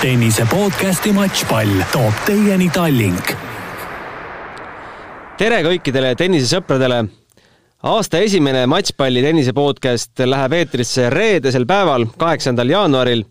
tennise 0.00 0.46
podcasti 0.48 1.10
Matšpall 1.12 1.82
toob 1.92 2.22
teieni 2.24 2.70
Tallink. 2.72 3.32
tere 5.36 5.58
kõikidele 5.66 6.14
tennisesõpradele. 6.16 7.02
aasta 7.82 8.22
esimene 8.24 8.62
Matšpalli 8.66 9.20
tennise 9.20 9.52
podcast 9.52 10.22
läheb 10.24 10.56
eetrisse 10.56 11.10
reedesel 11.12 11.66
päeval, 11.66 12.06
kaheksandal 12.16 12.72
jaanuaril. 12.72 13.24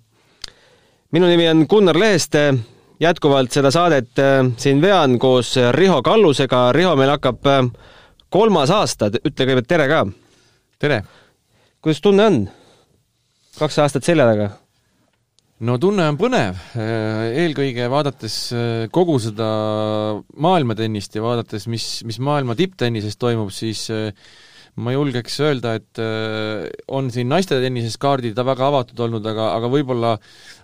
minu 1.11 1.25
nimi 1.25 1.49
on 1.49 1.65
Gunnar 1.69 1.97
Leheste, 1.97 2.53
jätkuvalt 2.99 3.51
seda 3.51 3.71
saadet 3.71 4.19
äh, 4.19 4.45
siin 4.57 4.81
vean 4.81 5.19
koos 5.19 5.55
Riho 5.71 6.03
Kallusega. 6.03 6.71
Riho, 6.71 6.95
meil 6.95 7.09
hakkab 7.09 7.47
äh, 7.47 7.65
kolmas 8.29 8.69
aasta, 8.69 9.09
ütle 9.09 9.45
kõigepealt 9.45 9.67
tere 9.67 9.87
ka. 9.87 10.05
tere! 10.79 11.03
kuidas 11.81 12.01
tunne 12.01 12.25
on? 12.25 12.41
kaks 13.57 13.79
aastat 13.79 14.03
selja 14.03 14.29
taga 14.29 14.51
no 15.67 15.75
tunne 15.81 16.05
on 16.07 16.17
põnev, 16.19 16.59
eelkõige 16.79 17.89
vaadates 17.91 18.35
äh, 18.55 18.85
kogu 18.95 19.17
seda 19.21 19.47
maailmatennist 20.39 21.17
ja 21.17 21.23
vaadates, 21.23 21.67
mis, 21.71 21.87
mis 22.07 22.19
maailma 22.23 22.55
tipptennises 22.59 23.19
toimub, 23.19 23.51
siis 23.51 23.85
äh, 23.91 24.13
ma 24.79 24.93
julgeks 24.95 25.35
öelda, 25.43 25.75
et 25.81 25.99
äh, 25.99 26.69
on 26.95 27.11
siin 27.11 27.27
naistetennises 27.31 27.99
kaardid 27.99 28.39
väga 28.39 28.69
avatud 28.69 29.03
olnud, 29.07 29.27
aga, 29.33 29.51
aga 29.57 29.71
võib-olla 29.73 30.15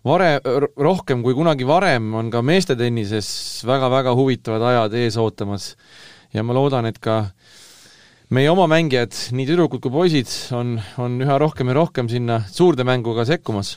vare-, 0.07 0.39
rohkem 0.79 1.25
kui 1.25 1.35
kunagi 1.35 1.67
varem 1.67 2.13
on 2.15 2.31
ka 2.31 2.43
meestetennises 2.45 3.29
väga-väga 3.67 4.15
huvitavad 4.15 4.63
ajad 4.71 4.99
ees 5.03 5.19
ootamas. 5.19 5.73
ja 6.31 6.43
ma 6.43 6.55
loodan, 6.55 6.87
et 6.87 7.03
ka 7.03 7.25
meie 8.31 8.47
oma 8.51 8.67
mängijad, 8.71 9.11
nii 9.35 9.47
tüdrukud 9.47 9.83
kui 9.83 9.91
poisid, 9.91 10.31
on, 10.55 10.77
on 11.03 11.19
üha 11.19 11.35
rohkem 11.39 11.67
ja 11.67 11.81
rohkem 11.83 12.07
sinna 12.11 12.45
suurde 12.47 12.87
mängu 12.87 13.11
ka 13.15 13.27
sekkumas 13.27 13.75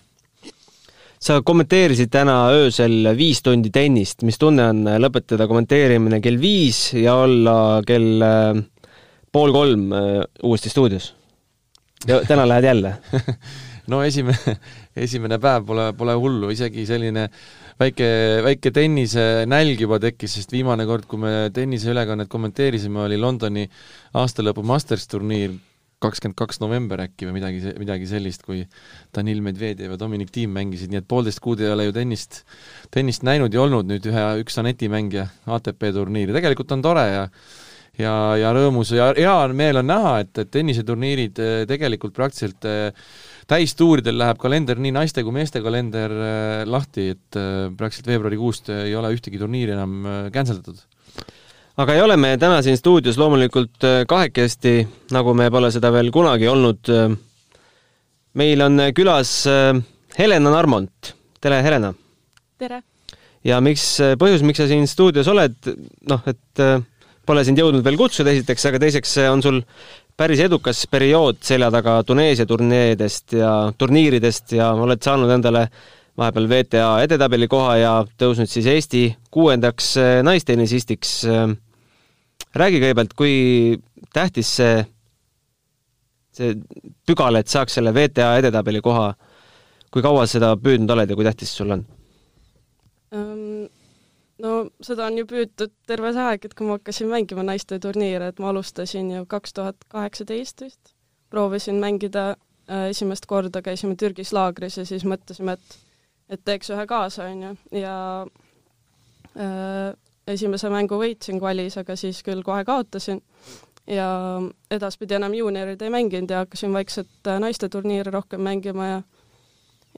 sa 1.20 1.40
kommenteerisid 1.42 2.10
täna 2.14 2.40
öösel 2.54 3.12
viis 3.19 3.42
tundi 3.42 3.72
tennist, 3.74 4.22
mis 4.27 4.38
tunne 4.38 4.69
on 4.72 4.84
lõpetada 5.02 5.48
kommenteerimine 5.50 6.20
kell 6.24 6.41
viis 6.41 6.92
ja 6.94 7.19
olla 7.24 7.56
kell 7.86 8.24
äh, 8.24 8.61
pool 9.33 9.55
kolm 9.55 9.89
äh, 9.92 10.20
uuesti 10.42 10.72
stuudios? 10.72 11.14
ja 12.06 12.22
täna 12.27 12.48
lähed 12.48 12.64
jälle? 12.64 12.98
No 13.89 14.02
esimene, 14.05 14.58
esimene 15.00 15.39
päev 15.41 15.64
pole, 15.64 15.86
pole 15.96 16.12
hullu, 16.20 16.50
isegi 16.52 16.83
selline 16.84 17.22
väike, 17.80 18.08
väike 18.44 18.72
tennisenälg 18.77 19.80
juba 19.80 19.96
tekkis, 20.02 20.34
sest 20.36 20.52
viimane 20.52 20.84
kord, 20.89 21.06
kui 21.08 21.22
me 21.22 21.33
tenniseülekannet 21.56 22.28
kommenteerisime, 22.28 23.06
oli 23.06 23.16
Londoni 23.16 23.64
aastalõpu 24.20 24.64
Masters 24.66 25.08
turniir, 25.08 25.56
kakskümmend 26.02 26.38
kaks 26.38 26.60
november 26.62 27.02
äkki 27.02 27.27
või 27.28 27.38
midagi, 27.41 27.74
midagi 27.80 28.08
sellist, 28.10 28.44
kui 28.46 28.62
Danil 29.14 29.41
Medvedjev 29.44 29.96
ja 29.96 30.00
Dominic 30.00 30.30
Thiem 30.34 30.52
mängisid, 30.55 30.92
nii 30.92 31.02
et 31.02 31.08
poolteist 31.10 31.42
kuud 31.42 31.62
ei 31.64 31.72
ole 31.72 31.88
ju 31.88 31.96
tennist, 31.96 32.44
tennist 32.94 33.27
näinud 33.27 33.55
ja 33.55 33.64
olnud 33.64 33.88
nüüd 33.90 34.06
ühe, 34.06 34.27
üks 34.44 34.60
Aneti 34.62 34.90
mängija 34.92 35.27
ATP 35.58 35.90
turniiri, 35.96 36.36
tegelikult 36.36 36.77
on 36.77 36.84
tore 36.86 37.08
ja 37.10 37.24
ja, 37.98 38.12
ja 38.38 38.52
rõõmus 38.55 38.92
ja 38.94 39.10
hea 39.16 39.34
meel 39.56 39.80
on 39.80 39.88
näha, 39.90 40.12
et, 40.24 40.32
et 40.42 40.52
tenniseturniirid 40.55 41.40
eh, 41.42 41.56
tegelikult 41.70 42.14
praktiliselt 42.16 42.68
eh, 42.68 43.08
täistuuridel 43.50 44.18
läheb 44.20 44.40
kalender, 44.42 44.80
nii 44.83 44.94
naiste 44.94 45.24
kui 45.27 45.34
meeste 45.34 45.62
kalender 45.64 46.14
eh, 46.14 46.62
lahti, 46.68 47.10
et 47.16 47.40
praktiliselt 47.78 48.12
veebruarikuust 48.12 48.72
ei 48.77 48.94
ole 48.98 49.12
ühtegi 49.16 49.40
turniiri 49.40 49.74
enam 49.74 49.98
cancel 50.34 50.62
datud 50.62 50.84
aga 51.78 51.94
ei 51.94 52.02
ole 52.02 52.16
me 52.18 52.32
täna 52.40 52.58
siin 52.64 52.78
stuudios 52.78 53.18
loomulikult 53.20 53.86
äh, 53.86 54.00
kahekesti, 54.10 54.80
nagu 55.14 55.34
me 55.38 55.46
pole 55.50 55.70
seda 55.74 55.92
veel 55.94 56.10
kunagi 56.14 56.48
olnud. 56.50 56.90
meil 58.38 58.62
on 58.62 58.82
külas 58.94 59.46
äh, 59.46 59.78
Helena 60.18 60.50
Narmont. 60.50 61.14
tere, 61.40 61.62
Helena! 61.62 61.92
tere! 62.58 62.82
ja 63.44 63.60
miks, 63.62 63.84
äh, 64.02 64.16
põhjus, 64.18 64.42
miks 64.42 64.58
sa 64.58 64.66
siin 64.66 64.88
stuudios 64.90 65.30
oled, 65.30 65.54
noh, 66.10 66.26
et 66.26 66.64
pole 67.28 67.44
sind 67.44 67.61
jõudnud 67.61 67.84
veel 67.84 67.98
kutsuda 68.00 68.34
esiteks, 68.34 68.67
aga 68.67 68.83
teiseks 68.83 69.14
on 69.28 69.44
sul 69.44 69.62
päris 70.18 70.42
edukas 70.42 70.83
periood 70.90 71.38
selja 71.46 71.70
taga 71.70 72.00
Tuneesia 72.02 72.48
turneedest 72.48 73.38
ja 73.38 73.52
turniiridest 73.78 74.56
ja 74.58 74.72
oled 74.74 75.05
saanud 75.05 75.30
endale 75.30 75.68
vahepeal 76.18 76.50
WTA 76.50 76.90
edetabeli 77.05 77.46
koha 77.46 77.77
ja 77.78 77.94
tõusnud 78.18 78.50
siis 78.50 78.67
Eesti 78.67 79.05
kuuendaks 79.30 79.94
naistennisistiks 80.27 81.20
räägi 82.55 82.81
kõigepealt, 82.83 83.14
kui 83.19 83.35
tähtis 84.14 84.51
see, 84.61 84.83
see 86.35 86.55
pügal, 87.07 87.39
et 87.41 87.48
saaks 87.48 87.79
selle 87.79 87.92
WTA 87.97 88.36
edetabeli 88.41 88.81
koha, 88.85 89.13
kui 89.92 90.05
kaua 90.05 90.27
seda 90.31 90.55
püüdnud 90.61 90.95
oled 90.95 91.11
ja 91.11 91.19
kui 91.19 91.27
tähtis 91.29 91.55
sul 91.57 91.77
on 91.77 91.85
um,? 93.13 93.67
no 94.42 94.53
seda 94.85 95.09
on 95.09 95.19
ju 95.19 95.27
püütud 95.29 95.73
terve 95.89 96.13
see 96.14 96.27
aeg, 96.31 96.45
et 96.47 96.55
kui 96.55 96.69
ma 96.69 96.77
hakkasin 96.79 97.11
mängima 97.11 97.45
naisteturniire, 97.47 98.31
et 98.31 98.39
ma 98.42 98.53
alustasin 98.53 99.11
ju 99.17 99.25
kaks 99.27 99.57
tuhat 99.57 99.89
kaheksateist 99.91 100.63
vist, 100.63 100.95
proovisin 101.30 101.80
mängida 101.83 102.30
äh, 102.30 102.89
esimest 102.92 103.27
korda, 103.27 103.63
käisime 103.67 103.97
Türgis 103.98 104.33
laagris 104.36 104.79
ja 104.79 104.86
siis 104.89 105.07
mõtlesime, 105.09 105.59
et 105.59 105.79
et 106.29 106.42
teeks 106.45 106.69
ühe 106.75 106.85
kaasa, 106.89 107.25
on 107.33 107.42
ju, 107.42 107.51
ja 107.80 107.95
äh, 109.33 109.95
esimese 110.34 110.70
mängu 110.72 110.98
võitsin 111.00 111.40
kvalis, 111.40 111.78
aga 111.80 111.96
siis 111.96 112.22
küll 112.27 112.44
kohe 112.46 112.64
kaotasin. 112.68 113.22
Ja 113.89 114.08
edaspidi 114.70 115.16
enam 115.16 115.33
juuniorid 115.33 115.80
ei 115.80 115.92
mänginud 115.92 116.30
ja 116.30 116.42
hakkasin 116.42 116.74
vaikselt 116.77 117.30
äh, 117.30 117.39
naisteturniire 117.40 118.12
rohkem 118.12 118.42
mängima 118.44 118.88
ja 118.88 118.98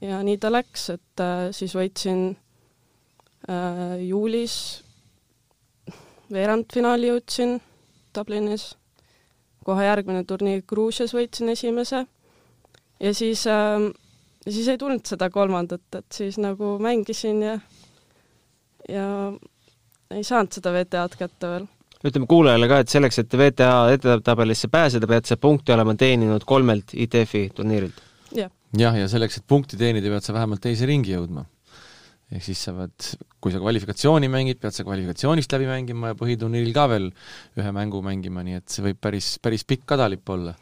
ja 0.00 0.20
nii 0.24 0.38
ta 0.40 0.50
läks, 0.52 0.88
et 0.94 1.22
äh, 1.22 1.48
siis 1.56 1.74
võitsin 1.76 2.30
äh, 3.50 3.98
juulis, 4.06 4.54
veerandfinaali 6.32 7.10
jõudsin 7.10 7.58
Dublinis, 8.14 8.70
kohe 9.66 9.84
järgmine 9.84 10.24
turniir 10.24 10.62
Gruusias 10.66 11.12
võitsin 11.14 11.52
esimese. 11.52 12.06
Ja 13.00 13.12
siis 13.14 13.46
äh,, 13.46 13.90
siis 14.48 14.68
ei 14.68 14.78
tulnud 14.78 15.06
seda 15.06 15.30
kolmandat, 15.30 15.86
et 15.94 16.12
siis 16.14 16.38
nagu 16.38 16.76
mängisin 16.82 17.42
ja 17.42 17.58
ja 18.88 19.06
ei 20.14 20.26
saanud 20.26 20.56
seda 20.56 20.72
VTA-d 20.74 21.16
kätte 21.18 21.50
veel. 21.52 21.66
ütleme 22.00 22.28
kuulajale 22.30 22.68
ka, 22.70 22.80
et 22.82 22.92
selleks, 22.92 23.20
et 23.22 23.36
VTA 23.36 23.70
edetabelisse 23.94 24.70
pääseda, 24.72 25.08
pead 25.10 25.28
sa 25.28 25.36
punkti 25.40 25.74
olema 25.74 25.94
teeninud 25.98 26.46
kolmelt 26.48 26.94
ITF-i 26.96 27.50
turniirilt 27.54 28.02
ja.. 28.36 28.48
jah, 28.78 28.98
ja 28.98 29.08
selleks, 29.10 29.40
et 29.40 29.48
punkti 29.48 29.78
teenida, 29.80 30.12
pead 30.12 30.26
sa 30.26 30.36
vähemalt 30.36 30.62
teise 30.64 30.88
ringi 30.88 31.14
jõudma. 31.14 31.44
ehk 32.30 32.46
siis 32.46 32.62
sa 32.66 32.74
pead, 32.76 33.10
kui 33.42 33.54
sa 33.54 33.62
kvalifikatsiooni 33.62 34.30
mängid, 34.32 34.60
pead 34.62 34.76
sa 34.76 34.86
kvalifikatsioonist 34.86 35.56
läbi 35.56 35.70
mängima 35.70 36.12
ja 36.12 36.18
põhiturniiril 36.18 36.74
ka 36.74 36.86
veel 36.90 37.10
ühe 37.58 37.74
mängu 37.76 38.02
mängima, 38.06 38.46
nii 38.46 38.60
et 38.62 38.68
see 38.70 38.86
võib 38.86 39.00
päris, 39.02 39.36
päris 39.42 39.66
pikk 39.68 39.86
kadalipp 39.94 40.34
olla 40.34 40.56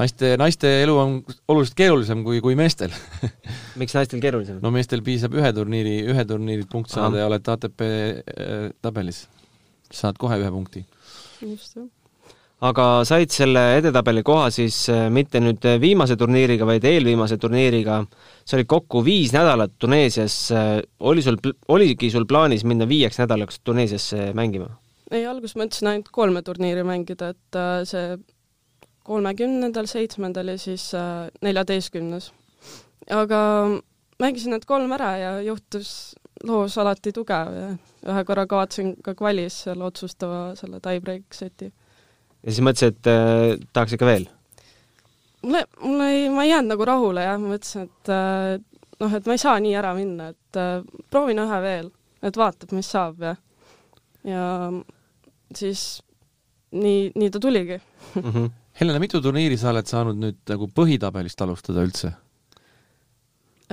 naiste, 0.00 0.34
naiste 0.40 0.70
elu 0.82 0.96
on 1.00 1.16
oluliselt 1.48 1.76
keerulisem 1.78 2.22
kui, 2.26 2.40
kui 2.44 2.56
meestel 2.58 2.94
miks 3.80 3.96
naistel 3.96 4.22
keerulisem? 4.22 4.60
no 4.62 4.72
meestel 4.74 5.04
piisab 5.06 5.36
ühe 5.38 5.52
turniiri, 5.56 5.98
ühe 6.12 6.26
turniiri 6.28 6.68
punkt 6.70 6.92
saada 6.92 7.22
ja 7.22 7.28
oled 7.30 7.52
ATP 7.56 7.84
äh, 7.86 8.70
tabelis. 8.84 9.26
saad 9.92 10.18
kohe 10.20 10.40
ühe 10.42 10.50
punkti. 10.52 10.86
just, 11.42 11.78
jah 11.78 11.86
aga 12.66 13.04
said 13.04 13.28
selle 13.28 13.62
edetabeli 13.76 14.22
koha 14.24 14.46
siis 14.54 14.86
äh, 14.88 15.06
mitte 15.12 15.42
nüüd 15.44 15.64
viimase 15.80 16.16
turniiriga, 16.16 16.64
vaid 16.68 16.84
eelviimase 16.88 17.36
turniiriga. 17.40 17.98
sa 18.46 18.56
olid 18.56 18.68
kokku 18.70 19.02
viis 19.04 19.34
nädalat 19.36 19.74
Tuneesias, 19.78 20.36
äh, 20.52 20.80
oli 21.00 21.22
sul, 21.22 21.36
oligi 21.68 22.10
sul 22.10 22.24
plaanis 22.26 22.64
minna 22.64 22.88
viieks 22.88 23.20
nädalaks 23.20 23.60
Tuneesiasse 23.64 24.32
mängima? 24.34 24.70
ei, 25.10 25.26
alguses 25.26 25.56
mõtlesin 25.56 25.92
ainult 25.92 26.08
kolme 26.10 26.42
turniiri 26.42 26.82
mängida, 26.82 27.28
et 27.36 27.58
see 27.86 28.16
kolmekümnendal, 29.06 29.86
seitsmendal 29.90 30.54
ja 30.54 30.58
siis 30.60 30.90
äh, 30.94 31.26
neljateistkümnes. 31.44 32.32
aga 33.14 33.40
mängisin 34.18 34.54
need 34.54 34.64
kolm 34.66 34.92
ära 34.96 35.10
ja 35.20 35.32
juhtus 35.44 35.90
loos 36.46 36.76
alati 36.78 37.12
tugev 37.14 37.52
ja 37.54 37.68
ühe 38.10 38.24
korra 38.28 38.46
kaotasin 38.50 38.94
ka 39.04 39.14
kvalis 39.18 39.62
seal 39.66 39.82
otsustava 39.86 40.40
selle 40.58 40.80
tie-break 40.84 41.34
seti. 41.34 41.70
ja 42.42 42.50
siis 42.50 42.64
mõtlesid, 42.64 42.98
et 42.98 43.12
äh, 43.12 43.68
tahaks 43.72 43.96
ikka 43.96 44.08
veel? 44.08 44.26
mulle, 45.42 45.64
mulle 45.82 46.10
ei, 46.12 46.26
ma 46.32 46.44
ei 46.44 46.50
jäänud 46.50 46.74
nagu 46.74 46.88
rahule 46.88 47.26
jah, 47.28 47.38
ma 47.40 47.54
mõtlesin, 47.54 47.86
et 47.86 48.12
äh, 48.12 48.50
noh, 49.04 49.16
et 49.20 49.30
ma 49.30 49.38
ei 49.38 49.44
saa 49.44 49.56
nii 49.62 49.78
ära 49.78 49.94
minna, 49.96 50.32
et 50.34 50.60
äh, 50.60 50.76
proovin 51.10 51.44
ühe 51.44 51.62
veel, 51.62 51.90
et 52.26 52.42
vaatab, 52.42 52.74
mis 52.76 52.90
saab 52.90 53.22
ja 53.22 53.36
ja 54.26 54.44
siis 55.54 56.02
nii, 56.74 57.12
nii 57.14 57.30
ta 57.30 57.40
tuligi 57.40 57.78
mm. 57.78 58.30
-hmm 58.30 58.54
Helena, 58.76 59.00
mitu 59.00 59.22
turniiri 59.24 59.56
sa 59.56 59.70
oled 59.72 59.88
saanud 59.88 60.18
nüüd 60.20 60.38
nagu 60.50 60.68
põhitabelist 60.76 61.40
alustada 61.40 61.84
üldse? 61.86 62.10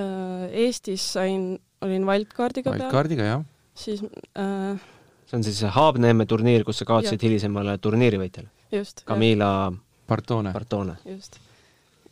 Äh, 0.00 0.46
Eestis 0.64 1.04
sain, 1.16 1.58
olin 1.84 2.06
wildcardiga 2.08 2.72
peal. 2.72 2.86
Wildcardiga, 2.86 3.26
jah. 3.28 3.42
siis 3.76 4.00
äh, 4.40 4.80
see 5.28 5.36
on 5.38 5.44
siis 5.44 5.60
Haabneeme 5.76 6.24
turniir, 6.30 6.64
kus 6.64 6.80
sa 6.80 6.86
kaotasid 6.88 7.22
hilisemale 7.26 7.76
turniirivõitjale? 7.84 8.48
just. 8.72 9.04
Camila 9.04 9.72
Bartone. 10.08 10.54
Bartone. 10.56 10.96
just. 11.04 11.36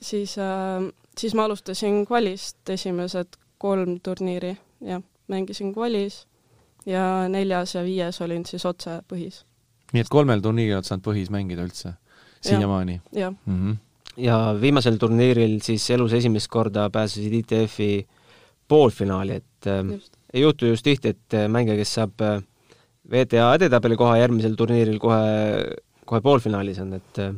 siis 0.01 0.37
äh,, 0.39 0.85
siis 1.19 1.35
ma 1.39 1.49
alustasin 1.49 2.05
kvalist 2.07 2.71
esimesed 2.77 3.41
kolm 3.63 4.01
turniiri, 4.05 4.53
jah. 4.85 5.01
mängisin 5.33 5.73
kvalis 5.73 6.27
ja 6.87 7.25
neljas 7.33 7.73
ja 7.79 7.87
viies 7.89 8.21
olin 8.21 8.45
siis 8.45 8.69
otse 8.69 9.01
põhis. 9.09 9.47
nii 9.97 10.05
et 10.05 10.13
kolmel 10.13 10.45
turniiril 10.45 10.83
oled 10.83 10.93
saanud 10.93 11.09
põhis 11.09 11.33
mängida 11.33 11.65
üldse 11.65 11.97
siiamaani? 12.43 13.01
jah 13.13 13.35
mm. 13.47 13.59
-hmm. 13.59 13.77
ja 14.17 14.57
viimasel 14.61 14.97
turniiril 14.97 15.61
siis 15.63 15.91
elus 15.91 16.13
esimest 16.13 16.49
korda 16.49 16.91
pääsesid 16.91 17.33
ITF-i 17.33 18.07
poolfinaali, 18.69 19.33
et 19.33 19.67
äh, 19.67 19.85
just. 19.93 20.13
ei 20.35 20.43
juhtu 20.43 20.67
just 20.67 20.85
tihti, 20.85 21.09
et 21.09 21.35
äh, 21.35 21.49
mängija, 21.49 21.77
kes 21.77 21.95
saab 21.95 22.21
äh, 22.21 22.43
VTA 23.11 23.55
edetabeli 23.55 23.97
koha 23.97 24.17
järgmisel 24.21 24.55
turniiril 24.57 24.99
kohe, 25.03 25.25
kohe 26.07 26.21
poolfinaalis 26.21 26.79
on, 26.85 26.95
et 27.01 27.19
äh, 27.19 27.35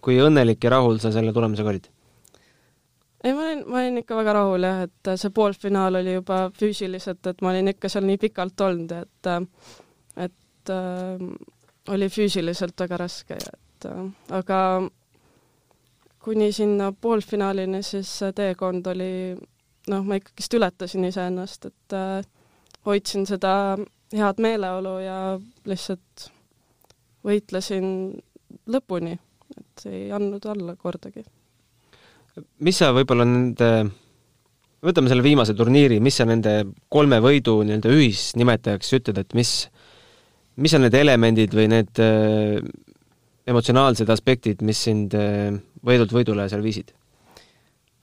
kui 0.00 0.18
õnnelik 0.22 0.64
ja 0.64 0.76
rahul 0.78 0.98
sa 1.02 1.12
selle 1.14 1.34
tulemusega 1.36 1.72
olid? 1.74 1.90
ei, 3.24 3.34
ma 3.34 3.42
olin, 3.42 3.62
ma 3.66 3.82
olin 3.82 4.00
ikka 4.02 4.16
väga 4.18 4.36
rahul 4.38 4.66
jah, 4.68 4.82
et 4.86 5.12
see 5.18 5.34
poolfinaal 5.34 6.00
oli 6.00 6.16
juba 6.16 6.46
füüsiliselt, 6.54 7.26
et 7.26 7.42
ma 7.42 7.52
olin 7.52 7.72
ikka 7.74 7.90
seal 7.92 8.06
nii 8.06 8.20
pikalt 8.26 8.66
olnud, 8.68 8.96
et 9.02 9.30
et 10.26 10.72
äh, 10.72 11.28
oli 11.94 12.10
füüsiliselt 12.10 12.80
väga 12.80 12.98
raske 13.04 13.38
ja 13.38 13.54
et 13.76 13.88
äh, 13.90 14.06
aga 14.34 14.60
kuni 16.26 16.50
sinna 16.52 16.90
poolfinaalini, 16.92 17.82
siis 17.86 18.08
see 18.22 18.32
teekond 18.34 18.88
oli 18.90 19.10
noh, 19.92 20.02
ma 20.02 20.18
ikkagist 20.18 20.56
ületasin 20.58 21.06
iseennast, 21.06 21.68
et 21.70 21.94
äh, 21.94 22.24
hoidsin 22.86 23.26
seda 23.28 23.52
head 24.14 24.40
meeleolu 24.42 24.96
ja 25.04 25.18
lihtsalt 25.66 26.28
võitlesin 27.26 27.86
lõpuni, 28.70 29.14
et 29.58 29.86
ei 29.90 30.08
andnud 30.14 30.44
alla 30.50 30.76
kordagi. 30.78 31.24
Mis 32.62 32.78
sa 32.82 32.90
võib-olla 32.94 33.24
nende, 33.26 33.70
võtame 34.84 35.10
selle 35.10 35.24
viimase 35.24 35.54
turniiri, 35.56 35.98
mis 36.04 36.18
sa 36.18 36.26
nende 36.28 36.58
kolme 36.92 37.18
võidu 37.22 37.60
nii-öelda 37.64 37.94
ühisnimetajaks 37.94 38.92
ütled, 38.98 39.22
et 39.22 39.38
mis, 39.38 39.52
mis 40.58 40.74
on 40.76 40.84
need 40.86 40.98
elemendid 40.98 41.54
või 41.56 41.70
need 41.72 42.02
äh, 42.02 42.58
emotsionaalsed 43.46 44.10
aspektid, 44.10 44.62
mis 44.66 44.80
sind 44.88 45.14
äh, 45.14 45.54
võidult 45.86 46.14
võidule 46.14 46.48
seal 46.50 46.64
viisid? 46.64 46.94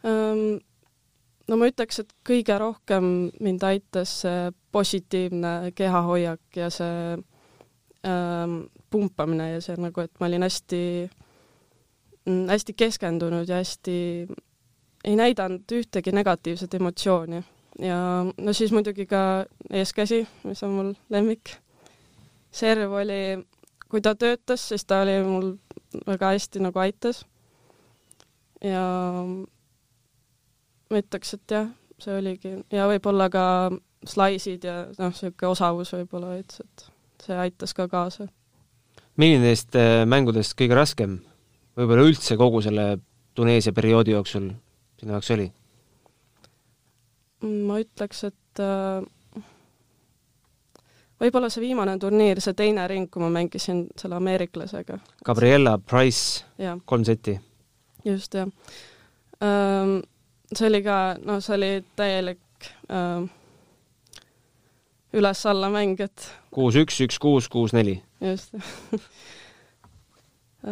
No 0.04 1.58
ma 1.60 1.68
ütleks, 1.68 2.00
et 2.00 2.14
kõige 2.28 2.56
rohkem 2.60 3.06
mind 3.44 3.64
aitas 3.68 4.12
see 4.24 4.48
positiivne 4.74 5.74
kehahoiak 5.76 6.58
ja 6.58 6.70
see 6.72 7.18
ähm, 8.08 8.56
pumpamine 8.90 9.50
ja 9.52 9.62
see 9.64 9.76
nagu, 9.80 10.06
et 10.06 10.14
ma 10.20 10.30
olin 10.30 10.48
hästi 10.48 10.82
mm, 12.26 12.46
hästi 12.52 12.76
keskendunud 12.80 13.50
ja 13.50 13.60
hästi 13.60 13.98
ei 15.04 15.18
näidanud 15.20 15.76
ühtegi 15.76 16.14
negatiivset 16.16 16.74
emotsiooni. 16.80 17.44
ja 17.80 17.98
no 18.38 18.54
siis 18.54 18.72
muidugi 18.72 19.06
ka 19.06 19.46
eeskäsi, 19.70 20.24
mis 20.44 20.64
on 20.64 20.72
mul 20.78 20.94
lemmik. 21.10 21.58
serv 22.52 22.92
oli, 22.92 23.44
kui 23.94 24.02
ta 24.02 24.16
töötas, 24.18 24.64
siis 24.72 24.88
ta 24.90 25.04
oli 25.04 25.20
mul 25.22 25.52
väga 26.08 26.32
hästi 26.34 26.64
nagu 26.66 26.82
aitas. 26.82 27.22
ja 28.64 28.82
ma 30.90 31.02
ütleks, 31.02 31.36
et 31.38 31.54
jah, 31.54 31.68
see 32.02 32.16
oligi 32.18 32.56
ja 32.74 32.88
võib-olla 32.90 33.28
ka 33.30 33.46
slaisid 34.10 34.66
ja 34.66 34.78
noh, 34.98 35.12
niisugune 35.12 35.52
osavus 35.52 35.94
võib-olla 35.94 36.32
veits, 36.34 36.64
et 36.64 36.88
see 37.28 37.38
aitas 37.38 37.76
ka 37.78 37.86
kaasa. 37.92 38.28
milline 39.16 39.46
neist 39.46 39.78
äh, 39.78 40.08
mängudest 40.10 40.58
kõige 40.58 40.80
raskem 40.80 41.20
võib-olla 41.78 42.08
üldse 42.10 42.38
kogu 42.40 42.64
selle 42.66 42.98
Tuneesia 43.38 43.74
perioodi 43.74 44.14
jooksul 44.16 44.50
sinu 45.00 45.14
jaoks 45.14 45.34
oli? 45.38 45.52
ma 47.44 47.78
ütleks, 47.84 48.24
et 48.32 48.64
äh, 48.64 49.06
võib-olla 51.24 51.50
see 51.52 51.64
viimane 51.64 51.96
turniir, 52.02 52.42
see 52.44 52.56
teine 52.58 52.86
ring, 52.90 53.10
kui 53.12 53.24
ma 53.24 53.30
mängisin 53.34 53.86
selle 54.00 54.18
ameeriklasega. 54.20 55.00
Gabriella 55.26 55.78
Price, 55.80 56.44
kolm 56.86 57.06
seti. 57.08 57.38
just, 58.06 58.36
jah. 58.36 58.50
see 60.54 60.68
oli 60.68 60.84
ka, 60.84 60.98
noh, 61.24 61.40
see 61.44 61.56
oli 61.56 61.72
täielik 61.96 62.68
ähm, 62.92 63.30
üles-alla 65.14 65.70
mäng, 65.74 66.00
et 66.02 66.28
kuus 66.54 66.78
üks, 66.80 67.00
üks 67.06 67.20
kuus, 67.22 67.50
kuus 67.52 67.74
neli. 67.76 68.00
just 68.22 68.56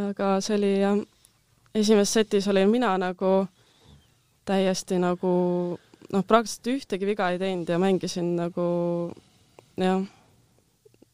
aga 0.10 0.34
see 0.44 0.58
oli 0.58 0.72
jah, 0.80 1.02
esimeses 1.76 2.20
setis 2.20 2.48
olin 2.52 2.72
mina 2.72 2.94
nagu 3.02 3.34
täiesti 4.48 5.00
nagu 5.02 5.34
noh, 6.12 6.24
praktiliselt 6.28 6.72
ühtegi 6.76 7.08
viga 7.08 7.30
ei 7.32 7.40
teinud 7.42 7.70
ja 7.70 7.80
mängisin 7.82 8.34
nagu 8.40 8.66
jah, 9.80 10.02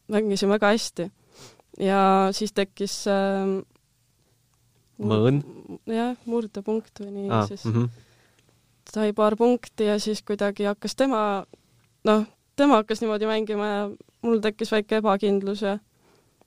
mängisin 0.08 0.48
väga 0.48 0.72
hästi. 0.72 1.10
ja 1.78 2.28
siis 2.32 2.52
tekkis 2.52 3.06
äh, 3.06 3.62
mõõn. 4.98 5.42
jah, 5.86 6.16
murdepunkt 6.26 7.00
või 7.00 7.10
nii 7.12 7.30
Ah, 7.30 7.46
siis 7.46 7.64
mm 7.64 7.72
-hmm. 7.72 7.88
sai 8.92 9.12
paar 9.12 9.36
punkti 9.36 9.84
ja 9.84 9.98
siis 9.98 10.22
kuidagi 10.22 10.64
hakkas 10.64 10.96
tema, 10.96 11.46
noh, 12.04 12.26
tema 12.56 12.82
hakkas 12.82 13.00
niimoodi 13.00 13.26
mängima 13.26 13.66
ja 13.66 13.90
mul 14.22 14.40
tekkis 14.40 14.72
väike 14.72 14.96
ebakindlus 14.96 15.62
ja 15.62 15.78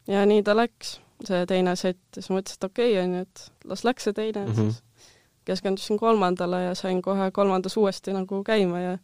ja 0.07 0.25
nii 0.25 0.43
ta 0.43 0.55
läks, 0.55 0.99
see 1.23 1.45
teine 1.45 1.75
sett, 1.75 2.01
siis 2.13 2.29
mõtlesin, 2.29 2.57
et 2.57 2.63
okei 2.63 2.91
okay,, 2.91 3.03
onju, 3.03 3.21
et 3.21 3.51
las 3.65 3.83
läks 3.83 4.03
see 4.03 4.13
teine 4.13 4.45
mm. 4.45 4.51
-hmm. 4.51 4.71
siis 4.71 4.83
keskendusin 5.45 5.97
kolmandale 5.97 6.63
ja 6.63 6.75
sain 6.75 7.01
kohe 7.01 7.31
kolmandas 7.31 7.77
uuesti 7.77 8.13
nagu 8.13 8.43
käima 8.43 8.79
ja 8.79 8.97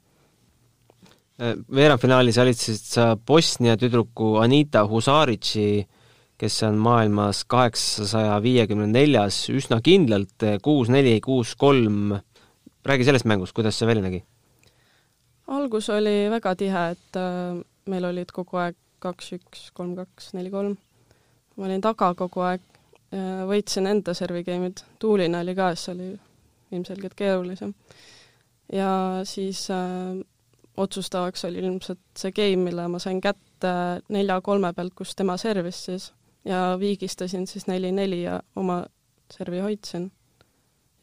veerandfinaalis 1.38 2.40
valitsesid 2.42 2.88
sa 2.90 3.12
Bosnia 3.16 3.76
tüdruku 3.78 4.36
Anita 4.42 4.86
Husaritši, 4.90 5.70
kes 6.38 6.56
on 6.66 6.80
maailmas 6.82 7.44
kaheksasaja 7.50 8.38
viiekümne 8.42 8.88
neljas, 8.90 9.44
üsna 9.54 9.80
kindlalt 9.86 10.46
kuus-neli, 10.66 11.20
kuus-kolm. 11.22 12.18
räägi 12.88 13.04
sellest 13.04 13.26
mängust, 13.26 13.54
kuidas 13.54 13.78
see 13.78 13.88
välja 13.88 14.04
nägi? 14.04 14.24
algus 15.48 15.90
oli 15.90 16.30
väga 16.30 16.56
tihe, 16.56 16.90
et 16.92 17.16
äh, 17.16 17.62
meil 17.86 18.06
olid 18.06 18.32
kogu 18.34 18.58
aeg 18.58 18.76
kaks-üks, 19.00 19.70
kolm-kaks, 19.74 20.34
neli-kolm. 20.34 20.78
ma 21.56 21.66
olin 21.66 21.82
taga 21.82 22.14
kogu 22.18 22.42
aeg, 22.42 22.62
võitsin 23.48 23.88
enda 23.88 24.14
servigeimid, 24.18 24.82
Tuulina 25.00 25.40
oli 25.40 25.56
ka, 25.56 25.70
siis 25.76 25.94
oli 25.94 26.10
ilmselgelt 26.72 27.14
keerulisem. 27.16 27.74
ja 28.74 29.22
siis 29.24 29.70
äh, 29.72 30.18
otsustavaks 30.78 31.46
oli 31.46 31.60
ilmselt 31.64 32.00
see 32.18 32.32
game, 32.32 32.64
mille 32.70 32.88
ma 32.88 33.00
sain 33.00 33.22
kätte 33.22 33.72
nelja-kolme 34.14 34.74
pealt, 34.74 34.94
kus 34.98 35.16
tema 35.16 35.38
servis 35.38 35.86
siis 35.86 36.12
ja 36.48 36.78
viigistasin 36.80 37.48
siis 37.48 37.68
neli-neli 37.68 38.22
ja 38.24 38.42
oma 38.56 38.86
servi 39.34 39.60
hoidsin. 39.60 40.12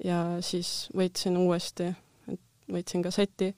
ja 0.04 0.36
siis 0.40 0.88
võitsin 0.96 1.36
uuesti, 1.38 1.92
et 2.28 2.40
võitsin 2.72 3.02
ka 3.02 3.10
seti. 3.10 3.54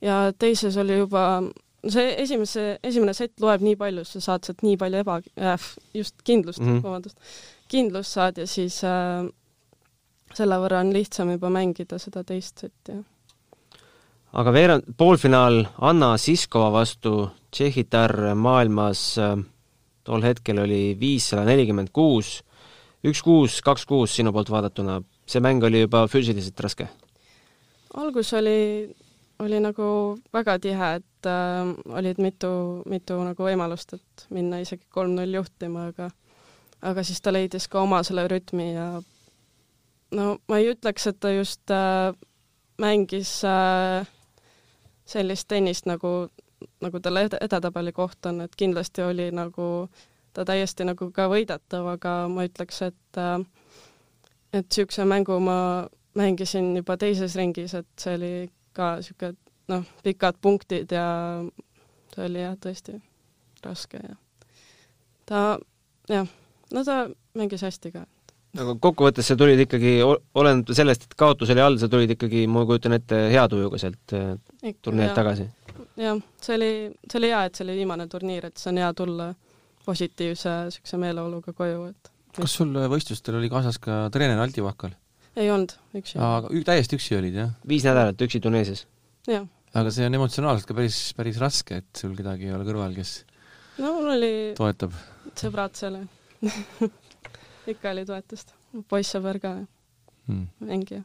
ja 0.00 0.32
teises 0.38 0.76
oli 0.76 0.98
juba, 0.98 1.42
see 1.88 2.14
esimese, 2.22 2.78
esimene 2.82 3.14
sett 3.14 3.40
loeb 3.40 3.62
nii 3.62 3.76
palju, 3.76 4.04
sa 4.04 4.20
saad 4.20 4.44
sealt 4.44 4.62
nii 4.62 4.76
palju 4.76 5.02
eba 5.04 5.20
äh,, 5.38 5.70
just 5.94 6.22
kindlust 6.24 6.60
mm. 6.60 6.68
-hmm. 6.68 6.82
vabandust, 6.82 7.18
kindlust 7.68 8.12
saad 8.12 8.38
ja 8.38 8.46
siis 8.46 8.84
äh, 8.84 9.28
selle 10.34 10.58
võrra 10.62 10.80
on 10.80 10.92
lihtsam 10.92 11.30
juba 11.30 11.50
mängida 11.50 11.98
seda 11.98 12.24
teist 12.24 12.58
setti. 12.58 12.98
Aga 14.34 14.54
veerand, 14.54 14.88
poolfinaal 14.98 15.62
Anna 15.86 16.14
Siskova 16.18 16.72
vastu 16.74 17.28
tšehhitar 17.54 18.34
maailmas 18.34 19.02
äh, 19.22 19.36
tol 20.04 20.24
hetkel 20.26 20.60
oli 20.64 20.96
viissada 21.00 21.46
nelikümmend 21.48 21.92
kuus, 21.94 22.40
üks 23.06 23.22
kuus, 23.24 23.60
kaks 23.64 23.86
kuus 23.86 24.16
sinu 24.16 24.32
poolt 24.34 24.50
vaadatuna, 24.52 25.00
see 25.26 25.42
mäng 25.44 25.64
oli 25.64 25.84
juba 25.84 26.04
füüsiliselt 26.10 26.60
raske? 26.66 26.88
algus 27.94 28.32
oli, 28.34 28.90
oli 29.38 29.60
nagu 29.62 29.86
väga 30.34 30.58
tihe, 30.58 30.90
et 30.98 31.30
äh, 31.30 31.70
olid 31.94 32.18
mitu, 32.22 32.50
mitu 32.90 33.20
nagu 33.22 33.46
võimalust, 33.46 33.94
et 33.94 34.26
minna 34.34 34.58
isegi 34.64 34.86
kolm-null 34.90 35.38
juhtima, 35.38 35.88
aga 35.94 36.10
aga 36.84 37.04
siis 37.06 37.22
ta 37.24 37.32
leidis 37.32 37.68
ka 37.70 37.80
oma 37.80 38.02
selle 38.04 38.26
rütmi 38.28 38.72
ja 38.74 38.88
no 40.18 40.26
ma 40.50 40.58
ei 40.60 40.72
ütleks, 40.74 41.06
et 41.08 41.22
ta 41.22 41.30
just 41.32 41.70
äh, 41.72 42.10
mängis 42.82 43.38
äh, 43.46 44.10
sellist 45.04 45.48
tennist 45.48 45.86
nagu, 45.86 46.28
nagu 46.80 47.00
tal 47.00 47.20
ed- 47.22 47.38
edetabeli 47.40 47.92
koht 47.92 48.26
on, 48.26 48.40
et 48.40 48.56
kindlasti 48.56 49.02
oli 49.02 49.30
nagu 49.34 49.88
ta 50.34 50.44
täiesti 50.44 50.84
nagu 50.84 51.10
ka 51.14 51.28
võidetav, 51.30 51.86
aga 51.94 52.14
ma 52.28 52.46
ütleks, 52.48 52.82
et 52.88 53.20
äh, 53.20 53.44
et 54.54 54.66
niisuguse 54.68 55.04
mängu 55.04 55.38
ma 55.42 55.58
mängisin 56.14 56.76
juba 56.76 56.96
teises 56.96 57.36
ringis, 57.36 57.74
et 57.74 57.88
see 57.98 58.14
oli 58.18 58.34
ka 58.72 58.96
niisugune 58.98 59.36
noh, 59.68 59.84
pikad 60.04 60.38
punktid 60.40 60.92
ja 60.92 61.06
see 62.14 62.26
oli 62.28 62.42
jah, 62.42 62.56
tõesti 62.60 62.98
raske 63.64 64.00
ja 64.02 64.16
ta 65.26 65.44
jah, 66.08 66.28
no 66.72 66.84
ta 66.84 67.08
mängis 67.34 67.64
hästi 67.64 67.92
ka. 67.94 68.04
Aga 68.62 68.74
kokkuvõttes 68.86 69.28
sa 69.30 69.36
tulid 69.38 69.60
ikkagi, 69.64 69.96
olenemata 70.04 70.76
sellest, 70.76 71.08
et 71.08 71.16
kaotus 71.18 71.50
oli 71.54 71.62
all, 71.64 71.78
sa 71.80 71.88
tulid 71.90 72.14
ikkagi, 72.14 72.44
ma 72.50 72.64
kujutan 72.68 72.96
ette, 72.96 73.18
hea 73.32 73.44
tujuga 73.50 73.80
sealt 73.82 74.14
äh, 74.16 74.34
turniirilt 74.82 75.16
tagasi? 75.18 75.48
jah, 76.00 76.18
see 76.42 76.58
oli, 76.58 76.72
see 77.08 77.20
oli 77.20 77.30
hea, 77.32 77.44
et 77.48 77.58
see 77.58 77.66
oli 77.66 77.78
viimane 77.80 78.06
turniir, 78.10 78.48
et 78.50 78.60
see 78.60 78.70
on 78.72 78.80
hea 78.82 78.90
tulla 78.96 79.30
positiivse 79.84 80.54
niisuguse 80.68 81.00
meeleoluga 81.00 81.54
koju, 81.56 81.88
et 81.92 82.12
kas 82.34 82.56
sul 82.58 82.72
võistlustel 82.90 83.38
oli 83.38 83.50
kaasas 83.52 83.78
ka 83.82 84.04
treener 84.14 84.40
Aldi 84.42 84.64
Vahkal? 84.64 84.94
ei 85.38 85.50
olnud, 85.50 85.74
üksi. 85.98 86.18
aga 86.22 86.50
täiesti 86.70 86.98
üksi 86.98 87.18
olid, 87.18 87.38
jah? 87.42 87.54
viis 87.68 87.86
nädalat 87.86 88.26
üksi 88.26 88.40
Tuneesias? 88.42 88.86
jah. 89.30 89.46
aga 89.74 89.94
see 89.94 90.06
on 90.08 90.18
emotsionaalselt 90.20 90.70
ka 90.70 90.78
päris, 90.78 90.98
päris 91.18 91.40
raske, 91.42 91.82
et 91.82 92.02
sul 92.04 92.14
kedagi 92.18 92.50
ei 92.50 92.56
ole 92.56 92.66
kõrval, 92.66 92.94
kes 92.96 93.16
no 93.82 93.96
mul 93.98 94.12
oli 94.16 94.34
toetab? 94.58 94.94
sõbrad 95.34 95.78
seal 95.78 96.04
ikka 97.70 97.92
oli 97.94 98.04
toetust. 98.08 98.54
poissõber 98.90 99.40
ka 99.42 99.54
hmm., 100.28 100.46
mängija. 100.64 101.04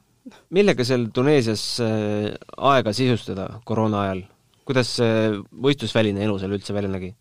millega 0.50 0.86
seal 0.86 1.08
Tuneesias 1.14 1.64
äh, 1.84 2.34
aega 2.58 2.94
sisustada 2.94 3.50
koroona 3.66 4.04
ajal? 4.08 4.24
kuidas 4.70 4.92
see 5.00 5.34
võistlusväline 5.66 6.22
elu 6.26 6.38
seal 6.42 6.54
üldse 6.58 6.76
välja 6.76 6.92
nägi? 6.94 7.14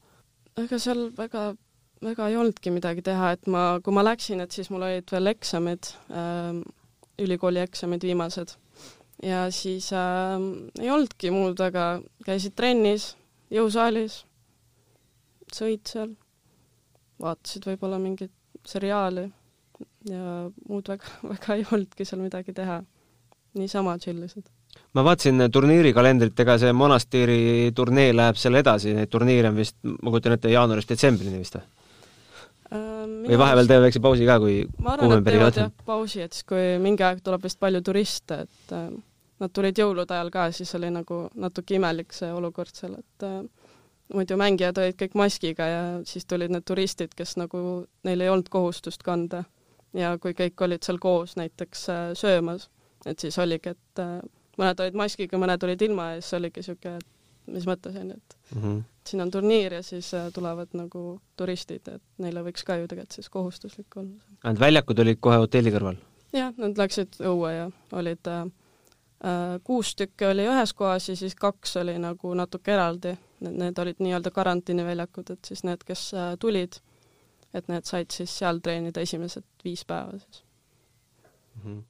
ega 0.59 0.80
seal 0.83 1.09
väga, 1.16 1.50
väga 2.04 2.30
ei 2.30 2.38
olnudki 2.40 2.73
midagi 2.75 3.04
teha, 3.07 3.33
et 3.37 3.50
ma, 3.50 3.66
kui 3.85 3.95
ma 3.95 4.04
läksin, 4.07 4.42
et 4.45 4.54
siis 4.54 4.71
mul 4.75 4.87
olid 4.88 5.12
veel 5.14 5.33
eksamid 5.33 5.92
äh,, 6.11 6.59
ülikooli 7.18 7.62
eksamid 7.62 8.04
viimased. 8.07 8.57
ja 9.23 9.47
siis 9.54 9.92
äh, 9.92 10.35
ei 10.80 10.90
olnudki 10.90 11.33
muud, 11.35 11.61
aga 11.64 12.00
käisid 12.26 12.57
trennis, 12.59 13.12
jõusaalis, 13.54 14.23
sõid 15.54 15.87
seal, 15.88 16.12
vaatasid 17.23 17.64
võib-olla 17.71 17.99
mingit 18.02 18.35
seriaali 18.69 19.27
ja 20.09 20.45
muud 20.69 20.93
väga, 20.93 21.17
väga 21.33 21.59
ei 21.59 21.67
olnudki 21.73 22.07
seal 22.09 22.23
midagi 22.23 22.55
teha. 22.57 22.83
niisama 23.59 23.97
tšillisid 23.99 24.47
ma 24.97 25.05
vaatasin 25.05 25.49
turniiri 25.53 25.93
kalendrit, 25.97 26.39
ega 26.45 26.57
see 26.61 26.73
Monastiri 26.77 27.41
turnee 27.77 28.13
läheb 28.17 28.39
seal 28.41 28.59
edasi, 28.61 28.95
neid 28.97 29.11
turniire 29.13 29.51
on 29.51 29.59
vist, 29.59 29.77
ma 29.83 30.13
kujutan 30.13 30.37
ette, 30.37 30.53
jaanuarist 30.53 30.95
detsembrini 30.95 31.41
vist 31.41 31.59
või? 31.59 31.67
Ähm, 32.69 33.13
või 33.25 33.39
vahepeal 33.41 33.69
teevad 33.71 33.87
väikse 33.87 34.01
pausi 34.05 34.27
ka, 34.29 34.39
kui 34.43 34.57
ma 34.85 34.95
arvan, 34.97 35.21
et 35.23 35.29
teevad 35.31 35.61
jah 35.63 35.71
pausi, 35.89 36.21
et 36.25 36.37
siis 36.37 36.45
kui 36.49 36.65
mingi 36.85 37.05
aeg 37.07 37.23
tuleb 37.25 37.47
vist 37.49 37.61
palju 37.61 37.81
turiste, 37.85 38.43
et 38.45 38.75
äh, 38.77 38.91
nad 39.41 39.55
tulid 39.55 39.81
jõulude 39.81 40.17
ajal 40.17 40.33
ka, 40.35 40.49
siis 40.57 40.75
oli 40.77 40.91
nagu 40.93 41.23
natuke 41.41 41.79
imelik 41.79 42.13
see 42.17 42.29
olukord 42.35 42.75
seal, 42.77 42.99
et 43.01 43.29
äh, 43.29 43.41
muidu 44.15 44.37
mängijad 44.41 44.79
olid 44.79 44.97
kõik 45.00 45.15
maskiga 45.19 45.67
ja 45.69 45.83
siis 46.09 46.27
tulid 46.27 46.53
need 46.55 46.65
turistid, 46.69 47.15
kes 47.17 47.37
nagu, 47.37 47.61
neil 48.05 48.25
ei 48.25 48.33
olnud 48.33 48.49
kohustust 48.49 49.03
kanda. 49.03 49.45
ja 49.97 50.19
kui 50.21 50.35
kõik 50.37 50.61
olid 50.61 50.85
seal 50.85 50.99
koos 51.00 51.37
näiteks 51.37 51.88
äh, 51.88 52.09
söömas, 52.15 52.69
et 53.07 53.19
siis 53.19 53.38
oligi, 53.38 53.73
et 53.73 54.03
äh, 54.03 54.19
mõned 54.59 54.83
olid 54.85 54.99
maskiga, 54.99 55.38
mõned 55.41 55.65
olid 55.65 55.83
ilma 55.83 56.11
ja 56.12 56.21
siis 56.21 56.35
oligi 56.37 56.61
niisugune, 56.61 56.99
et 56.99 57.55
mis 57.55 57.67
mõttes 57.69 57.97
on 57.97 58.11
ju, 58.12 58.17
et 58.17 58.37
mm 58.55 58.62
-hmm. 58.62 58.83
siin 59.09 59.23
on 59.23 59.31
turniir 59.31 59.73
ja 59.73 59.83
siis 59.83 60.12
äh, 60.15 60.33
tulevad 60.33 60.69
nagu 60.73 61.21
turistid, 61.37 61.88
et 61.88 62.03
neile 62.19 62.43
võiks 62.43 62.65
ka 62.65 62.77
ju 62.77 62.88
tegelikult 62.88 63.12
siis 63.12 63.29
kohustuslik 63.29 63.97
olla. 63.97 64.21
Need 64.45 64.61
väljakud 64.61 64.99
olid 64.99 65.19
kohe 65.21 65.37
hotelli 65.37 65.71
kõrval? 65.71 65.97
jah, 66.33 66.53
nad 66.57 66.79
läksid 66.79 67.21
õue 67.21 67.53
ja 67.53 67.71
olid 67.93 68.27
äh, 68.27 68.43
äh, 69.25 69.61
kuus 69.65 69.95
tükki 69.97 70.27
oli 70.27 70.47
ühes 70.47 70.75
kohas 70.75 71.09
ja 71.09 71.17
siis 71.17 71.35
kaks 71.35 71.77
oli 71.77 71.99
nagu 71.99 72.35
natuke 72.35 72.73
eraldi, 72.73 73.17
need 73.45 73.78
olid 73.78 74.00
nii-öelda 74.02 74.33
karantiiniväljakud, 74.35 75.35
et 75.35 75.50
siis 75.50 75.64
need, 75.66 75.85
kes 75.87 76.09
äh, 76.14 76.33
tulid, 76.40 76.80
et 77.54 77.68
need 77.71 77.87
said 77.88 78.11
siis 78.14 78.33
seal 78.40 78.61
treenida 78.64 79.02
esimesed 79.04 79.47
viis 79.64 79.85
päeva 79.88 80.18
siis 80.18 80.42
mm. 80.42 81.62
-hmm. 81.62 81.83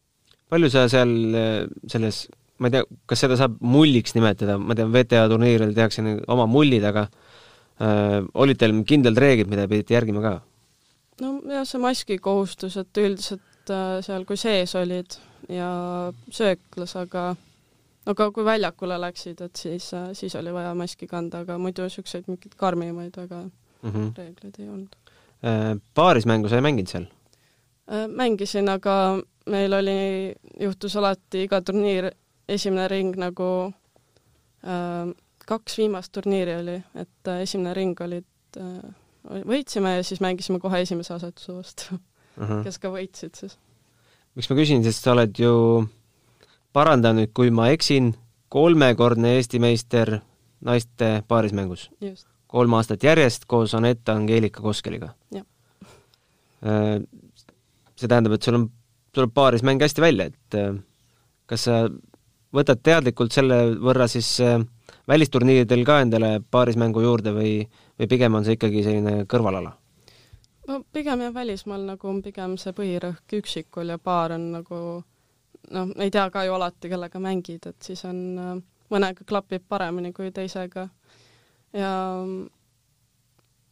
palju 0.49 0.71
sa 0.71 0.88
seal 0.88 1.14
äh, 1.35 1.64
selles 1.87 2.26
ma 2.59 2.69
ei 2.69 2.75
tea, 2.75 2.85
kas 3.07 3.23
seda 3.25 3.38
saab 3.38 3.59
mulliks 3.62 4.14
nimetada, 4.17 4.59
ma 4.59 4.75
tean, 4.75 4.93
VTA 4.95 5.26
turniiril 5.31 5.75
tehakse 5.76 6.02
oma 6.26 6.47
mullid, 6.50 6.85
aga 6.85 7.07
äh, 7.07 8.21
olid 8.35 8.59
teil 8.59 8.75
kindlad 8.88 9.19
reeglid, 9.19 9.50
mida 9.50 9.69
pidite 9.71 9.95
järgima 9.95 10.25
ka? 10.25 10.35
no 11.23 11.38
jah, 11.50 11.67
see 11.67 11.83
maski 11.83 12.19
kohustus, 12.23 12.76
et 12.81 13.02
üldiselt 13.02 13.75
äh, 13.75 13.99
seal, 14.07 14.26
kui 14.28 14.40
sees 14.40 14.75
olid 14.78 15.19
ja 15.49 15.71
sööklas, 16.35 16.97
aga 16.99 17.31
aga 18.09 18.31
kui 18.35 18.45
väljakule 18.47 18.99
läksid, 19.00 19.41
et 19.45 19.57
siis 19.57 19.91
äh,, 19.95 20.11
siis 20.17 20.37
oli 20.38 20.53
vaja 20.55 20.75
maski 20.79 21.07
kanda, 21.11 21.45
aga 21.45 21.59
muidu 21.61 21.87
niisuguseid 21.87 22.29
mingeid 22.31 22.57
karmimaid 22.57 23.17
väga 23.17 23.43
mm 23.45 23.91
-hmm. 23.91 24.12
reegleid 24.17 24.55
ei 24.59 24.69
olnud 24.69 24.97
äh,. 25.45 25.81
paarismängu 25.95 26.49
sa 26.49 26.57
ei 26.57 26.67
mänginud 26.69 26.88
seal 26.88 27.07
äh,? 27.93 28.07
mängisin, 28.09 28.69
aga 28.69 29.19
meil 29.47 29.73
oli, 29.73 30.35
juhtus 30.61 30.97
alati 30.97 31.43
iga 31.43 31.61
turniir 31.61 32.11
esimene 32.49 32.88
ring 32.88 33.17
nagu 33.17 33.73
äh, 34.65 35.15
kaks 35.47 35.79
viimast 35.79 36.12
turniiri 36.12 36.57
oli, 36.57 36.83
et 36.95 37.33
esimene 37.41 37.75
ring 37.75 38.00
olid 38.00 38.61
äh,, 38.61 38.95
võitsime 39.29 39.97
ja 39.97 40.05
siis 40.07 40.21
mängisime 40.25 40.61
kohe 40.62 40.81
esimese 40.85 41.15
asetuse 41.15 41.55
vastu 41.55 41.95
uh, 41.95 42.00
-huh. 42.49 42.65
kes 42.65 42.79
ka 42.79 42.93
võitsid 42.93 43.37
siis. 43.37 43.59
miks 44.35 44.50
ma 44.50 44.57
küsin, 44.57 44.85
sest 44.85 45.05
sa 45.05 45.12
oled 45.12 45.38
ju, 45.38 45.53
paranda 46.73 47.13
nüüd, 47.17 47.33
kui 47.35 47.51
ma 47.55 47.69
eksin, 47.75 48.13
kolmekordne 48.49 49.37
Eesti 49.37 49.61
meister 49.63 50.19
naiste 50.65 51.23
paarismängus. 51.29 51.91
kolm 52.47 52.75
aastat 52.75 53.03
järjest 53.05 53.45
koos 53.45 53.75
Anett 53.75 54.09
Angeelika 54.09 54.63
Koskeliga. 54.63 55.13
Äh, 55.35 57.03
see 57.95 58.09
tähendab, 58.09 58.33
et 58.35 58.43
sul 58.43 58.57
on, 58.57 58.71
tuleb 59.13 59.35
paarismäng 59.35 59.83
hästi 59.83 60.01
välja, 60.01 60.27
et 60.33 60.57
äh, 60.57 60.73
kas 61.47 61.67
sa 61.69 61.83
võtad 62.55 62.81
teadlikult 62.83 63.37
selle 63.37 63.61
võrra 63.77 64.09
siis 64.11 64.31
äh, 64.41 64.57
välisturniiridel 65.09 65.85
ka 65.87 66.01
endale 66.05 66.39
paarismängu 66.51 67.05
juurde 67.05 67.35
või, 67.37 67.53
või 67.99 68.09
pigem 68.11 68.35
on 68.35 68.47
see 68.47 68.57
ikkagi 68.59 68.83
selline 68.87 69.21
kõrvalala? 69.31 69.75
no 70.69 70.83
pigem 70.93 71.23
jah, 71.25 71.35
välismaal 71.35 71.87
nagu 71.93 72.11
on 72.11 72.23
pigem 72.25 72.57
see 72.61 72.75
põhirõhk 72.77 73.39
üksikul 73.39 73.95
ja 73.95 74.01
paar 74.03 74.35
on 74.37 74.51
nagu 74.59 74.81
noh, 75.75 75.95
ei 76.03 76.11
tea 76.15 76.27
ka 76.31 76.45
ju 76.47 76.55
alati, 76.57 76.91
kellega 76.93 77.21
mängid, 77.23 77.67
et 77.71 77.89
siis 77.91 78.05
on, 78.09 78.21
äh, 78.43 78.53
mõnega 78.93 79.27
klapib 79.29 79.65
paremini 79.69 80.13
kui 80.17 80.31
teisega. 80.35 80.89
ja, 81.77 81.93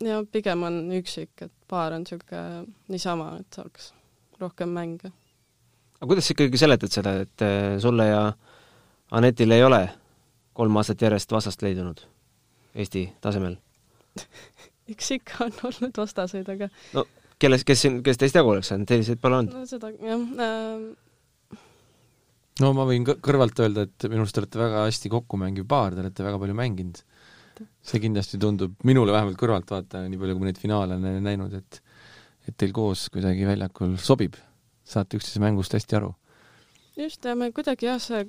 ja 0.05 0.23
pigem 0.33 0.67
on 0.69 0.81
üksik, 0.99 1.33
et 1.41 1.53
paar 1.69 1.97
on 1.97 2.05
niisugune 2.05 2.67
niisama, 2.93 3.37
et 3.41 3.61
saaks 3.61 3.93
rohkem 4.41 4.69
mänge. 4.69 5.13
aga 5.97 6.11
kuidas 6.11 6.29
sa 6.29 6.37
ikkagi 6.37 6.61
seletad 6.61 6.93
seda, 6.93 7.17
et 7.27 7.43
äh, 7.47 7.79
sulle 7.81 8.11
ja 8.11 8.33
Anetil 9.11 9.55
ei 9.55 9.63
ole 9.63 9.85
kolm 10.53 10.77
aastat 10.77 11.03
järjest 11.03 11.33
vastast 11.33 11.63
leidunud 11.63 12.01
Eesti 12.75 13.05
tasemel 13.21 13.57
eks 14.93 15.11
ikka 15.17 15.45
on 15.47 15.55
olnud 15.71 15.99
vastaseid, 15.99 16.49
aga 16.53 16.69
no 16.97 17.07
kelles, 17.43 17.65
kes 17.69 17.83
siin, 17.85 17.99
kes 18.05 18.21
teist 18.21 18.37
jagu 18.37 18.53
oleks 18.53 18.71
saanud, 18.73 18.89
selliseid 18.91 19.21
pole 19.23 19.41
olnud? 19.41 19.57
no 19.57 19.67
seda, 19.69 19.93
jah 20.03 20.47
äh... 20.47 20.87
no 22.63 22.73
ma 22.77 22.87
võin 22.89 23.05
kõrvalt 23.07 23.61
öelda, 23.65 23.87
et 23.87 24.09
minu 24.09 24.25
arust 24.25 24.37
te 24.37 24.43
olete 24.43 24.61
väga 24.61 24.85
hästi 24.87 25.13
kokku 25.13 25.41
mängiv 25.41 25.69
paar, 25.69 25.95
te 25.95 26.05
olete 26.05 26.27
väga 26.27 26.41
palju 26.43 26.57
mänginud. 26.57 27.03
see 27.81 28.01
kindlasti 28.03 28.37
tundub, 28.37 28.75
minule 28.85 29.15
vähemalt 29.15 29.39
kõrvaltvaatajana, 29.41 30.11
nii 30.13 30.21
palju 30.21 30.35
kui 30.37 30.43
ma 30.43 30.49
neid 30.51 30.59
finaale 30.61 30.99
olen 30.99 31.23
näinud, 31.25 31.55
et 31.57 31.81
et 32.47 32.55
teil 32.55 32.73
koos 32.77 33.09
kuidagi 33.11 33.47
väljakul 33.49 33.97
sobib, 33.99 34.37
saate 34.87 35.19
üksteise 35.19 35.41
mängust 35.43 35.73
hästi 35.75 35.97
aru. 35.97 36.13
just, 36.97 37.25
ja 37.25 37.35
me 37.35 37.51
kuidagi 37.53 37.89
jah, 37.89 38.01
see 38.03 38.27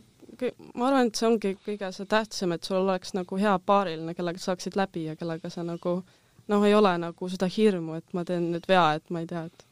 ma 0.75 0.87
arvan, 0.87 1.09
et 1.09 1.19
see 1.19 1.27
ongi 1.27 1.53
kõige 1.65 1.91
see 1.95 2.07
tähtsam, 2.09 2.53
et 2.55 2.63
sul 2.63 2.79
oleks 2.79 3.13
nagu 3.17 3.39
hea 3.39 3.53
paariline, 3.59 4.15
kellega 4.17 4.41
saaksid 4.41 4.75
läbi 4.79 5.07
ja 5.07 5.15
kellega 5.19 5.51
sa 5.53 5.63
nagu 5.63 6.01
noh, 6.47 6.65
ei 6.65 6.75
ole 6.75 6.93
nagu 7.01 7.29
seda 7.31 7.49
hirmu, 7.51 7.97
et 7.99 8.13
ma 8.15 8.23
teen 8.27 8.51
nüüd 8.53 8.67
vea, 8.69 8.89
et 8.97 9.09
ma 9.13 9.23
ei 9.23 9.29
tea, 9.29 9.45
et 9.47 9.65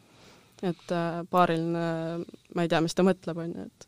et 0.63 0.91
äh, 0.95 1.19
paariline, 1.29 2.25
ma 2.55 2.63
ei 2.63 2.69
tea, 2.71 2.79
mis 2.81 2.95
ta 2.95 3.03
mõtleb, 3.03 3.41
on 3.43 3.51
ju, 3.51 3.65
et 3.67 3.87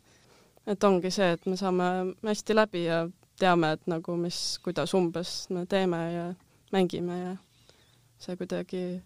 et 0.68 0.84
ongi 0.84 1.10
see, 1.14 1.32
et 1.36 1.46
me 1.46 1.56
saame 1.56 1.88
hästi 2.26 2.56
läbi 2.56 2.84
ja 2.84 3.02
teame, 3.40 3.72
et 3.76 3.86
nagu 3.90 4.16
mis, 4.20 4.58
kuidas 4.64 4.94
umbes 4.94 5.34
me 5.54 5.64
teeme 5.66 6.02
ja 6.12 6.26
mängime 6.72 7.18
ja 7.18 7.36
see 8.18 8.36
kuidagi 8.36 9.02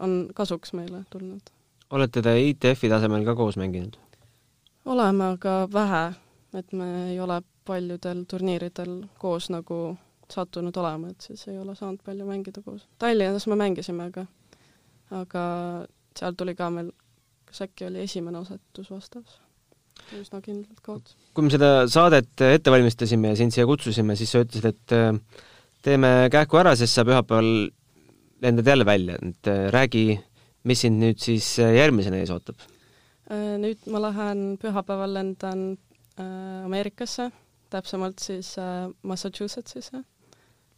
on 0.00 0.28
kasuks 0.34 0.72
meile 0.72 1.04
tulnud. 1.10 1.54
olete 1.90 2.22
te 2.22 2.36
ITF-i 2.48 2.90
tasemel 2.90 3.24
ka 3.24 3.34
koos 3.34 3.56
mänginud? 3.56 3.96
oleme, 4.84 5.32
aga 5.36 5.66
vähe 5.72 6.06
et 6.58 6.72
me 6.72 7.10
ei 7.10 7.20
ole 7.20 7.40
paljudel 7.64 8.24
turniiridel 8.28 9.02
koos 9.18 9.50
nagu 9.50 9.96
sattunud 10.32 10.76
olema, 10.76 11.10
et 11.10 11.20
siis 11.20 11.46
ei 11.48 11.58
ole 11.58 11.74
saanud 11.74 12.02
palju 12.04 12.26
mängida 12.26 12.62
koos. 12.62 12.86
Tallinnas 12.98 13.46
me 13.46 13.56
mängisime, 13.56 14.08
aga, 14.10 14.26
aga 15.10 15.42
seal 16.18 16.38
tuli 16.38 16.54
ka 16.58 16.70
meil, 16.70 16.90
kas 17.46 17.62
äkki 17.66 17.86
oli 17.90 18.02
esimene 18.06 18.42
asetus 18.42 18.90
vastas? 18.90 19.40
Üsna 20.14 20.40
kindlalt 20.44 20.80
kaotas. 20.84 21.16
kui 21.34 21.46
me 21.46 21.52
seda 21.52 21.70
saadet 21.90 22.44
ette 22.46 22.72
valmistasime 22.72 23.32
ja 23.32 23.38
sind 23.38 23.54
siia 23.54 23.66
kutsusime, 23.68 24.16
siis 24.18 24.32
sa 24.32 24.44
ütlesid, 24.44 24.68
et 24.70 24.94
äh, 24.96 25.42
teeme 25.86 26.12
kähku 26.32 26.60
ära, 26.60 26.76
sest 26.78 26.96
sa 26.96 27.04
pühapäeval 27.08 27.50
lendad 28.44 28.70
jälle 28.72 28.86
välja, 28.86 29.18
et 29.22 29.50
äh, 29.52 29.66
räägi, 29.74 30.06
mis 30.66 30.84
sind 30.84 31.02
nüüd 31.02 31.22
siis 31.22 31.56
äh, 31.62 31.74
järgmisena 31.80 32.20
ees 32.22 32.32
ootab? 32.34 32.60
Nüüd 33.26 33.88
ma 33.90 33.98
lähen 34.04 34.52
pühapäeval 34.62 35.16
lendan 35.16 35.72
Ameerikasse, 36.16 37.26
täpsemalt 37.74 38.22
siis 38.22 38.52
Massachusettsisse 39.02 40.04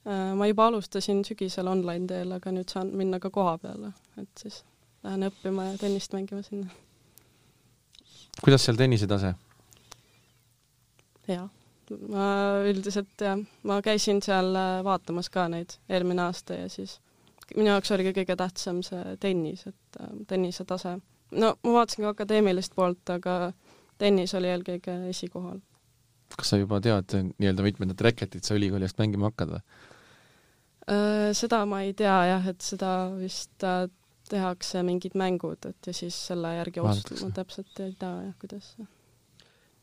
ma 0.08 0.46
juba 0.48 0.66
alustasin 0.66 1.20
sügisel 1.26 1.68
online 1.68 2.08
teel, 2.08 2.32
aga 2.32 2.52
nüüd 2.54 2.72
saan 2.72 2.94
minna 2.96 3.20
ka 3.20 3.30
koha 3.30 3.58
peale, 3.60 3.92
et 4.16 4.40
siis 4.40 4.62
lähen 5.04 5.28
õppima 5.28 5.72
ja 5.72 5.78
tennist 5.80 6.14
mängima 6.16 6.42
sinna. 6.46 6.72
Kuidas 8.44 8.64
seal 8.64 8.78
tennise 8.78 9.06
tase? 9.10 9.34
hea. 11.28 11.44
ma 12.12 12.24
üldiselt 12.68 13.20
jah, 13.24 13.38
ma 13.68 13.78
käisin 13.84 14.20
seal 14.24 14.52
äh, 14.56 14.80
vaatamas 14.84 15.30
ka 15.32 15.46
neid 15.52 15.78
eelmine 15.88 16.26
aasta 16.26 16.58
ja 16.58 16.68
siis 16.72 16.98
minu 17.56 17.70
jaoks 17.70 17.92
oligi 17.96 18.12
kõige 18.20 18.36
tähtsam 18.36 18.82
see 18.84 19.16
tennis, 19.20 19.64
et 19.70 20.00
äh, 20.00 20.12
tennise 20.28 20.66
tase. 20.68 20.98
no 21.32 21.54
ma 21.64 21.78
vaatasin 21.80 22.04
ka 22.04 22.14
akadeemilist 22.14 22.76
poolt, 22.76 23.04
aga 23.14 23.52
tennis 23.98 24.34
oli 24.38 24.52
eelkõige 24.52 24.98
esikohal. 25.12 25.60
kas 26.36 26.52
sa 26.52 26.60
juba 26.60 26.80
tead 26.84 27.16
nii-öelda 27.38 27.64
mitmendat 27.64 28.04
reketit 28.04 28.44
sa 28.44 28.56
ülikooli 28.58 28.88
eest 28.88 29.00
mängima 29.00 29.32
hakkad 29.32 29.56
või? 29.56 29.62
Äh, 30.88 31.30
seda 31.36 31.64
ma 31.68 31.82
ei 31.84 31.94
tea 31.96 32.18
jah, 32.34 32.52
et 32.52 32.64
seda 32.64 32.92
vist 33.16 33.64
tehakse 34.30 34.82
mingid 34.86 35.16
mängud, 35.18 35.68
et 35.68 35.90
ja 35.90 35.94
siis 35.96 36.16
selle 36.30 36.54
järgi 36.58 36.82
otsustada, 36.84 37.28
ma 37.28 37.36
täpselt 37.36 37.84
ei 37.84 37.94
tea 37.98 38.12
jah, 38.28 38.34
kuidas. 38.40 38.72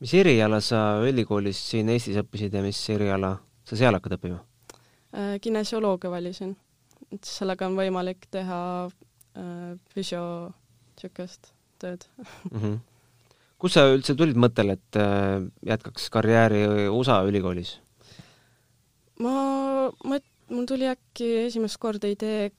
mis 0.00 0.14
eriala 0.14 0.60
sa 0.60 0.82
ülikoolis 1.06 1.62
siin 1.70 1.88
Eestis 1.94 2.18
õppisid 2.22 2.54
ja 2.54 2.62
mis 2.64 2.82
eriala 2.94 3.36
sa 3.66 3.78
seal 3.78 3.96
hakkad 3.98 4.18
õppima? 4.18 4.38
Äh, 5.16 5.36
kinesioloogia 5.42 6.12
valisin, 6.12 6.56
et 7.10 7.24
sellega 7.24 7.68
on 7.68 7.78
võimalik 7.78 8.28
teha 8.30 8.60
füsio 9.92 10.22
niisugust 10.96 11.52
tööd 11.80 12.06
mm. 12.50 12.60
-hmm. 12.60 12.76
kus 13.58 13.76
sa 13.76 13.84
üldse 13.92 14.14
tulid 14.16 14.36
mõttele, 14.36 14.78
et 14.78 15.00
jätkaks 15.66 16.08
karjääri 16.10 16.88
USA 16.88 17.20
ülikoolis? 17.28 17.76
ma 19.20 19.34
mõt-, 20.04 20.32
mul 20.50 20.66
tuli 20.68 20.88
äkki 20.88 21.28
esimest 21.46 21.78
korda 21.82 22.08
idee 22.08 22.50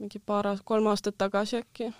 mingi 0.00 0.20
paar, 0.20 0.48
kolm 0.64 0.88
aastat 0.90 1.16
tagasi 1.18 1.60
äkki, 1.60 1.90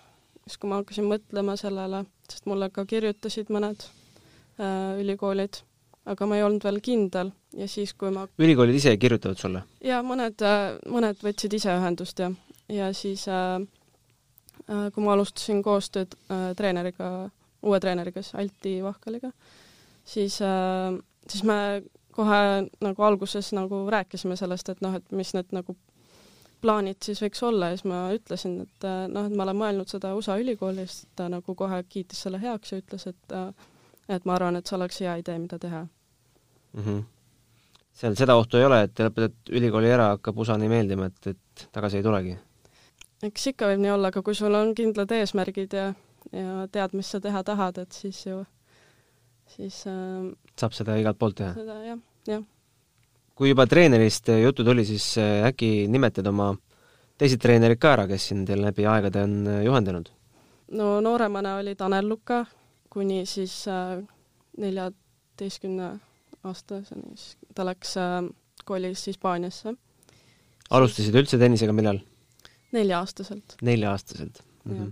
siis 0.45 0.59
kui 0.59 0.69
ma 0.69 0.81
hakkasin 0.81 1.07
mõtlema 1.09 1.57
sellele, 1.59 2.03
sest 2.29 2.47
mulle 2.49 2.69
ka 2.73 2.85
kirjutasid 2.87 3.49
mõned 3.53 3.83
äh, 3.83 4.99
ülikoolid, 5.01 5.61
aga 6.07 6.27
ma 6.29 6.37
ei 6.37 6.45
olnud 6.45 6.63
veel 6.67 6.79
kindel 6.83 7.31
ja 7.57 7.67
siis, 7.71 7.93
kui 7.97 8.11
ma 8.13 8.27
ülikoolid 8.39 8.77
ise 8.77 8.93
kirjutavad 9.01 9.41
sulle? 9.41 9.63
jaa, 9.83 10.03
mõned 10.05 10.45
äh,, 10.45 10.77
mõned 10.93 11.23
võtsid 11.25 11.57
ise 11.57 11.73
ühendust 11.73 12.21
ja, 12.23 12.31
ja 12.71 12.91
siis 12.95 13.27
äh, 13.31 13.57
äh, 14.67 14.87
kui 14.93 15.03
ma 15.03 15.15
alustasin 15.17 15.63
koostööd 15.65 16.15
äh, 16.31 16.51
treeneriga, 16.59 17.11
uue 17.65 17.81
treeneriga, 17.83 18.23
siis 18.23 18.37
Alti 18.39 18.77
Vahkaliga, 18.85 19.33
siis 20.07 20.39
äh,, 20.45 20.95
siis 21.27 21.43
me 21.47 21.59
kohe 22.17 22.39
nagu 22.81 23.03
alguses 23.05 23.51
nagu 23.53 23.83
rääkisime 23.93 24.37
sellest, 24.39 24.71
et 24.73 24.81
noh, 24.81 24.95
et 24.97 25.11
mis 25.13 25.33
need 25.37 25.51
nagu 25.53 25.75
plaanid 26.61 27.01
siis 27.05 27.21
võiks 27.21 27.43
olla 27.45 27.71
ja 27.71 27.77
siis 27.77 27.87
ma 27.89 28.03
ütlesin, 28.15 28.61
et 28.65 28.85
äh, 28.87 29.05
noh, 29.11 29.27
et 29.29 29.35
ma 29.35 29.45
olen 29.45 29.59
mõelnud 29.61 29.91
seda 29.91 30.13
USA 30.17 30.37
ülikoolis, 30.41 31.03
ta 31.15 31.29
nagu 31.31 31.55
kohe 31.55 31.83
kiitis 31.89 32.23
selle 32.25 32.41
heaks 32.41 32.73
ja 32.73 32.81
ütles, 32.81 33.07
et 33.11 33.35
äh, 33.35 33.51
et 34.09 34.25
ma 34.25 34.37
arvan, 34.37 34.55
et 34.55 34.67
see 34.67 34.77
oleks 34.77 34.99
hea 35.03 35.17
idee, 35.21 35.37
mida 35.43 35.59
teha 35.59 35.83
mm. 35.83 36.83
-hmm. 36.83 37.03
seal 37.93 38.15
seda 38.15 38.35
ohtu 38.39 38.57
ei 38.57 38.65
ole, 38.65 38.81
et 38.87 38.99
lõpetad 38.99 39.53
ülikooli 39.59 39.91
ära, 39.91 40.09
hakkab 40.15 40.37
USA 40.37 40.57
nii 40.57 40.71
meeldima, 40.71 41.11
et, 41.11 41.33
et 41.33 41.67
tagasi 41.71 42.01
ei 42.01 42.03
tulegi? 42.03 42.37
eks 43.23 43.47
ikka 43.53 43.71
võib 43.71 43.83
nii 43.83 43.95
olla, 43.95 44.13
aga 44.13 44.21
kui 44.21 44.35
sul 44.35 44.55
on 44.55 44.75
kindlad 44.75 45.11
eesmärgid 45.11 45.73
ja, 45.73 45.87
ja 46.31 46.67
tead, 46.71 46.93
mis 46.93 47.11
sa 47.11 47.19
teha 47.19 47.43
tahad, 47.43 47.81
et 47.83 47.91
siis 47.91 48.25
ju 48.25 48.43
siis 49.47 49.83
äh, 49.87 50.31
saab 50.59 50.75
seda 50.77 50.95
igalt 51.01 51.19
poolt 51.19 51.39
teha? 51.41 51.53
seda 51.57 51.81
jah, 51.85 51.99
jah. 52.27 52.45
Kui 53.37 53.51
juba 53.51 53.67
treenerist 53.69 54.31
juttu 54.41 54.65
tuli, 54.65 54.85
siis 54.85 55.11
äh, 55.21 55.45
äkki 55.47 55.87
nimetad 55.91 56.27
oma 56.27 56.51
teised 57.17 57.41
treenerid 57.41 57.79
ka 57.81 57.93
ära, 57.95 58.07
kes 58.09 58.29
siin 58.29 58.45
teil 58.45 58.63
läbi 58.65 58.87
aegade 58.89 59.23
on 59.23 59.39
äh, 59.47 59.63
juhendanud? 59.67 60.11
no 60.77 60.97
nooremana 61.01 61.57
oli 61.61 61.75
Tanel 61.79 62.09
Luka 62.09 62.45
kuni 62.89 63.25
siis 63.29 63.61
neljateistkümne 64.57 65.91
aastaseni, 66.43 67.13
siis 67.15 67.37
ta 67.55 67.65
läks 67.67 67.93
kolis 68.67 69.05
Hispaaniasse. 69.07 69.73
alustasid 70.69 71.15
üldse 71.15 71.39
tennisega 71.39 71.73
millal? 71.73 72.01
nelja-aastaselt. 72.75 73.55
nelja-aastaselt 73.61 74.43
mm? 74.63 74.73
-hmm. 74.73 74.91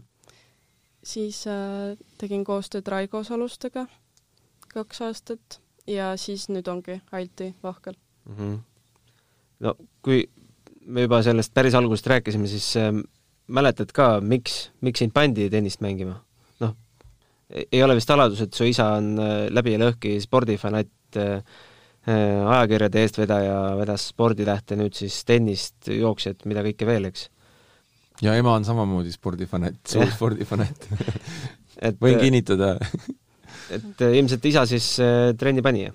siis 1.03 1.43
äh, 1.47 1.97
tegin 2.17 2.43
koostööd 2.43 2.87
Raigo 2.87 3.23
Salustega 3.23 3.87
kaks 4.73 5.01
aastat 5.01 5.61
ja 5.87 6.15
siis 6.17 6.49
nüüd 6.49 6.67
ongi 6.71 7.01
Alti 7.11 7.53
Vahkal 7.63 7.99
mm. 8.25 8.35
-hmm. 8.37 8.57
no 9.59 9.75
kui 10.01 10.25
me 10.85 11.05
juba 11.05 11.21
sellest 11.25 11.53
päris 11.53 11.75
algusest 11.77 12.07
rääkisime, 12.07 12.47
siis 12.47 12.75
äh, 12.77 12.91
mäletad 13.47 13.91
ka, 13.93 14.19
miks, 14.21 14.69
miks 14.85 15.01
sind 15.01 15.13
pandi 15.13 15.49
tennist 15.53 15.81
mängima? 15.85 16.19
noh, 16.63 16.75
ei 17.49 17.83
ole 17.83 17.97
vist 17.97 18.09
saladus, 18.09 18.41
et 18.45 18.53
su 18.53 18.67
isa 18.69 18.91
on 18.99 19.15
äh, 19.19 19.35
läbi 19.53 19.75
ja 19.75 19.81
lõhki 19.81 20.15
spordifanatt 20.23 21.19
äh,, 21.21 21.41
äh, 22.07 22.41
ajakirjade 22.57 23.05
eestvedaja, 23.05 23.59
vedas 23.81 24.09
sporditähte, 24.13 24.77
nüüd 24.79 24.97
siis 24.97 25.21
tennist, 25.27 25.89
jooksjat, 25.89 26.45
mida 26.49 26.65
kõike 26.65 26.89
veel, 26.89 27.09
eks? 27.11 27.29
ja 28.23 28.37
ema 28.39 28.55
on 28.55 28.65
samamoodi 28.67 29.13
spordifanatt, 29.13 29.81
suur 29.89 30.09
spordifanatt 30.13 30.89
võin 32.03 32.15
äh, 32.15 32.21
kinnitada 32.21 32.75
et 33.75 34.01
äh, 34.05 34.17
ilmselt 34.21 34.45
isa 34.53 34.65
siis 34.69 34.95
trenni 35.37 35.65
pani? 35.65 35.89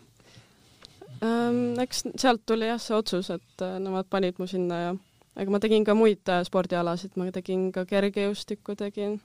Ähm, 1.23 1.79
eks 1.83 2.05
sealt 2.17 2.47
tuli 2.47 2.69
jah 2.71 2.81
see 2.81 2.97
otsus, 2.97 3.31
et 3.31 3.65
äh, 3.65 3.79
nemad 3.83 4.09
panid 4.11 4.39
mu 4.41 4.47
sinna 4.47 4.81
ja 4.81 4.93
aga 5.37 5.51
ma 5.51 5.61
tegin 5.63 5.85
ka 5.85 5.95
muid 5.95 6.33
spordialasid, 6.47 7.17
ma 7.17 7.29
tegin 7.35 7.71
ka 7.75 7.85
kergejõustikku 7.89 8.77
tegin, 8.79 9.21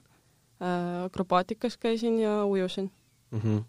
akrobaatikas 0.60 1.76
käisin 1.76 2.18
ja 2.22 2.44
ujusin 2.44 2.90
mm. 3.30 3.40
-hmm. 3.40 3.64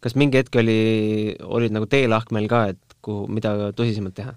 kas 0.00 0.14
mingi 0.14 0.40
hetk 0.40 0.56
oli, 0.56 1.36
olid 1.42 1.74
nagu 1.76 1.86
teelahkmel 1.86 2.48
ka, 2.48 2.66
et 2.72 2.96
kuhu, 3.02 3.26
mida 3.28 3.72
tõsisemalt 3.76 4.16
teha? 4.16 4.34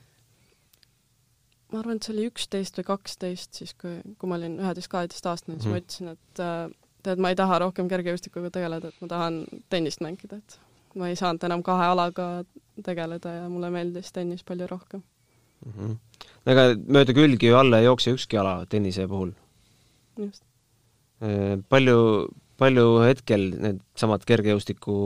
ma 1.72 1.80
arvan, 1.80 1.96
et 1.96 2.04
see 2.04 2.14
oli 2.16 2.28
üksteist 2.28 2.78
või 2.80 2.88
kaksteist, 2.88 3.54
siis 3.54 3.74
kui, 3.74 4.00
kui 4.20 4.30
ma 4.30 4.36
olin 4.36 4.60
üheteist-kaheteistaastane, 4.60 5.58
siis 5.58 5.66
mm 5.66 5.72
-hmm. 5.72 5.76
ma 5.76 5.82
ütlesin, 5.84 6.08
et 6.16 6.78
tead, 7.04 7.20
ma 7.20 7.32
ei 7.32 7.36
taha 7.40 7.60
rohkem 7.60 7.90
kergejõustikuga 7.92 8.52
tegeleda, 8.52 8.88
et 8.88 9.02
ma 9.02 9.08
tahan 9.08 9.42
tennist 9.70 10.04
mängida, 10.04 10.38
et 10.38 10.60
ma 10.98 11.12
ei 11.12 11.20
saanud 11.20 11.44
enam 11.48 11.64
kahe 11.66 11.86
alaga 11.94 12.28
tegeleda 12.86 13.34
ja 13.42 13.46
mulle 13.52 13.70
meeldis 13.74 14.12
tennis 14.16 14.44
palju 14.48 14.68
rohkem 14.72 15.04
mm. 15.66 15.72
-hmm. 15.78 15.96
ega 16.54 16.68
mööda 16.98 17.16
külgi 17.18 17.52
ju 17.52 17.58
alla 17.58 17.80
ei 17.80 17.90
jookse 17.90 18.14
ükski 18.18 18.40
ala 18.42 18.66
tennise 18.66 19.08
puhul. 19.08 19.32
just. 20.18 20.44
Palju, 21.70 22.28
palju 22.58 22.86
hetkel 23.02 23.50
needsamad 23.58 24.26
kergejõustiku 24.30 24.98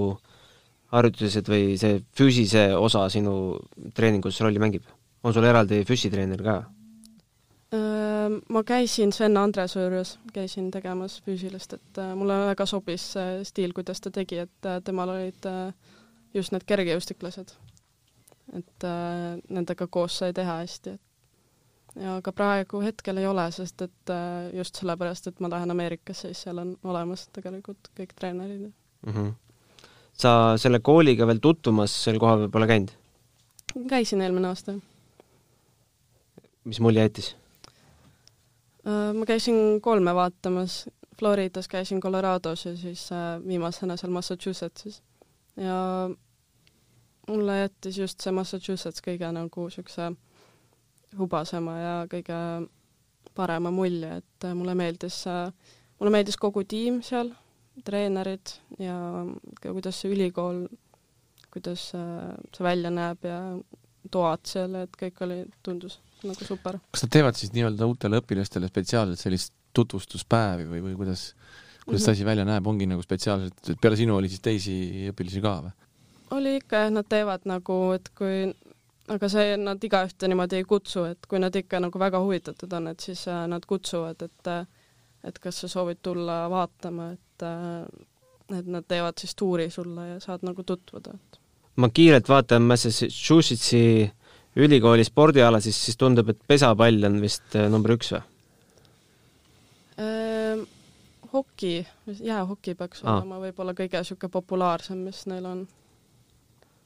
harjutused 0.92 1.48
või 1.48 1.78
see 1.80 2.02
füüsise 2.18 2.66
osa 2.76 3.06
sinu 3.10 3.36
treeningus 3.96 4.42
rolli 4.42 4.60
mängib? 4.60 4.84
on 5.24 5.34
sul 5.34 5.46
eraldi 5.46 5.84
füsitreener 5.86 6.44
ka? 6.44 6.56
Ma 8.50 8.64
käisin 8.64 9.14
Sven 9.14 9.38
Andresoo 9.38 9.84
juures, 9.84 10.18
käisin 10.34 10.72
tegemas 10.72 11.22
füüsilist, 11.26 11.74
et 11.74 12.00
äh, 12.04 12.16
mulle 12.16 12.36
väga 12.52 12.66
sobis 12.68 13.06
see 13.14 13.44
stiil, 13.48 13.74
kuidas 13.76 14.02
ta 14.04 14.12
tegi, 14.12 14.42
et 14.44 14.68
äh, 14.68 14.82
temal 14.84 15.14
olid 15.14 15.48
äh, 15.48 15.94
just 16.34 16.52
need 16.52 16.68
kergejõustiklased. 16.68 17.56
et 18.52 18.84
nendega 19.48 19.86
koos 19.88 20.18
sai 20.20 20.34
teha 20.36 20.58
hästi, 20.60 20.98
et 20.98 22.04
ja 22.04 22.18
ka 22.24 22.34
praegu 22.36 22.82
hetkel 22.84 23.22
ei 23.22 23.28
ole, 23.30 23.46
sest 23.56 23.86
et 23.86 24.12
just 24.58 24.76
sellepärast, 24.76 25.30
et 25.32 25.40
ma 25.40 25.48
lähen 25.54 25.72
Ameerikasse, 25.72 26.34
siis 26.34 26.42
seal 26.44 26.60
on 26.60 26.74
olemas 26.84 27.30
tegelikult 27.32 27.88
kõik 27.96 28.12
treenerid 28.20 28.66
mm. 28.68 29.14
-hmm. 29.14 29.32
sa 30.12 30.58
selle 30.58 30.80
kooliga 30.80 31.28
veel 31.28 31.40
tutvumas 31.40 31.96
sel 32.04 32.20
kohal 32.20 32.50
pole 32.50 32.68
käinud? 32.68 32.92
käisin 33.88 34.22
eelmine 34.22 34.48
aasta. 34.48 34.76
mis 36.64 36.80
mulje 36.80 37.08
jättis? 37.08 37.36
Äh, 38.88 39.14
ma 39.14 39.26
käisin 39.30 39.82
kolme 39.82 40.16
vaatamas, 40.16 40.90
Floridas 41.20 41.68
käisin 41.68 42.00
Colorados 42.02 42.66
ja 42.66 42.76
siis 42.78 43.12
äh, 43.12 43.38
viimasena 43.48 43.98
seal 43.98 44.12
Massachusettsis. 44.12 45.04
ja 45.58 46.10
mulle 47.28 47.60
jättis 47.60 47.98
just 47.98 48.24
see 48.24 48.32
Massachusetts 48.34 49.04
kõige 49.06 49.30
nagu 49.32 49.68
niisuguse 49.68 50.08
hubasema 51.20 51.76
ja 51.78 51.94
kõige 52.10 52.40
parema 53.36 53.70
mulje, 53.72 54.16
et 54.24 54.50
äh, 54.50 54.56
mulle 54.58 54.76
meeldis, 54.76 55.24
mulle 56.00 56.16
meeldis 56.18 56.42
kogu 56.42 56.64
tiim 56.64 57.04
seal, 57.06 57.30
treenerid 57.86 58.56
ja 58.80 58.98
kuidas 59.62 60.02
see 60.02 60.16
ülikool, 60.16 60.66
kuidas 61.54 61.92
see 61.92 62.66
välja 62.66 62.90
näeb 62.90 63.30
ja 63.30 63.42
toad 64.10 64.50
seal, 64.50 64.74
et 64.82 64.98
kõik 64.98 65.22
oli, 65.22 65.44
tundus 65.62 66.02
nagu 66.28 66.48
super. 66.48 66.80
kas 66.92 67.06
nad 67.06 67.14
teevad 67.18 67.40
siis 67.40 67.54
nii-öelda 67.56 67.88
uutele 67.90 68.22
õpilastele 68.22 68.70
spetsiaalselt 68.72 69.22
sellist 69.22 69.54
tutvustuspäevi 69.78 70.68
või, 70.70 70.82
või 70.90 70.98
kuidas, 71.00 71.32
kuidas 71.86 72.08
see 72.08 72.18
asi 72.18 72.28
välja 72.28 72.46
näeb, 72.48 72.68
ongi 72.68 72.90
nagu 72.90 73.04
spetsiaalselt, 73.06 73.62
et 73.74 73.80
peale 73.82 74.00
sinu 74.00 74.18
oli 74.18 74.32
siis 74.32 74.44
teisi 74.44 74.76
õpilasi 75.14 75.44
ka 75.44 75.56
või? 75.68 75.78
oli 76.32 76.58
ikka 76.62 76.86
jah, 76.86 76.94
nad 76.96 77.08
teevad 77.12 77.48
nagu, 77.50 77.80
et 77.96 78.12
kui 78.16 78.46
aga 79.12 79.30
see, 79.32 79.56
nad 79.60 79.84
igaühte 79.84 80.30
niimoodi 80.32 80.62
ei 80.62 80.68
kutsu, 80.68 81.06
et 81.12 81.28
kui 81.30 81.42
nad 81.42 81.56
ikka 81.56 81.82
nagu 81.84 82.00
väga 82.00 82.22
huvitatud 82.24 82.72
on, 82.78 82.92
et 82.94 83.04
siis 83.04 83.26
äh, 83.32 83.44
nad 83.52 83.66
kutsuvad, 83.68 84.22
et 84.28 84.52
äh, 84.52 84.64
et 85.28 85.38
kas 85.40 85.60
sa 85.62 85.70
soovid 85.70 86.00
tulla 86.02 86.46
vaatama, 86.50 87.12
et 87.14 87.46
äh, 87.46 88.58
et 88.58 88.68
nad 88.68 88.84
teevad 88.88 89.20
siis 89.22 89.36
tuuri 89.38 89.70
sulle 89.72 90.08
ja 90.08 90.20
saad 90.20 90.44
nagu 90.44 90.64
tutvuda, 90.68 91.14
et 91.16 91.40
ma 91.80 91.90
kiirelt 91.90 92.30
vaatan 92.30 92.66
Massachusettsi 92.68 94.12
ülikooli 94.56 95.04
spordiala, 95.08 95.62
siis, 95.64 95.78
siis 95.86 95.98
tundub, 95.98 96.30
et 96.30 96.40
pesapall 96.48 97.08
on 97.08 97.20
vist 97.22 97.56
äh, 97.56 97.70
number 97.72 97.96
üks 97.96 98.12
või? 98.16 98.22
Ehm, 100.02 100.64
hoki, 101.34 101.88
jäähoki 102.20 102.76
peaks 102.76 103.04
Aa. 103.04 103.20
olema 103.20 103.40
võib-olla 103.44 103.76
kõige 103.78 104.02
niisugune 104.02 104.34
populaarsem, 104.34 105.04
mis 105.08 105.26
neil 105.32 105.46
on. 105.46 105.68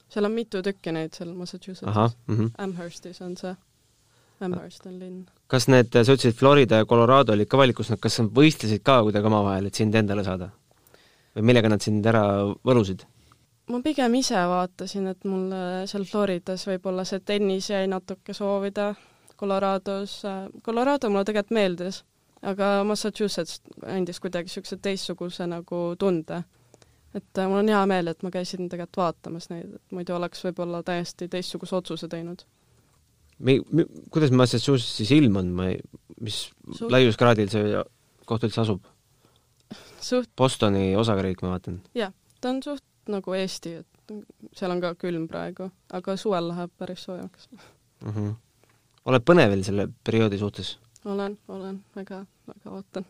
seal 0.08 0.28
on 0.28 0.32
mitu 0.34 0.62
tükki 0.62 0.92
neid 0.92 1.14
seal 1.14 1.30
ahah 1.30 1.38
Massachusettsis. 1.38 2.16
mm 2.26 2.36
-hmm. 2.36 2.50
Amherstis 2.58 3.20
on 3.22 3.36
see. 3.36 3.56
Amherst 4.40 4.86
on 4.86 4.98
linn. 4.98 5.26
kas 5.46 5.68
need, 5.68 5.88
sa 5.92 6.12
ütlesid, 6.12 6.34
Florida 6.34 6.76
ja 6.76 6.84
Colorado 6.86 7.32
olid 7.32 7.48
ka 7.48 7.58
valikus, 7.58 7.90
kas 8.00 8.18
nad 8.18 8.30
võistlesid 8.30 8.82
ka 8.82 9.02
kuidagi 9.02 9.26
omavahel, 9.26 9.66
et 9.66 9.74
sind 9.74 9.94
endale 9.94 10.24
saada? 10.24 10.50
või 11.36 11.42
millega 11.42 11.68
nad 11.68 11.80
sind 11.80 12.06
ära 12.06 12.22
võlusid? 12.64 13.06
Ma 13.70 13.80
pigem 13.82 14.14
ise 14.20 14.40
vaatasin, 14.50 15.10
et 15.12 15.24
mulle 15.28 15.60
seal 15.90 16.06
Floridas 16.08 16.66
võib-olla 16.68 17.04
see 17.08 17.22
tennis 17.26 17.70
jäi 17.72 17.86
natuke 17.90 18.34
soovida, 18.36 18.92
Colorados, 19.36 20.22
Colorado 20.64 21.10
mulle 21.12 21.26
tegelikult 21.28 21.56
meeldis, 21.56 22.00
aga 22.46 22.80
Massachusetts 22.88 23.60
andis 23.84 24.20
kuidagi 24.22 24.48
niisuguse 24.48 24.78
teistsuguse 24.82 25.48
nagu 25.50 25.80
tunde. 25.98 26.42
et 27.16 27.38
äh, 27.38 27.48
mul 27.48 27.62
on 27.62 27.68
hea 27.72 27.82
meel, 27.88 28.10
et 28.12 28.22
ma 28.22 28.30
käisin 28.30 28.68
tegelikult 28.68 29.00
vaatamas 29.00 29.48
neid, 29.48 29.76
et 29.78 29.94
muidu 29.96 30.14
oleks 30.16 30.42
võib-olla 30.44 30.82
täiesti 30.84 31.28
teistsuguse 31.32 31.76
otsuse 31.76 32.08
teinud. 32.12 32.44
Mi-, 33.38 33.60
mi-, 33.72 33.86
kuidas 34.12 34.32
Massachusettsis 34.36 35.12
ilm 35.16 35.36
on, 35.40 35.52
ma 35.56 35.70
ei, 35.72 35.80
mis 36.20 36.42
Suht- 36.72 36.90
laiuskraadil 36.92 37.48
see 37.52 37.80
koht 38.28 38.44
üldse 38.44 38.62
asub? 38.64 38.84
suht, 40.00 40.28
Bostoni 40.36 40.92
osakariik, 40.96 41.40
ma 41.42 41.56
vaatan. 41.56 41.80
ta 42.40 42.52
on 42.52 42.62
suht 42.62 42.84
nagu 43.12 43.34
Eesti, 43.36 43.74
et 43.82 43.96
seal 44.56 44.74
on 44.74 44.80
ka 44.82 44.94
külm 45.00 45.26
praegu, 45.30 45.70
aga 45.94 46.16
suvel 46.20 46.50
läheb 46.52 46.72
päris 46.78 47.04
soojaks. 47.04 47.48
mm. 47.52 48.12
-hmm. 48.12 48.34
oled 49.04 49.22
põnevil 49.30 49.64
selle 49.64 49.88
perioodi 50.04 50.38
suhtes? 50.38 50.78
olen, 51.04 51.38
olen, 51.48 51.84
väga, 51.96 52.24
väga 52.46 52.70
ootan. 52.70 53.06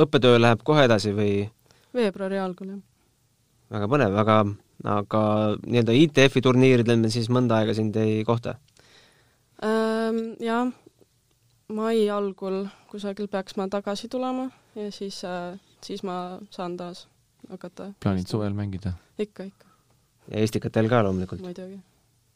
õppetöö 0.00 0.40
läheb 0.40 0.62
kohe 0.64 0.84
edasi 0.84 1.12
või 1.12 1.50
veebruari 1.94 2.38
algul, 2.38 2.68
jah. 2.68 2.82
väga 3.70 3.88
põnev, 3.88 4.16
aga, 4.16 4.36
aga 4.84 5.22
nii-öelda 5.66 5.92
ITF-i 5.92 6.40
turniiridel 6.40 7.00
me 7.00 7.10
siis 7.10 7.28
mõnda 7.28 7.60
aega 7.60 7.74
sind 7.74 7.96
ei 7.96 8.24
kohta? 8.24 8.54
Jah, 10.40 10.70
mai 11.68 12.08
algul 12.08 12.66
kusagil 12.90 13.28
peaks 13.28 13.56
ma 13.56 13.68
tagasi 13.68 14.08
tulema 14.08 14.50
ja 14.74 14.90
siis, 14.92 15.22
siis 15.84 16.02
ma 16.02 16.38
saan 16.50 16.76
taas 16.76 17.06
hakata. 17.50 17.92
plaanid 18.02 18.28
suvel 18.30 18.54
mängida? 18.56 18.92
ikka, 19.18 19.48
ikka, 19.50 19.70
ja 20.30 20.44
Estikatel 20.44 20.88
ka 20.88 21.02
loomulikult. 21.06 21.42
muidugi. 21.44 21.80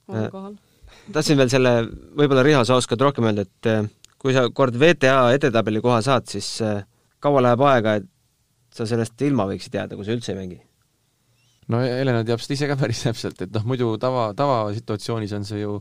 olen 0.09 0.25
Äh, 0.25 0.31
kohal. 0.31 0.57
tahtsin 1.15 1.39
veel 1.41 1.53
selle, 1.53 1.75
võib-olla 2.17 2.45
Riho, 2.47 2.65
sa 2.65 2.79
oskad 2.81 3.01
rohkem 3.01 3.29
öelda, 3.31 3.47
et 3.47 3.71
eh, 3.71 3.89
kui 4.19 4.37
sa 4.37 4.47
kord 4.51 4.77
VTA 4.81 5.33
edetabeli 5.37 5.83
koha 5.85 6.01
saad, 6.05 6.29
siis 6.31 6.51
eh, 6.65 6.85
kaua 7.25 7.43
läheb 7.45 7.65
aega, 7.69 7.99
et 8.01 8.11
sa 8.75 8.87
sellest 8.91 9.21
ilma 9.23 9.47
võiksid 9.51 9.77
jääda, 9.79 9.97
kui 9.97 10.07
sa 10.07 10.17
üldse 10.17 10.35
ei 10.35 10.41
mängi? 10.41 10.61
no 11.73 11.81
Helena 11.81 12.25
teab 12.29 12.43
seda 12.45 12.59
ise 12.59 12.69
ka 12.69 12.77
päris 12.77 13.01
täpselt, 13.07 13.41
et 13.41 13.55
noh, 13.55 13.65
muidu 13.69 13.95
tava, 14.01 14.29
tavasituatsioonis 14.37 15.33
on 15.39 15.49
see 15.49 15.63
ju 15.63 15.81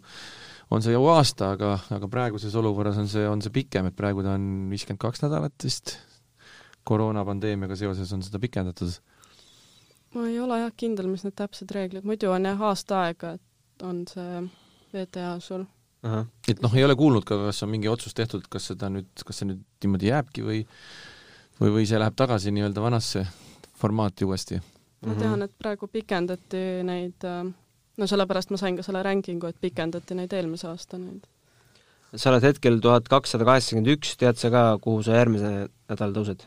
on 0.73 0.81
see 0.81 0.93
ju 0.95 1.03
aasta, 1.11 1.53
aga, 1.53 1.75
aga 1.93 2.09
praeguses 2.09 2.55
olukorras 2.57 2.97
on 3.01 3.09
see, 3.11 3.25
on 3.29 3.41
see 3.43 3.53
pikem, 3.53 3.89
et 3.89 3.97
praegu 3.97 4.23
ta 4.25 4.37
on 4.37 4.69
viiskümmend 4.71 5.01
kaks 5.01 5.21
nädalat 5.25 5.65
vist, 5.65 5.97
koroonapandeemiaga 6.87 7.77
seoses 7.79 8.11
on 8.15 8.23
seda 8.25 8.41
pikendatud. 8.41 8.95
Ma 10.13 10.27
ei 10.29 10.39
ole 10.39 10.59
jah 10.61 10.73
kindel, 10.77 11.07
mis 11.11 11.23
need 11.25 11.35
täpsed 11.39 11.71
reeglid, 11.73 12.05
muidu 12.07 12.29
on 12.33 12.45
jah 12.45 12.61
aasta 12.69 12.99
aega, 13.07 13.33
et 13.37 13.85
on 13.87 14.03
see 14.09 14.43
VTA 14.93 15.39
sul. 15.41 15.65
et 16.47 16.61
noh, 16.61 16.75
ei 16.75 16.83
ole 16.83 16.95
kuulnud 16.99 17.25
ka, 17.25 17.37
kas 17.47 17.63
on 17.63 17.71
mingi 17.71 17.87
otsus 17.87 18.13
tehtud, 18.13 18.45
kas 18.51 18.67
seda 18.73 18.89
nüüd, 18.91 19.09
kas 19.25 19.39
see 19.41 19.47
nüüd 19.49 19.63
niimoodi 19.83 20.11
jääbki 20.11 20.43
või 20.45 20.61
või, 21.61 21.69
või 21.79 21.85
see 21.87 21.99
läheb 22.01 22.15
tagasi 22.19 22.51
nii-öelda 22.53 22.81
vanasse 22.83 23.25
formaati 23.79 24.25
uuesti? 24.25 24.61
ma 25.03 25.11
Mhm. 25.11 25.19
tean, 25.19 25.41
et 25.41 25.51
praegu 25.59 25.87
pikendati 25.91 26.83
neid, 26.87 27.23
no 27.97 28.07
sellepärast 28.07 28.51
ma 28.51 28.57
sain 28.57 28.77
ka 28.77 28.83
selle 28.83 29.03
rankingu, 29.03 29.47
et 29.47 29.59
pikendati 29.61 30.15
neid 30.15 30.31
eelmise 30.33 30.67
aasta 30.67 30.97
neid. 30.97 31.27
sa 32.15 32.29
oled 32.29 32.43
hetkel 32.43 32.79
tuhat 32.79 33.07
kakssada 33.09 33.43
kaheksakümmend 33.45 33.89
üks, 33.97 34.15
tead 34.17 34.37
sa 34.37 34.49
ka, 34.53 34.77
kuhu 34.77 35.01
sa 35.03 35.17
järgmine 35.17 35.67
nädal 35.89 36.13
tõused? 36.13 36.45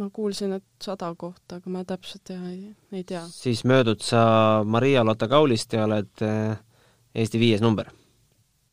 Ma 0.00 0.08
kuulsin, 0.12 0.54
et 0.56 0.64
sada 0.82 1.10
kohta, 1.18 1.58
aga 1.58 1.72
ma 1.72 1.82
täpselt 1.88 2.32
jah 2.32 2.44
ei, 2.48 2.72
ei 2.94 3.04
tea. 3.04 3.22
siis 3.28 3.64
möödud 3.68 4.00
sa 4.04 4.22
Maria-Lotta 4.64 5.28
Kaulist 5.28 5.72
ja 5.76 5.84
oled 5.84 6.24
eh, 6.24 6.54
Eesti 7.14 7.40
viies 7.40 7.60
number. 7.60 7.90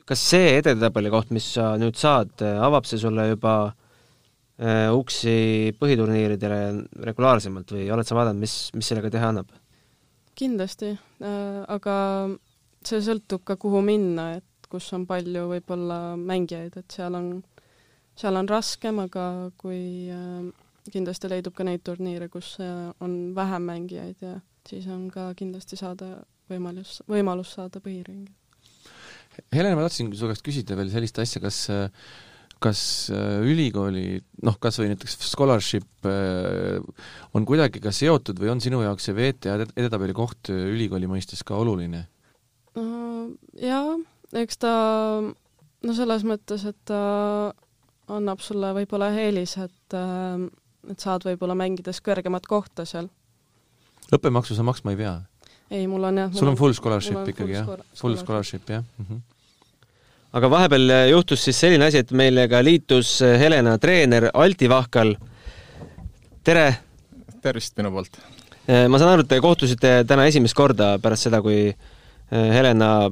kas 0.08 0.24
see 0.32 0.56
edetabeli 0.58 1.12
koht, 1.14 1.34
mis 1.36 1.48
sa 1.58 1.74
nüüd 1.78 2.00
saad, 2.00 2.40
avab 2.42 2.88
see 2.88 3.02
sulle 3.02 3.28
juba 3.30 3.56
eh, 4.58 4.88
uksi 4.96 5.76
põhiturniiridele 5.80 6.62
regulaarsemalt 7.12 7.76
või 7.76 7.90
oled 7.92 8.08
sa 8.08 8.18
vaadanud, 8.18 8.46
mis, 8.46 8.60
mis 8.76 8.94
sellega 8.94 9.12
teha 9.14 9.34
annab? 9.34 9.52
kindlasti 10.40 10.94
aga 11.20 11.96
see 12.88 13.02
sõltub 13.04 13.44
ka, 13.44 13.58
kuhu 13.60 13.82
minna, 13.84 14.38
et 14.40 14.70
kus 14.70 14.88
on 14.96 15.06
palju 15.10 15.48
võib-olla 15.50 16.16
mängijaid, 16.16 16.78
et 16.80 16.96
seal 16.96 17.18
on, 17.18 17.30
seal 18.20 18.38
on 18.40 18.50
raskem, 18.50 19.02
aga 19.04 19.26
kui 19.60 20.08
äh, 20.14 20.48
kindlasti 20.94 21.30
leidub 21.32 21.56
ka 21.56 21.66
neid 21.68 21.84
turniire, 21.86 22.30
kus 22.32 22.56
äh, 22.64 22.90
on 23.04 23.36
vähem 23.38 23.68
mängijaid 23.70 24.24
ja 24.26 24.40
siis 24.70 24.88
on 24.92 25.08
ka 25.14 25.30
kindlasti 25.38 25.80
saada 25.80 26.20
võimalus, 26.50 27.00
võimalus 27.10 27.56
saada 27.58 27.82
põhiringi. 27.84 28.34
Helena, 29.54 29.78
ma 29.78 29.86
tahtsin 29.86 30.10
su 30.18 30.28
käest 30.28 30.44
küsida 30.44 30.76
veel 30.76 30.90
sellist 30.92 31.20
asja, 31.22 31.42
kas 31.44 31.62
kas 32.60 32.82
äh, 33.16 33.40
ülikooli, 33.48 34.20
noh, 34.44 34.58
kas 34.60 34.82
või 34.82 34.90
näiteks 34.92 35.16
scholarship 35.30 36.08
äh, 36.08 36.82
on 37.32 37.46
kuidagi 37.48 37.80
ka 37.80 37.94
seotud 37.96 38.40
või 38.42 38.52
on 38.52 38.60
sinu 38.64 38.82
jaoks 38.84 39.08
see 39.08 39.16
VTA 39.16 39.56
ed- 39.56 39.72
edetabeli 39.80 40.16
koht 40.18 40.52
ülikooli 40.52 41.08
mõistes 41.08 41.46
ka 41.48 41.60
oluline? 41.60 42.08
jaa, 43.60 43.96
eks 44.40 44.60
ta 44.62 44.72
no 45.24 45.96
selles 45.96 46.24
mõttes, 46.28 46.64
et 46.70 46.78
ta 46.88 47.00
annab 48.10 48.42
sulle 48.44 48.72
võib-olla 48.78 49.12
eelise, 49.22 49.68
et 49.70 49.98
äh, 49.98 50.46
et 50.90 51.04
saad 51.04 51.26
võib-olla 51.28 51.56
mängides 51.58 52.02
kõrgemat 52.06 52.48
kohta 52.50 52.86
seal. 52.90 53.10
õppemaksu 54.16 54.58
sa 54.58 54.66
maksma 54.66 54.96
ei 54.96 55.00
pea? 55.04 55.16
ei, 55.70 55.86
mul 55.88 56.08
on 56.10 56.24
jah 56.24 56.34
sul 56.34 56.50
on 56.52 56.58
full 56.60 56.74
scholarship 56.78 57.20
on 57.22 57.30
ikkagi, 57.30 57.58
jah? 57.60 57.68
full 57.68 57.86
Full 58.02 58.18
scholarship. 58.22 58.70
jah 58.70 58.84
mm? 58.84 59.06
-hmm. 59.06 59.22
aga 60.40 60.50
vahepeal 60.50 60.90
eh, 60.90 61.06
juhtus 61.12 61.44
siis 61.44 61.60
selline 61.60 61.86
asi, 61.86 62.04
et 62.04 62.12
meiega 62.12 62.64
liitus 62.64 63.22
eh, 63.22 63.40
Helena 63.40 63.78
treener 63.78 64.30
Alti 64.34 64.70
Vahkal. 64.70 65.16
tere! 66.44 66.76
tervist 67.42 67.78
minu 67.78 67.92
poolt! 67.92 68.22
Eh, 68.68 68.88
ma 68.88 69.00
saan 69.00 69.14
aru, 69.14 69.26
et 69.26 69.28
te 69.28 69.42
kohtusite 69.42 70.04
täna 70.08 70.26
esimest 70.26 70.56
korda 70.58 70.98
pärast 71.00 71.30
seda, 71.30 71.42
kui 71.42 71.74
Helena 72.30 73.10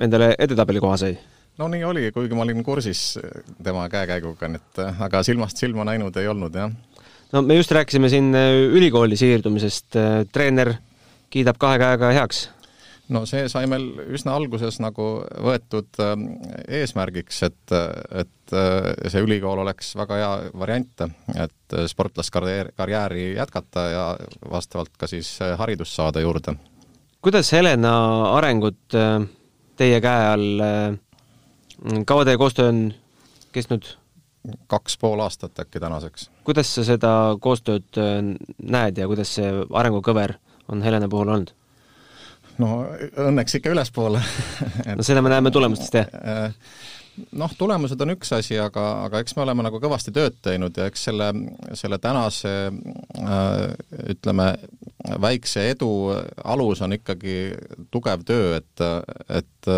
endale 0.00 0.34
edetabeli 0.38 0.80
koha 0.80 0.96
sai? 0.96 1.18
no 1.58 1.68
nii 1.68 1.84
oli, 1.84 2.10
kuigi 2.12 2.34
ma 2.34 2.42
olin 2.42 2.64
kursis 2.64 3.18
tema 3.62 3.88
käekäiguga, 3.88 4.48
nii 4.48 4.60
et 4.60 4.80
aga 5.08 5.22
silmast 5.22 5.56
silma 5.56 5.84
näinud 5.88 6.16
ei 6.16 6.28
olnud, 6.28 6.54
jah. 6.54 6.70
No 7.32 7.42
me 7.42 7.56
just 7.56 7.70
rääkisime 7.70 8.08
siin 8.08 8.34
eh, 8.34 8.52
ülikooli 8.72 9.16
siirdumisest, 9.16 9.98
treener 10.32 10.74
kiidab 11.30 11.58
kahe 11.58 11.78
käega 11.78 12.12
heaks. 12.14 12.46
no 13.08 13.22
see 13.26 13.46
sai 13.50 13.68
meil 13.70 13.86
üsna 14.16 14.34
alguses 14.34 14.80
nagu 14.82 15.08
võetud 15.46 16.00
ähm, 16.02 16.26
eesmärgiks, 16.68 17.42
et, 17.46 17.74
et 18.22 18.54
äh, 18.54 18.92
see 19.12 19.22
ülikool 19.26 19.62
oleks 19.62 19.92
väga 19.98 20.20
hea 20.20 20.30
variant, 20.58 21.06
et 21.34 21.76
sportlaskarjäär, 21.92 22.72
karjääri 22.76 23.28
jätkata 23.36 23.88
ja 23.90 24.06
vastavalt 24.50 24.94
ka 24.98 25.10
siis 25.10 25.36
äh, 25.42 25.54
haridust 25.58 25.94
saada 25.94 26.22
juurde. 26.24 26.56
kuidas 27.22 27.52
Helena 27.52 27.96
arengut 28.36 28.98
teie 29.76 30.00
käe 30.00 30.26
all, 30.32 30.66
kaua 32.06 32.24
teie 32.24 32.38
koostöö 32.38 32.68
on 32.68 32.82
kestnud? 33.52 33.96
Kaks 34.70 34.98
pool 35.00 35.20
aastat 35.24 35.58
äkki 35.60 35.80
tänaseks. 35.82 36.30
kuidas 36.44 36.74
sa 36.74 36.84
seda 36.86 37.12
koostööd 37.40 38.00
eh, 38.00 38.18
näed 38.62 38.98
ja 38.98 39.08
kuidas 39.10 39.34
see 39.38 39.52
arengukõver 39.70 40.36
on 40.68 40.82
Helena 40.82 41.08
puhul 41.08 41.32
olnud? 41.34 41.54
no 42.58 42.82
õnneks 43.28 43.58
ikka 43.58 43.72
ülespoole 43.74 44.22
no 44.98 45.06
seda 45.06 45.22
me 45.24 45.32
näeme 45.32 45.52
tulemustest, 45.54 45.98
jah? 46.00 46.60
noh, 47.32 47.52
tulemused 47.58 48.00
on 48.04 48.12
üks 48.16 48.32
asi, 48.36 48.58
aga, 48.60 48.84
aga 49.06 49.20
eks 49.22 49.36
me 49.36 49.44
oleme 49.46 49.64
nagu 49.66 49.80
kõvasti 49.80 50.12
tööd 50.14 50.36
teinud 50.44 50.76
ja 50.76 50.88
eks 50.90 51.06
selle, 51.08 51.30
selle 51.78 51.98
tänase 52.02 52.52
ütleme, 54.12 54.50
väikse 55.22 55.68
edu 55.72 55.90
alus 56.44 56.82
on 56.84 56.96
ikkagi 56.96 57.36
tugev 57.94 58.24
töö, 58.28 58.58
et, 58.60 58.84
et 59.40 59.70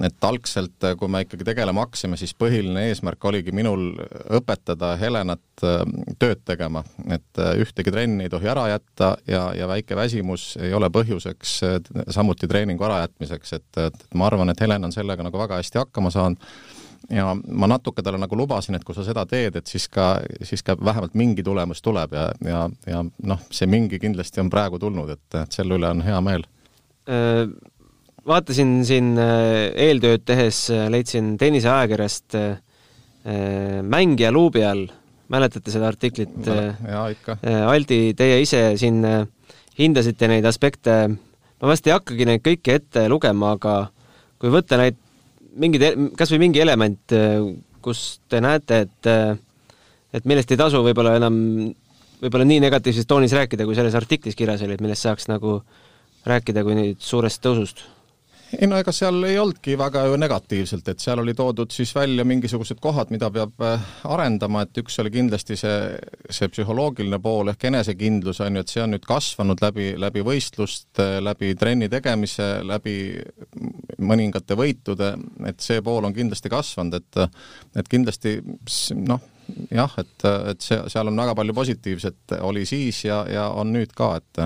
et 0.00 0.24
algselt, 0.24 0.84
kui 0.98 1.10
me 1.10 1.22
ikkagi 1.26 1.44
tegelema 1.44 1.84
hakkasime, 1.84 2.16
siis 2.16 2.32
põhiline 2.38 2.86
eesmärk 2.88 3.24
oligi 3.28 3.52
minul 3.54 3.90
õpetada 4.32 4.94
Helenat 5.00 5.64
äh, 5.66 5.82
tööd 6.22 6.40
tegema, 6.48 6.84
et 7.12 7.40
äh, 7.40 7.54
ühtegi 7.60 7.92
trenni 7.92 8.26
ei 8.26 8.32
tohi 8.32 8.48
ära 8.48 8.68
jätta 8.72 9.12
ja, 9.28 9.44
ja 9.56 9.68
väike 9.68 9.96
väsimus 9.98 10.54
ei 10.60 10.72
ole 10.74 10.88
põhjuseks 10.92 11.56
äh, 11.68 11.80
samuti 12.14 12.48
treeningu 12.48 12.86
ärajätmiseks, 12.88 13.52
et, 13.58 13.82
et 13.88 14.06
ma 14.16 14.30
arvan, 14.30 14.52
et 14.52 14.64
Helen 14.64 14.88
on 14.88 14.94
sellega 14.94 15.26
nagu 15.26 15.42
väga 15.42 15.60
hästi 15.60 15.82
hakkama 15.84 16.12
saanud. 16.14 16.40
Ja 17.10 17.32
ma 17.34 17.66
natuke 17.66 17.98
talle 18.02 18.20
nagu 18.22 18.36
lubasin, 18.38 18.76
et 18.78 18.84
kui 18.86 18.94
sa 18.94 19.02
seda 19.04 19.24
teed, 19.26 19.56
et 19.58 19.66
siis 19.66 19.88
ka, 19.90 20.20
siis 20.46 20.62
ka 20.62 20.76
vähemalt 20.78 21.16
mingi 21.18 21.42
tulemus 21.42 21.82
tuleb 21.82 22.14
ja, 22.14 22.28
ja, 22.46 22.60
ja 22.86 23.00
noh, 23.02 23.40
see 23.50 23.66
mingi 23.66 23.98
kindlasti 24.00 24.40
on 24.40 24.48
praegu 24.50 24.78
tulnud, 24.78 25.10
et, 25.10 25.26
et 25.42 25.58
selle 25.58 25.76
üle 25.80 25.90
on 25.90 26.04
hea 26.06 26.20
meel 26.22 26.46
vaatasin 28.28 28.80
siin 28.86 29.12
äh, 29.18 29.70
eeltööd 29.88 30.24
tehes, 30.26 30.64
äh, 30.72 30.86
leidsin 30.92 31.34
tenniseajakirjast 31.40 32.36
äh, 32.38 32.56
mängija 33.82 34.32
luubi 34.34 34.64
all, 34.66 34.86
mäletate 35.32 35.72
seda 35.74 35.88
artiklit? 35.90 36.34
jaa, 36.46 37.06
ikka. 37.14 37.38
Aldi, 37.70 38.00
teie 38.18 38.40
ise 38.42 38.64
siin 38.80 38.98
hindasite 39.78 40.28
neid 40.30 40.46
aspekte, 40.48 40.96
ma 41.62 41.70
vast 41.70 41.86
ei 41.86 41.94
hakkagi 41.94 42.26
neid 42.28 42.42
kõiki 42.44 42.74
ette 42.74 43.06
lugema, 43.10 43.54
aga 43.56 43.76
kui 44.42 44.50
võtta 44.52 44.80
neid 44.80 44.98
mingid, 45.62 45.86
kas 46.18 46.34
või 46.34 46.48
mingi 46.48 46.64
element, 46.64 47.14
kus 47.84 48.02
te 48.28 48.42
näete, 48.42 48.82
et 48.88 49.12
et 50.12 50.26
millest 50.28 50.50
ei 50.52 50.60
tasu 50.60 50.82
võib-olla 50.84 51.14
enam, 51.16 51.38
võib-olla 52.20 52.44
nii 52.50 52.60
negatiivses 52.66 53.06
toonis 53.08 53.32
rääkida, 53.38 53.64
kui 53.64 53.78
selles 53.78 53.94
artiklis 53.96 54.36
kirjas 54.36 54.66
oli, 54.66 54.76
et 54.76 54.84
millest 54.84 55.06
saaks 55.06 55.30
nagu 55.30 55.60
rääkida 56.28 56.66
kui 56.66 56.76
nüüd 56.76 57.00
suurest 57.00 57.40
tõusust 57.46 57.86
ei 58.58 58.68
no 58.68 58.76
ega 58.80 58.92
seal 58.94 59.22
ei 59.26 59.38
olnudki 59.40 59.76
väga 59.80 60.04
ju 60.10 60.16
negatiivselt, 60.20 60.88
et 60.92 61.02
seal 61.02 61.22
oli 61.22 61.34
toodud 61.36 61.72
siis 61.72 61.94
välja 61.96 62.24
mingisugused 62.28 62.80
kohad, 62.82 63.12
mida 63.14 63.30
peab 63.32 63.64
äh, 63.64 63.86
arendama, 64.04 64.64
et 64.64 64.82
üks 64.82 64.98
oli 65.02 65.12
kindlasti 65.14 65.56
see, 65.58 65.78
see 66.30 66.50
psühholoogiline 66.52 67.20
pool 67.22 67.52
ehk 67.52 67.68
enesekindlus, 67.70 68.42
on 68.44 68.58
ju, 68.58 68.64
et 68.64 68.74
see 68.74 68.84
on 68.84 68.92
nüüd 68.94 69.06
kasvanud 69.08 69.62
läbi, 69.64 69.92
läbi 70.00 70.24
võistluste, 70.26 71.08
läbi 71.24 71.54
trenni 71.58 71.88
tegemise, 71.92 72.50
läbi 72.68 72.96
mõningate 74.02 74.58
võitude, 74.58 75.14
et 75.48 75.64
see 75.64 75.80
pool 75.84 76.08
on 76.08 76.16
kindlasti 76.16 76.52
kasvanud, 76.52 77.00
et 77.00 77.22
et 77.78 77.88
kindlasti 77.88 78.36
noh, 79.00 79.22
jah, 79.72 79.96
et, 80.00 80.28
et 80.52 80.62
see, 80.64 80.78
seal 80.92 81.08
on 81.08 81.18
väga 81.24 81.34
palju 81.38 81.56
positiivset, 81.56 82.36
oli 82.44 82.66
siis 82.68 83.04
ja, 83.06 83.22
ja 83.30 83.48
on 83.56 83.72
nüüd 83.72 83.94
ka, 83.96 84.14
et 84.20 84.44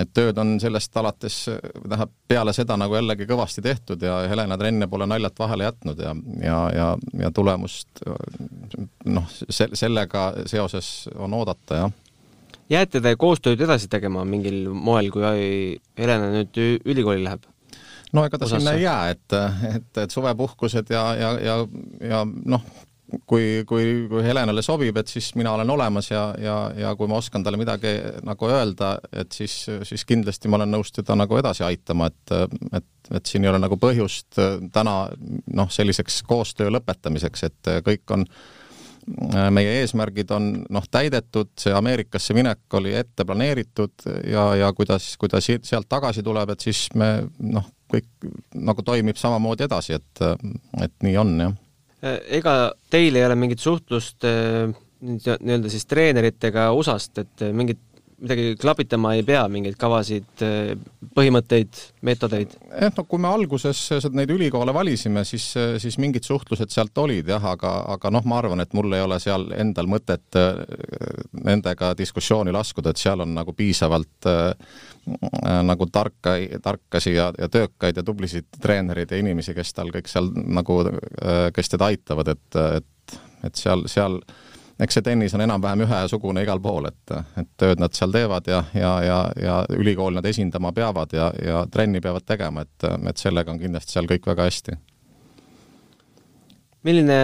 et 0.00 0.12
tööd 0.14 0.38
on 0.40 0.54
sellest 0.60 0.96
alates, 0.96 1.38
tähendab, 1.48 2.12
peale 2.28 2.54
seda 2.56 2.76
nagu 2.80 2.96
jällegi 2.96 3.26
kõvasti 3.28 3.64
tehtud 3.64 4.02
ja 4.02 4.22
Helena 4.30 4.56
trenne 4.60 4.88
pole 4.88 5.06
naljalt 5.08 5.38
vahele 5.38 5.68
jätnud 5.68 6.00
ja, 6.00 6.14
ja, 6.40 6.58
ja, 6.76 6.86
ja 7.24 7.30
tulemust 7.34 8.04
noh, 9.04 9.28
se-, 9.28 9.70
sellega 9.76 10.30
seoses 10.48 11.10
on 11.16 11.34
oodata, 11.36 11.82
jah. 11.82 11.96
jääte 12.72 13.02
te 13.04 13.14
koostööd 13.20 13.60
edasi 13.60 13.90
tegema 13.92 14.24
mingil 14.24 14.64
moel, 14.72 15.10
kui 15.12 15.80
Helena 15.98 16.32
nüüd 16.32 16.62
ülikooli 16.84 17.26
läheb? 17.26 17.44
no 18.12 18.24
ega 18.28 18.38
ta 18.38 18.48
Osasse. 18.48 18.60
sinna 18.62 18.76
ei 18.78 18.86
jää, 18.86 19.10
et, 19.10 19.36
et, 19.74 20.02
et 20.04 20.14
suvepuhkused 20.14 20.90
ja, 20.92 21.04
ja, 21.18 21.34
ja, 21.40 21.58
ja 22.08 22.24
noh, 22.26 22.64
kui, 23.26 23.64
kui, 23.68 23.84
kui 24.10 24.22
Helenale 24.24 24.62
sobib, 24.64 24.96
et 25.00 25.10
siis 25.10 25.32
mina 25.38 25.52
olen 25.56 25.70
olemas 25.70 26.10
ja, 26.10 26.22
ja, 26.40 26.56
ja 26.76 26.94
kui 26.98 27.10
ma 27.10 27.18
oskan 27.20 27.44
talle 27.44 27.60
midagi 27.60 27.94
nagu 28.26 28.48
öelda, 28.48 28.94
et 29.12 29.32
siis, 29.36 29.56
siis 29.88 30.06
kindlasti 30.08 30.50
ma 30.50 30.60
olen 30.60 30.72
nõus 30.76 30.92
teda 30.94 31.16
nagu 31.18 31.38
edasi 31.40 31.66
aitama, 31.66 32.08
et, 32.12 32.34
et, 32.78 32.88
et 33.18 33.28
siin 33.28 33.44
ei 33.44 33.52
ole 33.52 33.60
nagu 33.62 33.78
põhjust 33.80 34.40
täna 34.72 34.96
noh, 35.52 35.70
selliseks 35.72 36.22
koostöö 36.28 36.72
lõpetamiseks, 36.72 37.46
et 37.50 37.72
kõik 37.86 38.16
on 38.16 38.26
meie 39.50 39.80
eesmärgid 39.80 40.30
on 40.30 40.52
noh, 40.70 40.84
täidetud, 40.90 41.50
see 41.58 41.72
Ameerikasse 41.74 42.36
minek 42.38 42.76
oli 42.78 42.94
ette 42.94 43.26
planeeritud 43.26 44.06
ja, 44.30 44.44
ja 44.60 44.68
kuidas, 44.76 45.16
kui 45.18 45.30
ta 45.30 45.40
sealt 45.42 45.88
tagasi 45.90 46.22
tuleb, 46.22 46.54
et 46.54 46.62
siis 46.62 46.86
me 46.94 47.10
noh, 47.42 47.66
kõik 47.92 48.30
nagu 48.54 48.84
toimib 48.86 49.18
samamoodi 49.20 49.66
edasi, 49.66 49.98
et, 49.98 50.24
et 50.80 50.94
nii 51.04 51.18
on, 51.20 51.34
jah. 51.40 51.52
Äh, 51.52 51.71
ega 52.02 52.54
teil 52.90 53.16
ei 53.16 53.26
ole 53.26 53.36
mingit 53.38 53.62
suhtlust 53.62 54.26
äh, 54.26 54.72
nii-öelda 55.02 55.70
siis 55.70 55.86
treeneritega 55.90 56.70
USA-st, 56.76 57.24
et 57.24 57.46
äh, 57.46 57.54
mingit 57.56 57.80
midagi 58.22 58.54
klapitama 58.60 59.14
ei 59.18 59.24
pea, 59.26 59.42
mingeid 59.50 59.76
kavasid, 59.80 60.44
põhimõtteid, 61.16 61.80
meetodeid? 62.06 62.54
jah, 62.70 62.92
no 62.96 63.04
kui 63.08 63.22
me 63.22 63.30
alguses 63.30 63.80
neid 64.14 64.30
ülikoole 64.30 64.74
valisime, 64.74 65.24
siis, 65.28 65.48
siis 65.82 65.98
mingid 66.02 66.26
suhtlused 66.26 66.70
sealt 66.72 67.02
olid 67.02 67.28
jah, 67.34 67.44
aga, 67.52 67.74
aga 67.96 68.12
noh, 68.14 68.24
ma 68.30 68.38
arvan, 68.42 68.62
et 68.62 68.72
mul 68.78 68.94
ei 68.94 69.04
ole 69.04 69.18
seal 69.22 69.48
endal 69.58 69.90
mõtet 69.90 70.40
nendega 71.42 71.92
diskussiooni 71.98 72.54
laskuda, 72.54 72.94
et 72.94 73.02
seal 73.02 73.26
on 73.26 73.34
nagu 73.36 73.54
piisavalt 73.58 74.30
äh, 74.30 74.52
Äh, 75.46 75.62
nagu 75.66 75.86
tarka, 75.90 76.36
tarkasi 76.62 77.14
ja, 77.14 77.32
ja 77.38 77.48
töökaid 77.50 77.96
ja 77.98 78.04
tublisid 78.06 78.46
treenereid 78.62 79.10
ja 79.10 79.18
inimesi, 79.18 79.50
kes 79.56 79.74
tal 79.74 79.90
kõik 79.90 80.06
seal 80.06 80.28
nagu, 80.30 80.76
äh, 80.86 81.48
kes 81.54 81.72
teda 81.72 81.88
aitavad, 81.90 82.30
et, 82.36 82.58
et, 82.78 83.16
et 83.48 83.58
seal, 83.58 83.82
seal 83.90 84.20
eks 84.82 84.98
see 84.98 85.04
tennis 85.06 85.34
on 85.36 85.44
enam-vähem 85.44 85.84
ühesugune 85.86 86.42
igal 86.44 86.60
pool, 86.62 86.88
et, 86.90 87.14
et 87.40 87.48
tööd 87.60 87.80
nad 87.82 87.94
seal 87.96 88.12
teevad 88.14 88.48
ja, 88.50 88.62
ja, 88.74 88.92
ja, 89.06 89.18
ja 89.40 89.56
ülikooli 89.70 90.18
nad 90.18 90.26
esindama 90.28 90.72
peavad 90.76 91.14
ja, 91.16 91.30
ja 91.38 91.64
trenni 91.70 92.02
peavad 92.02 92.26
tegema, 92.26 92.66
et, 92.66 92.88
et 93.08 93.22
sellega 93.22 93.52
on 93.52 93.60
kindlasti 93.62 93.96
seal 93.96 94.10
kõik 94.10 94.26
väga 94.32 94.48
hästi. 94.48 94.76
milline 96.82 97.18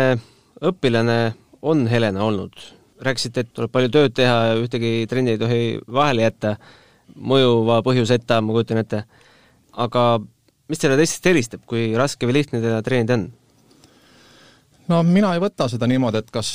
õpilane 0.63 1.21
on 1.63 1.87
Helena 1.91 2.25
olnud? 2.25 2.75
rääkisite, 2.99 3.45
et 3.45 3.51
tuleb 3.55 3.71
palju 3.71 3.91
tööd 3.95 4.15
teha 4.19 4.39
ja 4.49 4.55
ühtegi 4.59 5.07
trenni 5.11 5.37
ei 5.37 5.39
tohi 5.39 5.63
vahele 5.87 6.25
jätta 6.25 6.57
mõjuva 7.15 7.79
põhjuseta, 7.87 8.41
ma 8.43 8.57
kujutan 8.57 8.83
ette. 8.83 9.05
aga 9.73 10.03
mis 10.69 10.83
teda 10.83 10.97
teistest 10.99 11.27
eristab, 11.31 11.63
kui 11.67 11.93
raske 11.97 12.27
või 12.27 12.41
lihtne 12.41 12.61
teda 12.61 12.83
treenida 12.83 13.15
on? 13.15 13.29
No 14.93 15.03
mina 15.07 15.33
ei 15.37 15.43
võta 15.43 15.69
seda 15.71 15.89
niimoodi, 15.91 16.23
et 16.23 16.31
kas, 16.35 16.53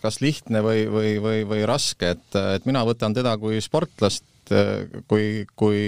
kas 0.00 0.20
lihtne 0.24 0.62
või, 0.64 0.86
või, 0.90 1.12
või, 1.22 1.44
või 1.48 1.62
raske, 1.68 2.14
et, 2.16 2.40
et 2.58 2.66
mina 2.68 2.84
võtan 2.88 3.16
teda 3.16 3.36
kui 3.40 3.60
sportlast, 3.64 4.26
kui, 5.10 5.44
kui, 5.60 5.80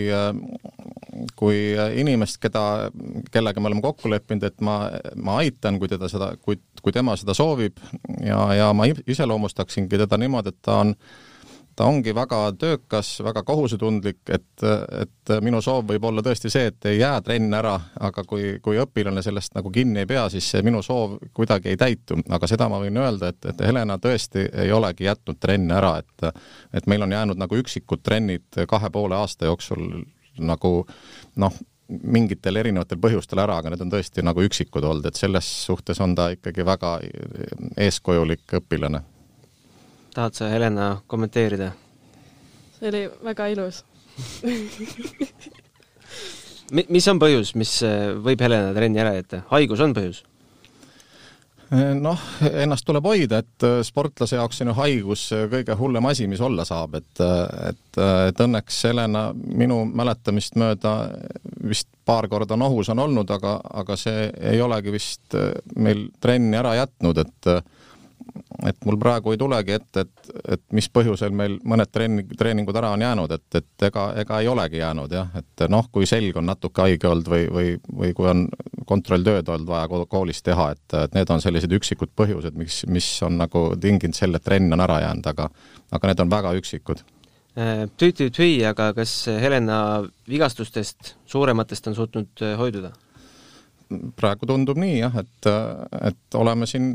kui 1.40 1.61
inimest, 2.03 2.37
keda, 2.42 2.64
kellega 3.33 3.62
me 3.62 3.70
oleme 3.70 3.85
kokku 3.85 4.12
leppinud, 4.12 4.44
et 4.50 4.61
ma, 4.64 4.83
ma 5.16 5.38
aitan, 5.40 5.81
kui 5.81 5.88
teda 5.88 6.11
seda, 6.12 6.35
kui, 6.44 6.61
kui 6.83 6.92
tema 6.92 7.16
seda 7.16 7.33
soovib. 7.37 7.81
Ja, 8.20 8.42
ja 8.59 8.68
ma 8.76 8.85
iseloomustaksingi 8.90 10.03
teda 10.05 10.20
niimoodi, 10.20 10.53
et 10.53 10.61
ta 10.66 10.83
on 10.85 10.92
äh, 10.92 11.29
ta 11.80 11.86
ongi 11.88 12.12
väga 12.14 12.38
töökas, 12.60 13.08
väga 13.24 13.40
kohusetundlik, 13.46 14.18
et, 14.28 14.64
et 15.00 15.32
minu 15.40 15.62
soov 15.64 15.86
võib 15.88 16.04
olla 16.10 16.20
tõesti 16.24 16.50
see, 16.52 16.68
et 16.68 16.88
ei 16.90 16.98
jää 16.98 17.22
trenn 17.24 17.54
ära, 17.56 17.72
aga 18.04 18.24
kui, 18.28 18.58
kui 18.60 18.76
õpilane 18.82 19.22
sellest 19.24 19.54
nagu 19.56 19.72
kinni 19.72 20.02
ei 20.02 20.08
pea, 20.10 20.26
siis 20.32 20.50
see 20.52 20.60
minu 20.66 20.82
soov 20.84 21.16
kuidagi 21.36 21.72
ei 21.72 21.78
täitu. 21.80 22.18
aga 22.28 22.50
seda 22.50 22.68
ma 22.68 22.82
võin 22.82 23.00
öelda, 23.00 23.30
et, 23.32 23.48
et 23.48 23.64
Helena 23.64 23.96
tõesti 23.96 24.44
ei 24.64 24.72
olegi 24.76 25.08
jätnud 25.08 25.40
trenne 25.40 25.78
ära, 25.78 25.94
et 26.02 26.28
et 26.76 26.86
meil 26.86 27.02
on 27.02 27.12
jäänud 27.16 27.40
nagu 27.40 27.56
üksikud 27.56 28.02
trennid 28.04 28.60
kahe 28.68 28.90
poole 28.92 29.16
aasta 29.16 29.48
jooksul 29.48 30.02
nagu 30.36 30.72
noh, 31.40 31.56
mingitel 31.88 32.60
erinevatel 32.60 33.00
põhjustel 33.00 33.40
ära, 33.40 33.56
aga 33.56 33.72
need 33.72 33.86
on 33.86 33.94
tõesti 33.94 34.24
nagu 34.26 34.44
üksikud 34.44 34.84
olnud, 34.84 35.08
et 35.08 35.16
selles 35.16 35.48
suhtes 35.64 36.00
on 36.04 36.12
ta 36.14 36.28
ikkagi 36.36 36.66
väga 36.66 36.98
eeskujulik 37.88 38.60
õpilane 38.60 39.00
tahad 40.14 40.35
sa, 40.35 40.51
Helena, 40.53 40.92
kommenteerida? 41.07 41.73
see 42.79 42.88
oli 42.92 43.07
väga 43.25 43.51
ilus 43.55 43.85
Mi-, 46.75 46.87
mis 46.92 47.07
on 47.11 47.20
põhjus, 47.20 47.55
mis 47.59 47.79
äh, 47.87 48.11
võib 48.23 48.42
Helena 48.44 48.75
trenni 48.77 49.01
ära 49.03 49.14
jätta, 49.16 49.44
haigus 49.51 49.81
on 49.83 49.94
põhjus? 49.96 50.23
Äh, 51.70 51.92
noh, 51.99 52.20
ennast 52.46 52.87
tuleb 52.87 53.07
hoida, 53.11 53.40
et 53.42 53.66
äh, 53.66 53.81
sportlase 53.87 54.38
jaoks 54.38 54.62
on 54.62 54.70
ju 54.70 54.77
haigus 54.79 55.25
kõige 55.51 55.75
hullem 55.81 56.07
asi, 56.11 56.29
mis 56.31 56.42
olla 56.46 56.66
saab, 56.68 56.94
et, 57.01 57.25
et, 57.73 58.01
et 58.31 58.44
õnneks 58.46 58.79
Helena 58.87 59.29
minu 59.35 59.83
mäletamist 59.88 60.59
mööda 60.61 60.94
vist 61.66 61.90
paar 62.07 62.31
korda 62.31 62.59
nohus 62.59 62.90
on 62.94 63.03
olnud, 63.03 63.31
aga, 63.35 63.59
aga 63.83 63.99
see 63.99 64.31
ei 64.53 64.62
olegi 64.62 64.94
vist 64.94 65.37
meil 65.75 66.07
trenni 66.23 66.59
ära 66.59 66.77
jätnud, 66.79 67.18
et 67.23 67.53
et 68.66 68.77
mul 68.85 68.99
praegu 69.01 69.33
ei 69.33 69.38
tulegi 69.40 69.73
ette, 69.77 70.05
et, 70.05 70.33
et 70.57 70.62
mis 70.77 70.88
põhjusel 70.92 71.33
meil 71.37 71.59
mõned 71.64 71.90
trenni, 71.92 72.25
treeningud 72.38 72.77
ära 72.77 72.92
on 72.94 73.05
jäänud, 73.05 73.33
et, 73.37 73.46
et 73.61 73.87
ega, 73.90 74.07
ega 74.23 74.40
ei 74.40 74.51
olegi 74.51 74.81
jäänud 74.81 75.14
jah, 75.14 75.31
et 75.40 75.64
noh, 75.73 75.88
kui 75.92 76.09
selg 76.09 76.37
on 76.37 76.49
natuke 76.51 76.85
haige 76.85 77.09
olnud 77.11 77.31
või, 77.33 77.46
või, 77.53 77.77
või 78.03 78.12
kui 78.16 78.29
on 78.31 78.46
kontrolltööd 78.90 79.49
olnud 79.49 79.70
vaja 79.70 80.05
koolis 80.11 80.42
teha, 80.46 80.70
et, 80.77 80.99
et 81.05 81.16
need 81.16 81.31
on 81.31 81.42
sellised 81.44 81.73
üksikud 81.81 82.12
põhjused, 82.16 82.59
mis, 82.59 82.83
mis 82.90 83.09
on 83.27 83.38
nagu 83.40 83.70
tinginud 83.81 84.16
selle, 84.16 84.40
et 84.40 84.46
trenn 84.46 84.73
on 84.77 84.85
ära 84.87 85.01
jäänud, 85.07 85.33
aga 85.33 85.51
aga 85.90 86.11
need 86.12 86.23
on 86.23 86.31
väga 86.31 86.55
üksikud 86.61 87.03
Tüü-tüü-tüü, 87.99 88.62
äh, 88.62 88.68
aga 88.70 88.92
kas 88.94 89.27
Helena 89.27 90.05
vigastustest, 90.31 91.16
suurematest 91.27 91.88
on 91.90 91.96
suutnud 91.99 92.44
äh, 92.46 92.59
hoiduda? 92.59 92.92
praegu 94.14 94.46
tundub 94.46 94.79
nii 94.79 95.01
jah, 95.01 95.16
et, 95.18 95.49
et 96.07 96.37
oleme 96.38 96.66
siin 96.70 96.92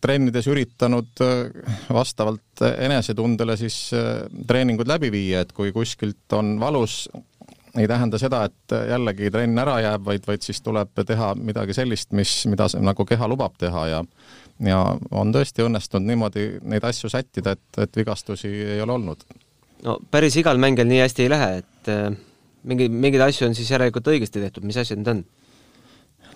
trennides 0.00 0.46
üritanud 0.50 1.24
äh, 1.24 1.72
vastavalt 1.94 2.62
enesetundele 2.68 3.56
siis 3.60 3.88
äh, 3.96 4.26
treeningud 4.46 4.88
läbi 4.88 5.12
viia, 5.14 5.42
et 5.44 5.54
kui 5.56 5.72
kuskilt 5.74 6.38
on 6.38 6.56
valus, 6.60 7.06
ei 7.78 7.86
tähenda 7.88 8.18
seda, 8.18 8.44
et 8.48 8.74
jällegi 8.90 9.30
trenn 9.30 9.58
ära 9.60 9.78
jääb, 9.84 10.04
vaid, 10.06 10.26
vaid 10.26 10.42
siis 10.42 10.60
tuleb 10.64 10.96
teha 11.06 11.34
midagi 11.38 11.76
sellist, 11.76 12.10
mis, 12.16 12.40
mida 12.50 12.66
nagu 12.82 13.06
keha 13.06 13.28
lubab 13.30 13.58
teha 13.60 13.86
ja 13.92 14.04
ja 14.66 14.78
on 15.14 15.32
tõesti 15.34 15.62
õnnestunud 15.62 16.08
niimoodi 16.08 16.46
neid 16.66 16.84
asju 16.88 17.10
sättida, 17.12 17.54
et, 17.54 17.82
et 17.84 18.00
vigastusi 18.00 18.48
ei 18.48 18.80
ole 18.82 18.96
olnud. 18.96 19.22
no 19.86 19.98
päris 20.10 20.36
igal 20.40 20.58
mängijal 20.58 20.88
nii 20.90 21.02
hästi 21.04 21.26
ei 21.26 21.30
lähe, 21.30 21.50
et 21.62 21.90
äh, 21.92 22.16
mingi, 22.64 22.88
mingeid 22.88 23.28
asju 23.28 23.48
on 23.48 23.54
siis 23.54 23.70
järelikult 23.70 24.10
õigesti 24.10 24.42
tehtud, 24.42 24.66
mis 24.66 24.78
asjad 24.80 24.98
need 25.00 25.12
on? 25.12 25.24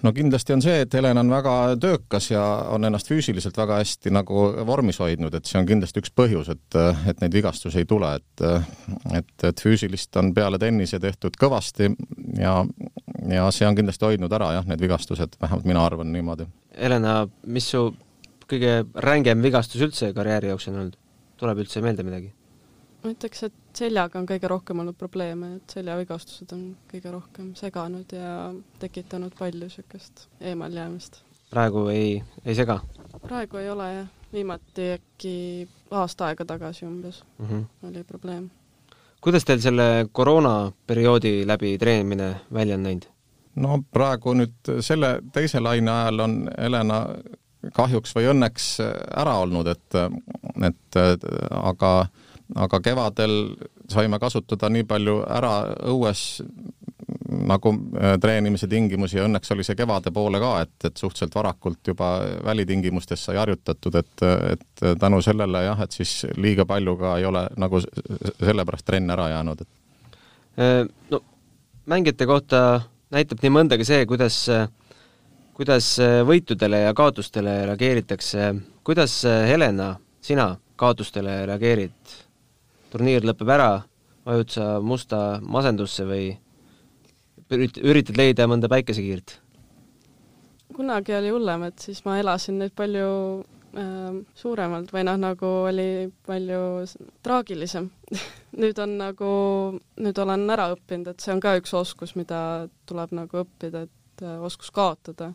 No 0.03 0.13
kindlasti 0.13 0.55
on 0.55 0.63
see, 0.65 0.83
et 0.85 0.95
Helen 0.95 1.19
on 1.21 1.31
väga 1.31 1.55
töökas 1.81 2.31
ja 2.31 2.43
on 2.75 2.85
ennast 2.85 3.09
füüsiliselt 3.11 3.57
väga 3.59 3.79
hästi 3.81 4.13
nagu 4.15 4.45
vormis 4.67 4.99
hoidnud, 5.03 5.35
et 5.35 5.49
see 5.49 5.61
on 5.61 5.69
kindlasti 5.69 6.03
üks 6.03 6.13
põhjus, 6.17 6.51
et, 6.53 6.79
et 7.11 7.23
neid 7.23 7.35
vigastusi 7.37 7.83
ei 7.83 7.89
tule, 7.89 8.15
et 8.19 8.47
et, 9.19 9.35
et 9.49 9.61
füüsilist 9.63 10.17
on 10.21 10.33
peale 10.35 10.59
tennise 10.63 11.01
tehtud 11.03 11.37
kõvasti 11.41 11.91
ja, 12.39 12.59
ja 13.31 13.49
see 13.55 13.69
on 13.69 13.79
kindlasti 13.79 14.09
hoidnud 14.09 14.33
ära 14.33 14.53
jah, 14.59 14.69
need 14.69 14.83
vigastused, 14.83 15.39
vähemalt 15.43 15.69
mina 15.69 15.85
arvan 15.87 16.13
niimoodi. 16.13 16.49
Helena, 16.79 17.23
mis 17.47 17.71
su 17.75 17.87
kõige 18.51 18.83
rängem 19.07 19.43
vigastus 19.45 19.83
üldse 19.85 20.13
karjääri 20.17 20.53
jooksul 20.53 20.75
on 20.75 20.85
olnud? 20.85 20.99
tuleb 21.43 21.65
üldse 21.65 21.81
meelde 21.83 22.05
midagi? 22.07 22.29
Ma 23.03 23.11
ütleks, 23.11 23.43
et 23.49 23.77
seljaga 23.77 24.21
on 24.21 24.27
kõige 24.29 24.49
rohkem 24.51 24.83
olnud 24.83 24.97
probleeme, 24.99 25.57
et 25.59 25.75
seljavigastused 25.77 26.55
on 26.55 26.65
kõige 26.91 27.13
rohkem 27.13 27.53
seganud 27.59 28.15
ja 28.15 28.53
tekitanud 28.83 29.35
palju 29.39 29.65
niisugust 29.65 30.27
eemaljäämist. 30.41 31.23
praegu 31.51 31.87
ei, 31.93 32.23
ei 32.45 32.55
sega? 32.55 32.81
praegu 33.27 33.61
ei 33.61 33.71
ole 33.71 33.89
jah, 33.95 34.11
viimati 34.33 34.91
äkki 34.97 35.37
aasta 35.91 36.31
aega 36.31 36.45
tagasi 36.45 36.87
umbes 36.87 37.23
mm 37.39 37.47
-hmm. 37.47 37.89
oli 37.89 38.05
probleem. 38.05 38.51
kuidas 39.21 39.45
teil 39.45 39.61
selle 39.61 40.07
koroonaperioodi 40.13 41.47
läbi 41.47 41.79
treenimine 41.79 42.35
välja 42.53 42.75
on 42.75 42.83
näinud? 42.83 43.07
no 43.55 43.83
praegu 43.93 44.35
nüüd 44.35 44.81
selle 44.81 45.19
teise 45.33 45.61
laine 45.61 45.91
ajal 45.91 46.21
on 46.21 46.51
Helena 46.59 47.07
kahjuks 47.73 48.15
või 48.17 48.27
õnneks 48.33 48.81
ära 49.17 49.35
olnud, 49.39 49.67
et, 49.67 49.95
et 50.67 50.97
aga 51.51 52.07
aga 52.55 52.81
kevadel 52.81 53.57
saime 53.91 54.19
kasutada 54.19 54.69
nii 54.73 54.85
palju 54.89 55.21
ära 55.29 55.53
õues 55.93 56.43
nagu 57.33 57.73
äh, 57.97 58.19
treenimise 58.21 58.69
tingimusi 58.69 59.17
ja 59.19 59.27
õnneks 59.27 59.53
oli 59.55 59.65
see 59.67 59.77
kevade 59.79 60.13
poole 60.15 60.41
ka, 60.43 60.53
et, 60.65 60.75
et 60.85 60.97
suhteliselt 60.97 61.35
varakult 61.35 61.93
juba 61.93 62.13
välitingimustes 62.45 63.25
sai 63.29 63.39
harjutatud, 63.41 63.97
et, 64.01 64.25
et 64.53 64.85
tänu 65.01 65.23
sellele 65.25 65.65
jah, 65.67 65.81
et 65.85 65.97
siis 65.97 66.27
liiga 66.37 66.67
palju 66.69 66.97
ka 67.01 67.17
ei 67.19 67.27
ole 67.29 67.47
nagu 67.61 67.81
sellepärast 67.83 68.87
trenn 68.87 69.15
ära 69.15 69.29
jäänud. 69.33 69.65
Äh, 70.61 70.83
no 71.11 71.23
mängijate 71.87 72.29
kohta 72.29 72.63
näitab 73.13 73.43
nii 73.43 73.55
mõndagi 73.57 73.87
see, 73.87 74.05
kuidas, 74.09 74.39
kuidas 75.57 75.95
võitudele 76.29 76.85
ja 76.87 76.95
kaotustele 76.97 77.63
reageeritakse. 77.73 78.55
kuidas 78.85 79.23
Helena, 79.49 79.97
sina 80.21 80.55
kaotustele 80.77 81.47
reageerid? 81.47 82.21
Turniir 82.93 83.25
lõpeb 83.27 83.51
ära, 83.55 83.71
vajud 84.29 84.53
sa 84.53 84.67
musta 84.85 85.23
masendusse 85.43 86.07
või 86.09 86.27
üritad 87.53 88.19
leida 88.19 88.49
mõnda 88.51 88.71
päikesekiirt? 88.73 89.39
kunagi 90.73 91.13
oli 91.13 91.29
hullem, 91.29 91.67
et 91.69 91.83
siis 91.85 91.99
ma 92.07 92.15
elasin 92.17 92.57
nüüd 92.57 92.73
palju 92.73 93.09
äh, 93.77 94.15
suuremalt 94.41 94.89
või 94.95 95.03
noh, 95.05 95.19
nagu 95.21 95.51
oli 95.69 96.07
palju 96.25 96.63
traagilisem 97.21 97.91
nüüd 98.63 98.81
on 98.81 98.97
nagu, 99.01 99.33
nüüd 100.01 100.21
olen 100.25 100.49
ära 100.55 100.71
õppinud, 100.73 101.13
et 101.13 101.25
see 101.25 101.35
on 101.35 101.43
ka 101.45 101.55
üks 101.61 101.75
oskus, 101.77 102.15
mida 102.17 102.41
tuleb 102.89 103.13
nagu 103.17 103.43
õppida, 103.45 103.85
et 103.85 104.25
äh, 104.25 104.41
oskus 104.41 104.73
kaotada. 104.73 105.35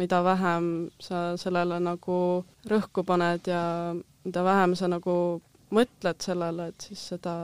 mida 0.00 0.22
vähem 0.24 0.88
sa 1.04 1.36
sellele 1.36 1.76
nagu 1.84 2.44
rõhku 2.64 3.02
paned 3.04 3.44
ja 3.46 3.92
mida 4.24 4.44
vähem 4.44 4.72
sa 4.74 4.88
nagu 4.88 5.42
mõtled 5.72 6.24
sellele, 6.24 6.68
et 6.72 6.88
siis 6.88 7.02
seda, 7.14 7.34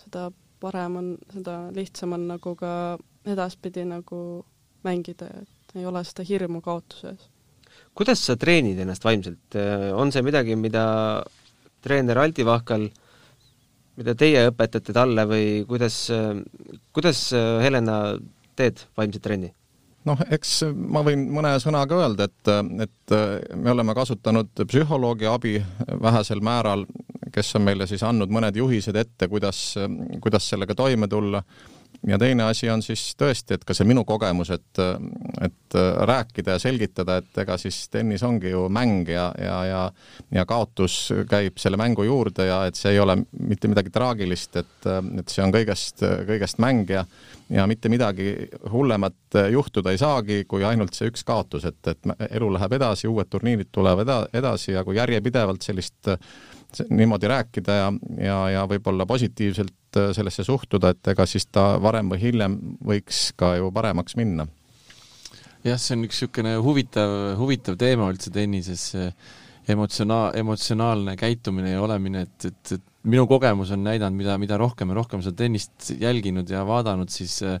seda 0.00 0.28
parem 0.62 0.98
on, 1.00 1.12
seda 1.34 1.58
lihtsam 1.74 2.16
on 2.16 2.28
nagu 2.34 2.54
ka 2.58 2.72
edaspidi 3.28 3.84
nagu 3.88 4.18
mängida, 4.84 5.30
et 5.42 5.78
ei 5.78 5.86
ole 5.88 6.04
seda 6.06 6.26
hirmu 6.26 6.60
kaotuse 6.64 7.14
ees. 7.14 7.30
kuidas 7.94 8.20
sa 8.26 8.36
treenid 8.38 8.78
ennast 8.78 9.04
vaimselt, 9.04 9.56
on 9.96 10.12
see 10.14 10.22
midagi, 10.22 10.56
mida 10.56 10.84
treener 11.84 12.20
Aldi 12.22 12.46
Vahkal, 12.46 12.86
mida 13.98 14.14
teie 14.18 14.46
õpetate 14.50 14.94
talle 14.94 15.26
või 15.30 15.48
kuidas, 15.68 15.98
kuidas 16.94 17.26
Helena 17.34 17.98
teed 18.56 18.86
vaimset 18.96 19.22
trenni? 19.24 19.52
noh, 20.04 20.20
eks 20.36 20.58
ma 20.68 21.00
võin 21.04 21.22
mõne 21.32 21.54
sõnaga 21.62 21.96
öelda, 22.02 22.28
et, 22.28 22.50
et 22.84 23.14
me 23.56 23.72
oleme 23.72 23.94
kasutanud 23.96 24.52
psühholoogi 24.68 25.28
abi 25.30 25.54
vähesel 26.02 26.44
määral, 26.44 26.84
kes 27.34 27.56
on 27.58 27.66
meile 27.66 27.88
siis 27.90 28.02
andnud 28.06 28.32
mõned 28.32 28.56
juhised 28.56 28.96
ette, 28.96 29.28
kuidas, 29.30 29.74
kuidas 30.22 30.50
sellega 30.52 30.76
toime 30.78 31.08
tulla. 31.10 31.42
ja 32.06 32.18
teine 32.18 32.42
asi 32.44 32.68
on 32.70 32.82
siis 32.82 33.14
tõesti, 33.16 33.54
et 33.54 33.64
ka 33.64 33.74
see 33.74 33.86
minu 33.86 34.02
kogemus, 34.04 34.50
et, 34.50 34.80
et 35.46 35.76
rääkida 36.10 36.56
ja 36.56 36.58
selgitada, 36.58 37.16
et 37.22 37.38
ega 37.38 37.56
siis 37.58 37.88
tennis 37.88 38.22
ongi 38.22 38.50
ju 38.50 38.66
mäng 38.68 39.08
ja, 39.08 39.30
ja, 39.38 39.64
ja 39.64 39.84
ja 40.34 40.44
kaotus 40.46 41.12
käib 41.30 41.58
selle 41.58 41.78
mängu 41.80 42.04
juurde 42.04 42.46
ja 42.46 42.64
et 42.66 42.76
see 42.76 42.92
ei 42.92 43.00
ole 43.00 43.16
mitte 43.38 43.70
midagi 43.70 43.90
traagilist, 43.94 44.56
et, 44.56 44.90
et 45.20 45.28
see 45.28 45.44
on 45.46 45.54
kõigest, 45.54 46.04
kõigest 46.28 46.60
mäng 46.62 46.90
ja 46.90 47.06
ja 47.50 47.66
mitte 47.66 47.88
midagi 47.88 48.48
hullemat 48.72 49.36
juhtuda 49.50 49.92
ei 49.92 49.98
saagi, 49.98 50.44
kui 50.48 50.64
ainult 50.64 50.94
see 50.96 51.10
üks 51.10 51.24
kaotus, 51.26 51.66
et, 51.68 51.80
et 51.88 52.30
elu 52.30 52.48
läheb 52.56 52.72
edasi, 52.78 53.08
uued 53.08 53.28
turniirid 53.30 53.70
tulevad 53.72 54.06
eda-, 54.06 54.26
edasi 54.32 54.72
ja 54.72 54.84
kui 54.84 54.96
järjepidevalt 54.96 55.62
sellist 55.62 56.08
niimoodi 56.90 57.30
rääkida 57.30 57.78
ja, 57.78 57.92
ja, 58.18 58.38
ja 58.56 58.64
võib-olla 58.70 59.06
positiivselt 59.06 60.00
sellesse 60.16 60.44
suhtuda, 60.44 60.90
et 60.94 61.12
ega 61.12 61.26
siis 61.28 61.46
ta 61.46 61.74
varem 61.82 62.10
või 62.10 62.20
hiljem 62.22 62.58
võiks 62.84 63.28
ka 63.38 63.54
ju 63.60 63.70
paremaks 63.74 64.16
minna. 64.18 64.46
jah, 65.64 65.78
see 65.78 65.96
on 65.96 66.04
üks 66.08 66.20
niisugune 66.20 66.56
huvitav, 66.64 67.14
huvitav 67.40 67.78
teema 67.80 68.10
üldse 68.12 68.32
tennises, 68.34 68.90
emotsionaal, 69.68 70.34
emotsionaalne 70.40 71.16
käitumine 71.16 71.76
ja 71.76 71.82
olemine, 71.82 72.26
et, 72.26 72.50
et, 72.50 72.76
et 72.78 73.08
minu 73.08 73.26
kogemus 73.28 73.72
on 73.74 73.84
näidanud, 73.84 74.16
mida, 74.18 74.36
mida 74.40 74.58
rohkem 74.60 74.92
ja 74.92 74.98
rohkem 74.98 75.22
seda 75.24 75.44
tennist 75.44 75.92
jälginud 76.00 76.50
ja 76.50 76.64
vaadanud, 76.66 77.12
siis 77.12 77.38
äh, 77.46 77.60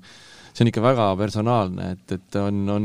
see 0.54 0.62
on 0.62 0.70
ikka 0.70 0.82
väga 0.84 1.06
personaalne, 1.18 1.88
et, 1.96 2.14
et 2.14 2.36
on, 2.38 2.60
on 2.70 2.84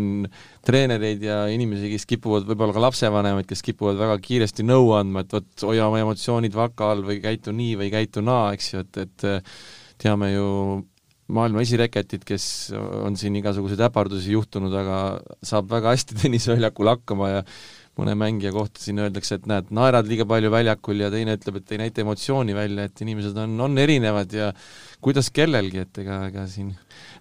treenereid 0.66 1.22
ja 1.24 1.44
inimesi, 1.54 1.92
kes 1.94 2.08
kipuvad, 2.10 2.48
võib-olla 2.50 2.74
ka 2.74 2.84
lapsevanemaid, 2.88 3.46
kes 3.50 3.62
kipuvad 3.66 4.00
väga 4.00 4.16
kiiresti 4.26 4.66
nõu 4.66 4.96
andma, 4.98 5.22
et 5.22 5.36
vot 5.38 5.68
hoia 5.70 5.86
oma 5.86 6.02
emotsioonid 6.02 6.56
vaka 6.58 6.94
all 6.96 7.06
või 7.06 7.20
käitu 7.22 7.54
nii 7.54 7.76
või 7.84 7.92
käitu 7.94 8.26
naa, 8.26 8.56
eks 8.58 8.74
ju, 8.74 8.86
et, 8.88 9.04
et 9.06 9.28
äh, 9.30 9.60
teame 10.02 10.34
ju 10.34 10.48
maailma 11.30 11.62
esireketit, 11.62 12.24
kes 12.26 12.46
on 13.04 13.18
siin 13.20 13.36
igasuguseid 13.38 13.82
äpardusi 13.86 14.34
juhtunud, 14.34 14.74
aga 14.74 15.20
saab 15.46 15.70
väga 15.70 15.94
hästi 15.94 16.18
tenniseväljakul 16.24 16.90
hakkama 16.96 17.34
ja 17.36 17.44
mõne 18.00 18.16
mängija 18.20 18.52
kohta 18.56 18.82
siin 18.84 19.02
öeldakse, 19.04 19.40
et 19.40 19.48
näed, 19.50 19.72
naerad 19.76 20.10
liiga 20.10 20.28
palju 20.30 20.52
väljakul 20.54 21.06
ja 21.06 21.12
teine 21.14 21.38
ütleb, 21.38 21.62
et 21.62 21.74
ei 21.76 21.82
näita 21.84 22.04
emotsiooni 22.06 22.56
välja, 22.58 22.88
et 22.90 23.04
inimesed 23.06 23.38
on, 23.44 23.58
on 23.68 23.78
erinevad 23.82 24.34
ja 24.36 24.52
kuidas 25.04 25.30
kellelgi, 25.32 25.86
et 25.86 26.02
ega, 26.04 26.26
ega 26.28 26.46
siin 26.52 26.74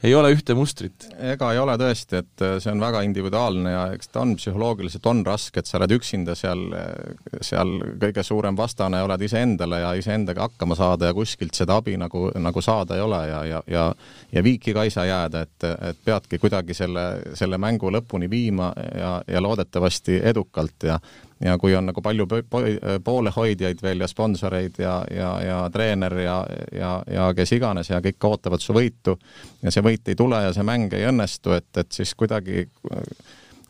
ei 0.02 0.14
ole 0.14 0.30
ühte 0.34 0.54
mustrit. 0.54 1.08
ega 1.18 1.52
ei 1.54 1.58
ole 1.58 1.74
tõesti, 1.78 2.22
et 2.22 2.44
äh, 2.44 2.56
see 2.62 2.72
on 2.72 2.82
väga 2.82 3.02
individuaalne 3.06 3.72
ja 3.74 3.84
eks 3.94 4.10
ta 4.14 4.22
on 4.24 4.34
psühholoogiliselt 4.38 5.06
on 5.10 5.24
raske, 5.26 5.62
et 5.62 5.70
sa 5.70 5.78
oled 5.78 5.94
üksinda 5.98 6.34
seal, 6.38 6.64
äh, 6.74 7.38
seal 7.44 7.74
kõige 8.02 8.24
suurem 8.26 8.58
vastane 8.58 9.02
oled 9.06 9.22
iseendale 9.26 9.82
ja 9.84 9.92
iseendaga 9.98 10.48
hakkama 10.48 10.78
saada 10.78 11.10
ja 11.10 11.16
kuskilt 11.16 11.58
seda 11.58 11.78
abi 11.78 11.96
nagu, 12.00 12.28
nagu 12.38 12.62
saada 12.64 12.98
ei 12.98 13.04
ole 13.04 13.22
ja, 13.28 13.42
ja, 13.52 13.62
ja 13.66 13.86
ja 14.32 14.42
viiki 14.44 14.74
ka 14.76 14.84
ei 14.84 14.90
saa 14.90 15.06
jääda, 15.08 15.40
et, 15.46 15.66
et 15.90 16.00
peadki 16.04 16.38
kuidagi 16.38 16.74
selle, 16.76 17.04
selle 17.38 17.58
mängu 17.58 17.90
lõpuni 17.92 18.28
viima 18.30 18.72
ja, 18.76 19.12
ja 19.26 19.42
loodetavasti 19.42 20.20
edukalt 20.30 20.67
ja 20.82 20.98
ja 21.44 21.58
kui 21.58 21.74
on 21.76 21.86
nagu 21.86 22.02
palju 22.02 22.26
poolehoidjaid 23.04 23.82
veel 23.82 24.00
ja 24.02 24.08
sponsoreid 24.10 24.80
ja, 24.82 25.04
ja, 25.14 25.28
ja 25.42 25.58
treener 25.70 26.16
ja, 26.18 26.38
ja, 26.74 27.02
ja 27.06 27.28
kes 27.34 27.52
iganes 27.54 27.90
ja 27.92 28.00
kõik 28.02 28.26
ootavad 28.26 28.62
su 28.62 28.74
võitu 28.74 29.14
ja 29.62 29.70
see 29.70 29.84
võit 29.86 30.10
ei 30.10 30.18
tule 30.18 30.42
ja 30.42 30.52
see 30.52 30.66
mäng 30.66 30.94
ei 30.98 31.06
õnnestu, 31.06 31.54
et, 31.54 31.70
et 31.78 31.92
siis 31.94 32.14
kuidagi 32.18 32.66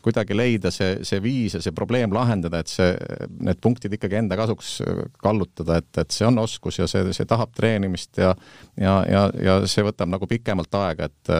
kuidagi 0.03 0.37
leida 0.37 0.71
see, 0.73 0.99
see 1.07 1.21
viis 1.23 1.55
ja 1.57 1.61
see 1.63 1.75
probleem 1.75 2.13
lahendada, 2.15 2.61
et 2.61 2.71
see, 2.71 2.93
need 3.39 3.59
punktid 3.63 3.93
ikkagi 3.97 4.19
enda 4.21 4.37
kasuks 4.39 4.79
kallutada, 5.21 5.79
et, 5.81 5.91
et 6.01 6.15
see 6.15 6.27
on 6.27 6.39
oskus 6.43 6.79
ja 6.81 6.87
see, 6.89 7.03
see 7.15 7.27
tahab 7.29 7.53
treenimist 7.55 8.21
ja 8.21 8.33
ja, 8.79 8.95
ja, 9.09 9.25
ja 9.43 9.57
see 9.69 9.83
võtab 9.85 10.11
nagu 10.11 10.27
pikemalt 10.29 10.79
aega, 10.79 11.09
et, 11.09 11.33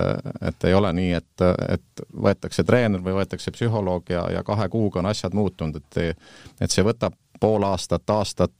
et 0.51 0.69
ei 0.69 0.75
ole 0.77 0.91
nii, 0.97 1.13
et, 1.19 1.47
et 1.77 2.05
võetakse 2.27 2.65
treener 2.67 3.03
või 3.03 3.19
võetakse 3.21 3.53
psühholoog 3.55 4.11
ja, 4.13 4.25
ja 4.33 4.43
kahe 4.47 4.69
kuuga 4.69 5.03
on 5.03 5.11
asjad 5.11 5.35
muutunud, 5.37 5.79
et 5.79 5.97
et 6.59 6.71
see 6.71 6.83
võtab 6.85 7.15
pool 7.39 7.63
aastat, 7.63 8.09
aastat, 8.09 8.53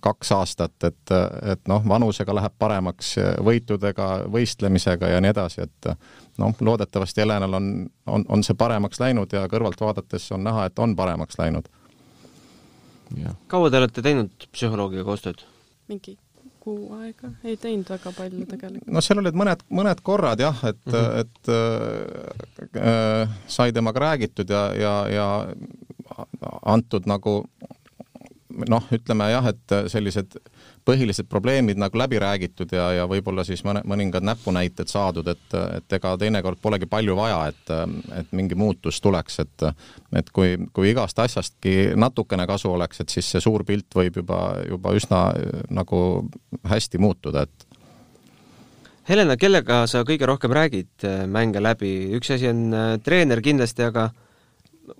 kaks 0.00 0.32
aastat, 0.32 0.74
et, 0.84 1.14
et 1.52 1.68
noh, 1.68 1.82
vanusega 1.88 2.34
läheb 2.34 2.54
paremaks, 2.58 3.14
võitudega, 3.44 4.08
võistlemisega 4.32 5.12
ja 5.14 5.20
nii 5.24 5.32
edasi, 5.34 5.66
et 5.66 5.90
noh, 6.38 6.54
loodetavasti 6.60 7.24
Helenal 7.24 7.58
on, 7.58 7.72
on, 8.06 8.24
on 8.28 8.44
see 8.46 8.56
paremaks 8.58 9.00
läinud 9.02 9.32
ja 9.32 9.46
kõrvalt 9.50 9.80
vaadates 9.80 10.30
on 10.36 10.46
näha, 10.46 10.68
et 10.68 10.78
on 10.78 10.96
paremaks 10.96 11.38
läinud. 11.38 11.68
kaua 13.48 13.70
te 13.70 13.82
olete 13.82 14.02
teinud 14.04 14.48
psühholoogiga 14.52 15.04
koostööd? 15.04 15.44
mingi 15.88 16.18
kuu 16.68 16.92
aega, 17.00 17.30
ei 17.44 17.56
teinud 17.56 17.88
väga 17.88 18.12
palju 18.16 18.46
tegelikult. 18.50 18.90
no 18.92 19.02
seal 19.04 19.22
olid 19.22 19.36
mõned, 19.38 19.64
mõned 19.72 20.02
korrad 20.04 20.40
jah, 20.42 20.58
et 20.68 20.80
mm, 20.86 20.92
-hmm. 20.92 21.20
et 21.22 21.48
äh, 22.82 22.92
äh, 22.92 23.38
sai 23.46 23.72
temaga 23.72 24.04
räägitud 24.08 24.50
ja, 24.50 24.64
ja, 24.76 24.94
ja 25.08 25.28
antud 26.62 27.06
nagu 27.06 27.44
noh, 28.48 28.84
ütleme 28.94 29.28
jah, 29.30 29.46
et 29.50 29.74
sellised 29.92 30.38
põhilised 30.88 31.28
probleemid 31.28 31.78
nagu 31.80 31.98
läbi 32.00 32.20
räägitud 32.22 32.72
ja, 32.72 32.88
ja 32.96 33.06
võib-olla 33.10 33.44
siis 33.44 33.60
mõne, 33.66 33.82
mõningad 33.88 34.24
näpunäited 34.24 34.88
saadud, 34.88 35.28
et, 35.28 35.56
et 35.76 35.96
ega 35.98 36.14
teinekord 36.20 36.60
polegi 36.62 36.88
palju 36.88 37.16
vaja, 37.18 37.42
et, 37.52 37.72
et 38.22 38.32
mingi 38.36 38.58
muutus 38.58 39.00
tuleks, 39.04 39.40
et 39.44 39.68
et 40.16 40.30
kui, 40.32 40.54
kui 40.72 40.90
igast 40.90 41.18
asjastki 41.20 41.92
natukene 41.96 42.46
kasu 42.48 42.72
oleks, 42.72 43.02
et 43.02 43.12
siis 43.12 43.28
see 43.28 43.42
suur 43.44 43.64
pilt 43.68 43.92
võib 43.94 44.22
juba, 44.22 44.40
juba 44.68 44.94
üsna 44.96 45.22
nagu 45.70 46.00
hästi 46.68 47.00
muutuda, 47.02 47.44
et 47.44 47.68
Helena, 49.08 49.38
kellega 49.40 49.86
sa 49.88 50.02
kõige 50.04 50.26
rohkem 50.28 50.52
räägid 50.52 51.04
äh, 51.08 51.22
mänge 51.24 51.62
läbi, 51.64 52.10
üks 52.18 52.28
asi 52.34 52.50
on 52.50 52.66
äh, 52.76 52.88
treener 53.00 53.40
kindlasti, 53.40 53.86
aga 53.86 54.10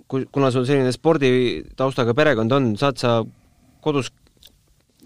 kui, 0.09 0.24
kuna 0.32 0.49
sul 0.53 0.64
selline 0.68 0.92
sporditaustaga 0.94 2.14
perekond 2.16 2.55
on, 2.57 2.70
saad 2.80 3.01
sa 3.01 3.18
kodus 3.81 4.12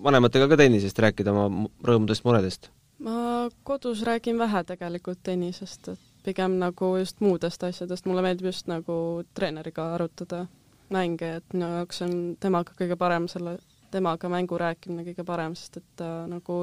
vanematega 0.03 0.49
ka 0.49 0.57
tennisest 0.57 0.99
rääkida, 0.99 1.35
oma 1.35 1.69
rõõmudest, 1.85 2.25
muredest? 2.25 2.71
ma 3.03 3.49
kodus 3.67 4.05
räägin 4.07 4.39
vähe 4.39 4.65
tegelikult 4.65 5.19
tennisest, 5.27 5.89
et 5.89 6.25
pigem 6.25 6.59
nagu 6.61 6.97
just 7.01 7.21
muudest 7.21 7.65
asjadest, 7.67 8.07
mulle 8.07 8.23
meeldib 8.23 8.53
just 8.53 8.69
nagu 8.71 8.95
treeneriga 9.35 9.89
arutada 9.97 10.47
mänge, 10.93 11.37
et 11.41 11.57
minu 11.57 11.69
jaoks 11.79 12.03
on 12.07 12.15
temaga 12.41 12.77
kõige 12.79 12.97
parem 13.01 13.27
selle, 13.29 13.57
temaga 13.91 14.31
mängu 14.31 14.59
rääkimine 14.61 15.05
kõige 15.09 15.27
parem, 15.27 15.57
sest 15.59 15.81
et 15.81 15.89
ta 15.99 16.11
nagu 16.31 16.61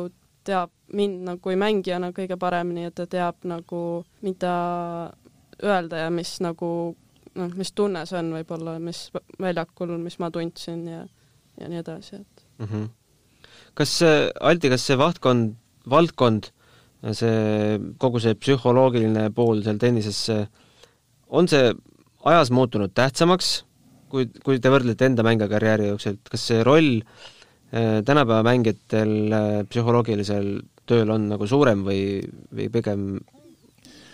teab 0.47 0.71
mind 0.95 1.25
nagu 1.27 1.43
kui 1.43 1.57
mängijana 1.59 2.13
kõige 2.15 2.37
paremini 2.39 2.87
ja 2.87 2.95
ta 2.95 3.05
teab 3.09 3.43
nagu, 3.47 4.05
mida 4.25 4.53
öelda 5.63 6.05
ja 6.05 6.09
mis 6.13 6.37
nagu 6.41 6.69
noh, 7.35 7.55
mis 7.59 7.71
tunne 7.75 8.05
see 8.07 8.19
on 8.19 8.31
võib-olla, 8.37 8.77
mis 8.83 9.09
väljakul, 9.41 9.97
mis 10.01 10.19
ma 10.21 10.31
tundsin 10.33 10.85
ja 10.87 11.03
ja 11.59 11.69
nii 11.69 11.81
edasi, 11.83 12.21
et 12.21 12.45
mm. 12.59 12.65
-hmm. 12.65 12.89
kas 13.73 13.97
Aldi, 14.51 14.71
kas 14.75 14.87
see 14.87 14.97
vahtkond, 14.97 15.55
valdkond, 15.89 16.51
see, 17.11 17.79
kogu 17.97 18.19
see 18.19 18.35
psühholoogiline 18.35 19.29
pool 19.35 19.63
seal 19.63 19.79
tennises, 19.81 20.25
on 21.29 21.47
see 21.47 21.73
ajas 22.27 22.51
muutunud 22.51 22.93
tähtsamaks, 22.95 23.63
kui, 24.11 24.27
kui 24.43 24.59
te 24.59 24.71
võrdlete 24.73 25.07
enda 25.07 25.23
mängijakarjääri 25.25 25.89
jooksul, 25.91 26.17
et 26.17 26.31
kas 26.33 26.45
see 26.51 26.63
roll 26.65 26.99
äh, 26.99 27.99
tänapäeva 28.05 28.43
mängijatel 28.47 29.13
äh, 29.33 29.49
psühholoogilisel 29.69 30.51
tööl 30.89 31.13
on 31.13 31.29
nagu 31.29 31.47
suurem 31.47 31.85
või, 31.85 32.01
või 32.55 32.69
pigem 32.73 33.05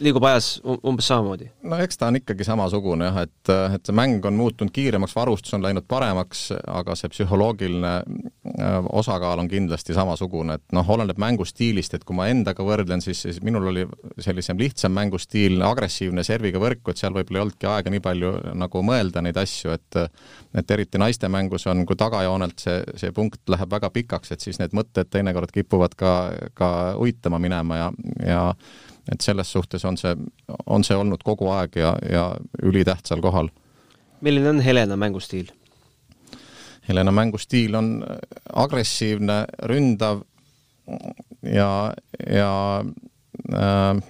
liigub 0.03 0.23
ajas 0.27 0.47
umbes 0.65 1.07
samamoodi? 1.07 1.47
no 1.63 1.79
eks 1.83 1.99
ta 1.99 2.09
on 2.09 2.19
ikkagi 2.19 2.45
samasugune 2.47 3.07
jah, 3.07 3.19
et, 3.25 3.51
et 3.77 3.87
see 3.87 3.95
mäng 3.95 4.25
on 4.27 4.35
muutunud 4.37 4.73
kiiremaks, 4.75 5.15
varustus 5.15 5.55
on 5.57 5.63
läinud 5.63 5.87
paremaks, 5.87 6.47
aga 6.67 6.95
see 6.99 7.11
psühholoogiline 7.13 7.93
äh, 7.95 8.89
osakaal 8.99 9.43
on 9.43 9.49
kindlasti 9.51 9.95
samasugune, 9.95 10.59
et 10.59 10.75
noh, 10.75 10.89
oleneb 10.95 11.19
mängustiilist, 11.21 11.95
et 11.95 12.03
kui 12.07 12.17
ma 12.17 12.27
endaga 12.31 12.65
võrdlen, 12.65 13.03
siis, 13.03 13.23
siis 13.27 13.41
minul 13.45 13.69
oli 13.71 13.85
sellisem 14.23 14.59
lihtsam 14.59 14.95
mängustiil, 14.95 15.61
agressiivne 15.65 16.25
serviga 16.27 16.61
võrku, 16.61 16.91
et 16.91 17.01
seal 17.01 17.15
võib-olla 17.15 17.41
ei 17.41 17.45
olnudki 17.45 17.71
aega 17.71 17.93
nii 17.93 18.03
palju 18.03 18.33
nagu 18.55 18.83
mõelda 18.85 19.23
neid 19.25 19.39
asju, 19.41 19.75
et 19.75 20.01
et 20.55 20.71
eriti 20.71 20.99
naiste 20.99 21.27
mängus 21.31 21.65
on, 21.71 21.83
kui 21.87 21.97
tagajoonelt 21.99 22.61
see, 22.63 22.81
see 22.99 23.11
punkt 23.15 23.49
läheb 23.51 23.71
väga 23.71 23.89
pikaks, 23.95 24.31
et 24.31 24.43
siis 24.43 24.59
need 24.61 24.75
mõtted 24.75 25.09
teinekord 25.11 25.51
kipuvad 25.55 25.95
ka, 25.99 26.11
ka 26.55 26.69
uitama 27.01 27.39
minema 27.41 27.79
ja, 27.79 27.89
ja 28.23 28.43
et 29.11 29.21
selles 29.21 29.51
suhtes 29.51 29.85
on 29.85 29.97
see, 29.97 30.15
on 30.65 30.83
see 30.83 30.97
olnud 30.97 31.23
kogu 31.23 31.49
aeg 31.53 31.77
ja, 31.79 31.95
ja 32.11 32.25
ülitähtsal 32.63 33.21
kohal. 33.21 33.49
milline 34.21 34.49
on 34.49 34.59
Helena 34.59 34.95
mängustiil? 34.95 35.51
Helena 36.87 37.11
mängustiil 37.11 37.75
on 37.75 38.05
agressiivne, 38.53 39.45
ründav 39.69 40.21
ja, 41.41 41.93
ja 42.29 42.51
äh, 43.53 44.03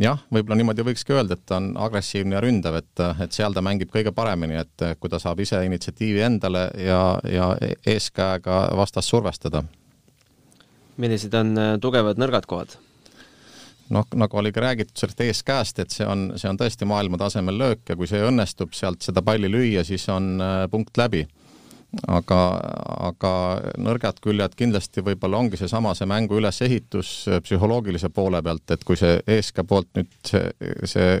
jah, 0.00 0.20
võib-olla 0.32 0.58
niimoodi 0.58 0.84
võikski 0.86 1.14
öelda, 1.14 1.36
et 1.36 1.44
ta 1.48 1.58
on 1.60 1.72
agressiivne 1.80 2.36
ja 2.36 2.42
ründav, 2.44 2.80
et, 2.80 3.02
et 3.24 3.36
seal 3.36 3.54
ta 3.56 3.62
mängib 3.64 3.92
kõige 3.92 4.12
paremini, 4.16 4.58
et 4.60 4.86
kui 5.00 5.12
ta 5.12 5.20
saab 5.22 5.42
ise 5.44 5.60
initsiatiivi 5.66 6.22
endale 6.26 6.66
ja, 6.80 7.02
ja 7.28 7.52
eeskäega 7.86 8.62
vastast 8.76 9.12
survestada. 9.12 9.64
millised 11.00 11.34
on 11.34 11.58
äh, 11.58 11.74
tugevad 11.80 12.18
nõrgad 12.20 12.46
kohad? 12.46 12.76
Noh, 13.94 14.06
nagu 14.14 14.38
oli 14.38 14.52
ka 14.54 14.64
räägitud 14.64 14.96
sellest 14.98 15.20
eeskäest, 15.24 15.82
et 15.82 15.94
see 15.94 16.06
on, 16.06 16.30
see 16.40 16.50
on 16.50 16.58
tõesti 16.60 16.88
maailmatasemel 16.88 17.58
löök 17.58 17.90
ja 17.90 17.98
kui 17.98 18.08
see 18.10 18.22
õnnestub 18.26 18.74
sealt 18.76 19.02
seda 19.06 19.22
palli 19.26 19.50
lüüa, 19.50 19.84
siis 19.86 20.06
on 20.12 20.36
äh, 20.40 20.64
punkt 20.70 20.98
läbi. 21.00 21.26
aga, 22.06 22.36
aga 23.02 23.30
nõrgad 23.82 24.20
küljed 24.22 24.52
kindlasti 24.54 25.02
võib-olla 25.02 25.40
ongi 25.42 25.58
seesama, 25.58 25.90
see 25.98 26.06
mängu 26.06 26.36
ülesehitus 26.38 27.08
äh, 27.26 27.40
psühholoogilise 27.42 28.12
poole 28.14 28.42
pealt, 28.46 28.70
et 28.70 28.84
kui 28.86 28.96
see 28.96 29.16
eeskäe 29.26 29.66
poolt 29.66 29.90
nüüd 29.98 30.12
see, 30.22 30.52
see 30.84 31.18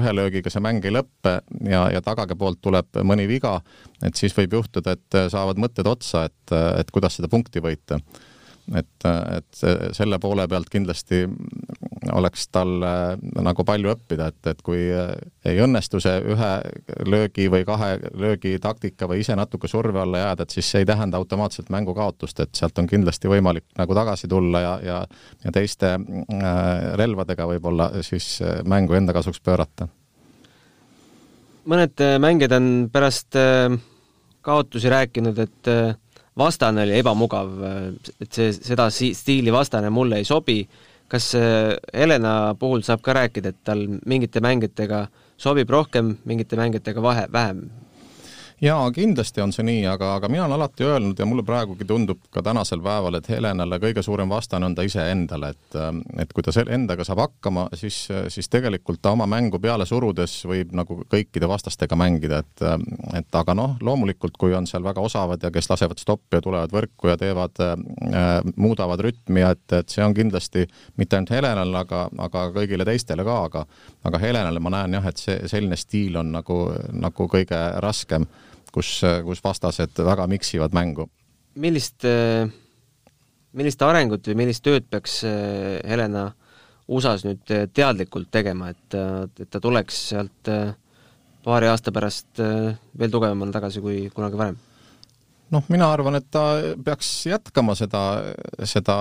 ühe 0.00 0.16
löögiga 0.16 0.50
see 0.50 0.64
mäng 0.64 0.82
ei 0.84 0.96
lõppe 0.96 1.36
ja, 1.70 1.84
ja 1.94 2.02
tagage 2.02 2.34
poolt 2.34 2.58
tuleb 2.60 2.98
mõni 3.06 3.28
viga, 3.30 3.60
et 4.02 4.18
siis 4.18 4.34
võib 4.34 4.58
juhtuda, 4.58 4.98
et 4.98 5.20
saavad 5.30 5.62
mõtted 5.62 5.86
otsa, 5.86 6.26
et, 6.26 6.56
et 6.82 6.90
kuidas 6.90 7.20
seda 7.20 7.30
punkti 7.30 7.62
võita 7.62 8.02
et, 8.78 9.06
et 9.06 9.62
selle 9.96 10.18
poole 10.22 10.46
pealt 10.48 10.70
kindlasti 10.72 11.24
oleks 12.12 12.48
tal 12.50 12.72
nagu 13.46 13.64
palju 13.64 13.92
õppida, 13.92 14.28
et, 14.32 14.46
et 14.50 14.62
kui 14.64 14.80
ei 14.90 15.60
õnnestu 15.62 16.00
see 16.02 16.18
ühe 16.34 16.50
löögi 17.06 17.46
või 17.52 17.66
kahe 17.68 17.92
löögi 18.18 18.56
taktika 18.62 19.06
või 19.10 19.22
ise 19.22 19.36
natuke 19.38 19.70
surve 19.70 20.02
alla 20.02 20.24
jääda, 20.24 20.46
et 20.46 20.56
siis 20.56 20.70
see 20.70 20.82
ei 20.82 20.88
tähenda 20.88 21.20
automaatselt 21.20 21.70
mängu 21.70 21.94
kaotust, 21.94 22.40
et 22.42 22.54
sealt 22.58 22.78
on 22.82 22.90
kindlasti 22.90 23.30
võimalik 23.30 23.68
nagu 23.78 23.94
tagasi 23.94 24.30
tulla 24.30 24.64
ja, 24.64 24.74
ja 24.82 24.98
ja 25.44 25.52
teiste 25.54 25.94
äh, 25.94 26.60
relvadega 26.98 27.46
võib-olla 27.48 27.90
siis 28.06 28.38
mängu 28.68 28.96
enda 28.98 29.14
kasuks 29.16 29.40
pöörata. 29.40 29.88
mõned 31.66 32.02
mängijad 32.18 32.52
on 32.58 32.68
pärast 32.92 33.36
äh, 33.38 33.78
kaotusi 34.42 34.90
rääkinud, 34.90 35.38
et 35.38 35.68
äh, 35.70 35.94
vastane 36.38 36.82
oli 36.82 36.98
ebamugav, 36.98 37.50
et 38.20 38.32
see, 38.32 38.52
seda 38.52 38.88
stiili 38.90 39.52
vastane 39.52 39.90
mulle 39.90 40.22
ei 40.22 40.24
sobi. 40.24 40.62
Kas 41.12 41.26
Helena 41.92 42.54
puhul 42.56 42.80
saab 42.86 43.02
ka 43.04 43.12
rääkida, 43.18 43.52
et 43.52 43.60
tal 43.68 43.84
mingite 44.08 44.40
mängijatega 44.40 45.06
sobib 45.36 45.70
rohkem, 45.70 46.16
mingite 46.24 46.56
mängijatega 46.56 47.04
vahe, 47.04 47.26
vähem? 47.32 47.66
Jaa, 48.62 48.90
kindlasti 48.94 49.42
on 49.42 49.52
see 49.54 49.64
nii, 49.66 49.82
aga, 49.90 50.14
aga 50.18 50.28
mina 50.30 50.44
olen 50.44 50.54
alati 50.54 50.86
öelnud 50.86 51.18
ja 51.18 51.26
mulle 51.26 51.42
praegugi 51.46 51.84
tundub 51.88 52.20
ka 52.30 52.42
tänasel 52.46 52.80
päeval, 52.82 53.18
et 53.18 53.28
Helenale 53.28 53.78
kõige 53.82 54.04
suurem 54.06 54.30
vastane 54.30 54.68
on 54.68 54.76
ta 54.78 54.84
iseendale, 54.86 55.50
et 55.50 55.78
et 56.22 56.32
kui 56.32 56.44
ta 56.46 56.54
endaga 56.62 57.04
saab 57.04 57.24
hakkama, 57.24 57.66
siis, 57.74 58.04
siis 58.30 58.48
tegelikult 58.52 59.02
ta 59.02 59.14
oma 59.16 59.26
mängu 59.26 59.58
peale 59.62 59.86
surudes 59.88 60.36
võib 60.46 60.74
nagu 60.78 61.00
kõikide 61.10 61.48
vastastega 61.50 61.98
mängida, 61.98 62.42
et 62.44 62.64
et 63.18 63.40
aga 63.40 63.54
noh, 63.58 63.74
loomulikult 63.80 64.38
kui 64.38 64.54
on 64.54 64.66
seal 64.70 64.84
väga 64.84 65.02
osavad 65.02 65.42
ja 65.42 65.50
kes 65.50 65.70
lasevad 65.70 65.98
stoppi 65.98 66.38
ja 66.38 66.44
tulevad 66.44 66.72
võrku 66.72 67.10
ja 67.10 67.16
teevad 67.18 67.58
äh,, 67.64 67.74
muudavad 68.56 69.02
rütmi, 69.02 69.42
et, 69.42 69.66
et 69.72 69.90
see 69.90 70.04
on 70.04 70.14
kindlasti 70.14 70.68
mitte 71.00 71.18
ainult 71.18 71.34
Helenale, 71.34 71.82
aga, 71.82 72.06
aga 72.28 72.46
kõigile 72.54 72.86
teistele 72.86 73.26
ka, 73.26 73.42
aga 73.50 73.66
aga 74.04 74.22
Helenale 74.22 74.62
ma 74.62 74.70
näen 74.76 74.98
jah, 74.98 75.10
et 75.10 75.18
see 75.18 75.50
selline 75.50 75.76
stiil 75.78 76.16
on 76.20 76.32
nagu, 76.36 76.62
nagu 76.92 77.28
kõige 77.30 77.58
raskem 77.82 78.26
kus, 78.72 78.90
kus 79.26 79.42
vastased 79.44 79.98
väga 79.98 80.26
miksivad 80.30 80.74
mängu. 80.76 81.08
millist, 81.54 82.06
millist 83.52 83.82
arengut 83.84 84.26
või 84.26 84.38
millist 84.42 84.64
tööd 84.64 84.88
peaks 84.90 85.20
Helena 85.24 86.30
USA-s 86.88 87.26
nüüd 87.26 87.52
teadlikult 87.74 88.30
tegema, 88.32 88.72
et, 88.72 88.96
et 89.40 89.50
ta 89.50 89.60
tuleks 89.60 90.00
sealt 90.12 90.50
paari 91.44 91.68
aasta 91.68 91.92
pärast 91.92 92.40
veel 92.40 93.12
tugevamana 93.12 93.52
tagasi 93.52 93.80
kui 93.84 94.08
kunagi 94.14 94.40
varem? 94.40 94.58
Noh, 95.52 95.64
mina 95.72 95.88
arvan, 95.92 96.16
et 96.18 96.28
ta 96.32 96.42
peaks 96.84 97.08
jätkama 97.28 97.74
seda, 97.78 98.02
seda 98.68 98.96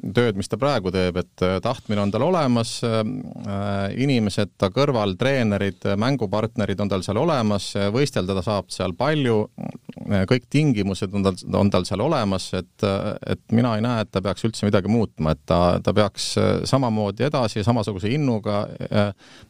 tööd, 0.00 0.38
mis 0.38 0.48
ta 0.50 0.58
praegu 0.60 0.92
teeb, 0.94 1.18
et 1.20 1.44
äh, 1.44 1.58
tahtmine 1.64 2.02
on 2.04 2.12
tal 2.14 2.24
olemas, 2.26 2.78
äh, 2.86 3.00
inimesed 4.00 4.54
ta 4.60 4.70
kõrval, 4.74 5.16
treenerid, 5.20 5.84
mängupartnerid 6.00 6.80
on 6.80 6.92
tal 6.92 7.04
seal 7.06 7.20
olemas, 7.20 7.72
võistelda 7.94 8.38
ta 8.38 8.44
saab 8.46 8.70
seal 8.72 8.94
palju, 8.98 9.38
kõik 10.30 10.48
tingimused 10.50 11.12
on 11.14 11.28
tal, 11.28 11.36
on 11.60 11.72
tal 11.72 11.86
seal 11.88 12.02
olemas, 12.04 12.48
et, 12.58 12.86
et 13.28 13.44
mina 13.54 13.76
ei 13.76 13.84
näe, 13.84 14.06
et 14.06 14.12
ta 14.12 14.22
peaks 14.24 14.46
üldse 14.48 14.66
midagi 14.68 14.90
muutma, 14.90 15.34
et 15.36 15.44
ta, 15.48 15.60
ta 15.84 15.94
peaks 15.96 16.32
samamoodi 16.70 17.28
edasi, 17.28 17.64
samasuguse 17.66 18.10
innuga 18.12 18.64
ja, 18.88 19.06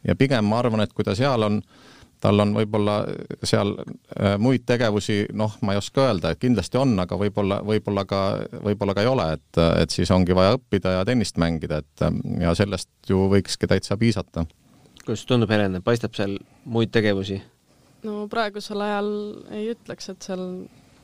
ja 0.07 0.19
pigem 0.19 0.51
ma 0.51 0.61
arvan, 0.61 0.85
et 0.85 0.93
kui 0.97 1.07
ta 1.07 1.15
seal 1.19 1.47
on, 1.47 1.63
tal 2.21 2.43
on 2.45 2.55
võib-olla 2.57 2.97
seal 3.47 3.75
äh, 3.81 4.37
muid 4.43 4.67
tegevusi, 4.69 5.23
noh, 5.37 5.55
ma 5.65 5.75
ei 5.75 5.81
oska 5.81 6.09
öelda, 6.09 6.33
et 6.35 6.43
kindlasti 6.43 6.81
on, 6.81 6.95
aga 7.03 7.19
võib-olla, 7.21 7.61
võib-olla 7.67 8.05
ka, 8.09 8.23
võib-olla 8.67 8.97
ka 8.97 9.05
ei 9.05 9.11
ole, 9.11 9.29
et, 9.39 9.63
et 9.83 9.95
siis 9.95 10.11
ongi 10.15 10.37
vaja 10.37 10.57
õppida 10.59 10.99
ja 10.99 11.07
tennist 11.09 11.41
mängida, 11.41 11.81
et 11.85 12.05
ja 12.43 12.55
sellest 12.59 12.91
ju 13.09 13.27
võikski 13.33 13.71
täitsa 13.71 13.97
piisata. 14.01 14.47
kuidas 15.05 15.25
tundub, 15.29 15.51
Helen, 15.51 15.81
paistab 15.83 16.15
seal 16.19 16.39
muid 16.65 16.93
tegevusi? 16.95 17.41
no 18.05 18.27
praegusel 18.33 18.81
ajal 18.85 19.11
ei 19.57 19.71
ütleks, 19.75 20.13
et 20.13 20.29
seal 20.29 20.47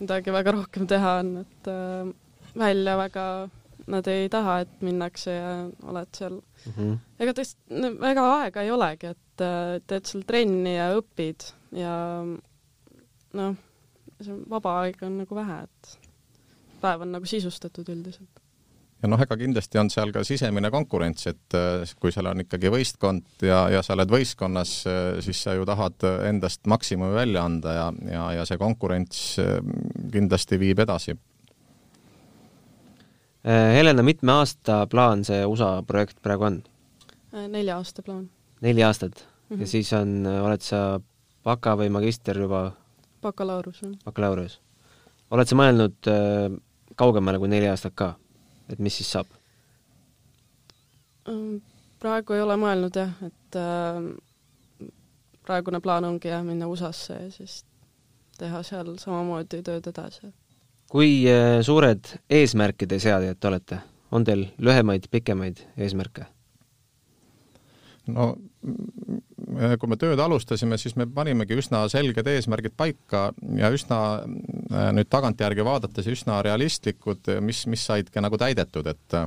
midagi 0.01 0.33
väga 0.33 0.57
rohkem 0.57 0.89
teha 0.89 1.19
on, 1.23 1.37
et 1.45 1.71
äh, 1.73 2.13
välja 2.57 2.97
väga 3.01 3.27
nad 3.87 4.09
ei 4.11 4.29
taha, 4.29 4.61
et 4.65 4.83
minnakse 4.83 5.31
ja 5.31 5.51
oled 5.87 6.09
seal 6.17 6.41
mm. 6.41 6.73
-hmm. 6.77 6.99
ega 7.23 7.35
tõesti 7.39 7.93
väga 8.01 8.25
aega 8.41 8.63
ei 8.63 8.71
olegi, 8.75 9.13
et 9.15 9.19
äh, 9.45 9.77
teed 9.87 10.09
seal 10.09 10.25
trenni 10.29 10.77
ja 10.77 10.91
õpid 10.97 11.51
ja 11.77 11.93
noh, 13.37 13.61
see 14.23 14.41
vaba 14.51 14.81
aega 14.85 15.07
on 15.09 15.21
nagu 15.23 15.37
vähe, 15.37 15.63
et 15.67 16.11
päev 16.83 17.07
on 17.07 17.15
nagu 17.17 17.29
sisustatud 17.29 17.89
üldiselt 17.93 18.43
ja 19.03 19.11
noh, 19.13 19.21
ega 19.21 19.37
kindlasti 19.39 19.81
on 19.81 19.91
seal 19.93 20.13
ka 20.15 20.25
sisemine 20.27 20.71
konkurents, 20.73 21.29
et 21.31 21.57
äh, 21.59 21.85
kui 22.01 22.15
seal 22.15 22.31
on 22.31 22.45
ikkagi 22.47 22.73
võistkond 22.73 23.47
ja, 23.47 23.67
ja 23.73 23.85
sa 23.85 23.97
oled 23.97 24.13
võistkonnas, 24.13 24.77
äh, 24.91 25.07
siis 25.25 25.43
sa 25.47 25.57
ju 25.57 25.69
tahad 25.69 26.09
endast 26.29 26.65
maksimumi 26.71 27.15
välja 27.17 27.45
anda 27.47 27.77
ja, 27.77 27.89
ja, 28.11 28.27
ja 28.41 28.49
see 28.49 28.61
konkurents 28.61 29.25
kindlasti 30.13 30.61
viib 30.61 30.85
edasi 30.85 31.17
Helena, 33.47 34.03
mitme 34.03 34.33
aasta 34.41 34.81
plaan 34.91 35.21
see 35.23 35.45
USA 35.47 35.77
projekt 35.87 36.19
praegu 36.19 36.49
on? 36.49 36.57
Nelja 37.47 37.77
aasta 37.79 38.03
plaan. 38.03 38.25
Neli 38.61 38.85
aastat 38.85 39.15
mm 39.21 39.57
-hmm. 39.57 39.61
ja 39.61 39.67
siis 39.67 39.93
on, 39.93 40.27
oled 40.27 40.61
sa 40.61 41.01
baka 41.45 41.77
või 41.77 41.89
magister 41.91 42.39
juba? 42.39 42.73
bakalaureus, 43.23 43.81
bakalaureus. 44.05 44.61
oled 45.31 45.49
sa 45.49 45.57
mõelnud 45.57 46.11
äh, 46.11 46.61
kaugemale 46.97 47.39
kui 47.39 47.49
neli 47.49 47.69
aastat 47.69 47.93
ka, 47.95 48.15
et 48.69 48.79
mis 48.79 48.97
siis 48.97 49.13
saab? 49.13 49.27
Ähm, 51.29 51.57
praegu 51.99 52.33
ei 52.33 52.41
ole 52.41 52.57
mõelnud 52.57 52.97
jah, 52.97 53.13
et 53.23 53.57
äh, 53.57 54.91
praegune 55.43 55.81
plaan 55.81 56.05
ongi 56.05 56.29
jah, 56.29 56.45
minna 56.45 56.67
USA-sse 56.67 57.15
ja 57.15 57.31
siis 57.31 57.65
teha 58.39 58.63
seal 58.63 58.97
samamoodi 58.99 59.63
tööd 59.63 59.87
edasi 59.87 60.33
kui 60.93 61.27
äh, 61.31 61.61
suured 61.67 62.17
eesmärkide 62.31 62.99
seadjad 63.03 63.39
te 63.41 63.51
olete? 63.51 63.83
on 64.15 64.25
teil 64.25 64.47
lühemaid, 64.63 65.09
pikemaid 65.11 65.65
eesmärke? 65.77 66.29
No 68.13 68.35
kui 69.79 69.89
me 69.91 69.97
tööd 70.01 70.21
alustasime, 70.21 70.79
siis 70.81 70.97
me 70.99 71.07
panimegi 71.07 71.57
üsna 71.61 71.85
selged 71.91 72.27
eesmärgid 72.29 72.75
paika 72.77 73.29
ja 73.57 73.71
üsna 73.75 74.01
äh, 74.19 74.89
nüüd 74.97 75.11
tagantjärgi 75.13 75.65
vaadates 75.67 76.09
üsna 76.11 76.41
realistlikud, 76.45 77.31
mis, 77.47 77.65
mis 77.71 77.87
said 77.87 78.11
ka 78.13 78.25
nagu 78.25 78.39
täidetud, 78.41 78.91
et 78.91 79.19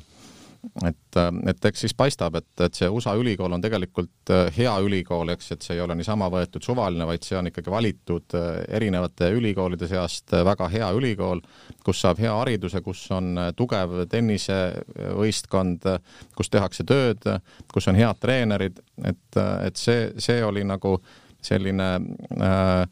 et, 0.88 1.20
et 1.47 1.66
eks 1.70 1.84
siis 1.86 1.93
paistab, 1.97 2.36
et, 2.39 2.47
et 2.66 2.76
see 2.76 2.89
USA 2.91 3.14
ülikool 3.20 3.53
on 3.55 3.62
tegelikult 3.64 4.32
äh, 4.34 4.49
hea 4.55 4.74
ülikool, 4.84 5.32
eks, 5.34 5.51
et 5.55 5.66
see 5.66 5.78
ei 5.78 5.84
ole 5.84 5.95
niisama 5.99 6.30
võetud 6.32 6.66
suvaline, 6.66 7.07
vaid 7.07 7.26
see 7.26 7.38
on 7.39 7.49
ikkagi 7.51 7.72
valitud 7.72 8.36
äh, 8.38 8.49
erinevate 8.80 9.32
ülikoolide 9.36 9.88
seast 9.89 10.34
äh, 10.36 10.43
väga 10.47 10.70
hea 10.74 10.89
ülikool, 10.95 11.41
kus 11.86 12.03
saab 12.03 12.20
hea 12.24 12.34
hariduse, 12.41 12.84
kus 12.86 13.05
on 13.16 13.32
tugev 13.57 14.03
tennisevõistkond, 14.12 15.88
kus 16.36 16.51
tehakse 16.51 16.86
tööd, 16.88 17.26
kus 17.74 17.88
on 17.91 17.99
head 17.99 18.20
treenerid, 18.20 18.84
et, 19.03 19.41
et 19.66 19.80
see, 19.80 20.10
see 20.20 20.43
oli 20.43 20.66
nagu 20.68 20.97
selline 21.41 21.93
äh, 22.36 22.84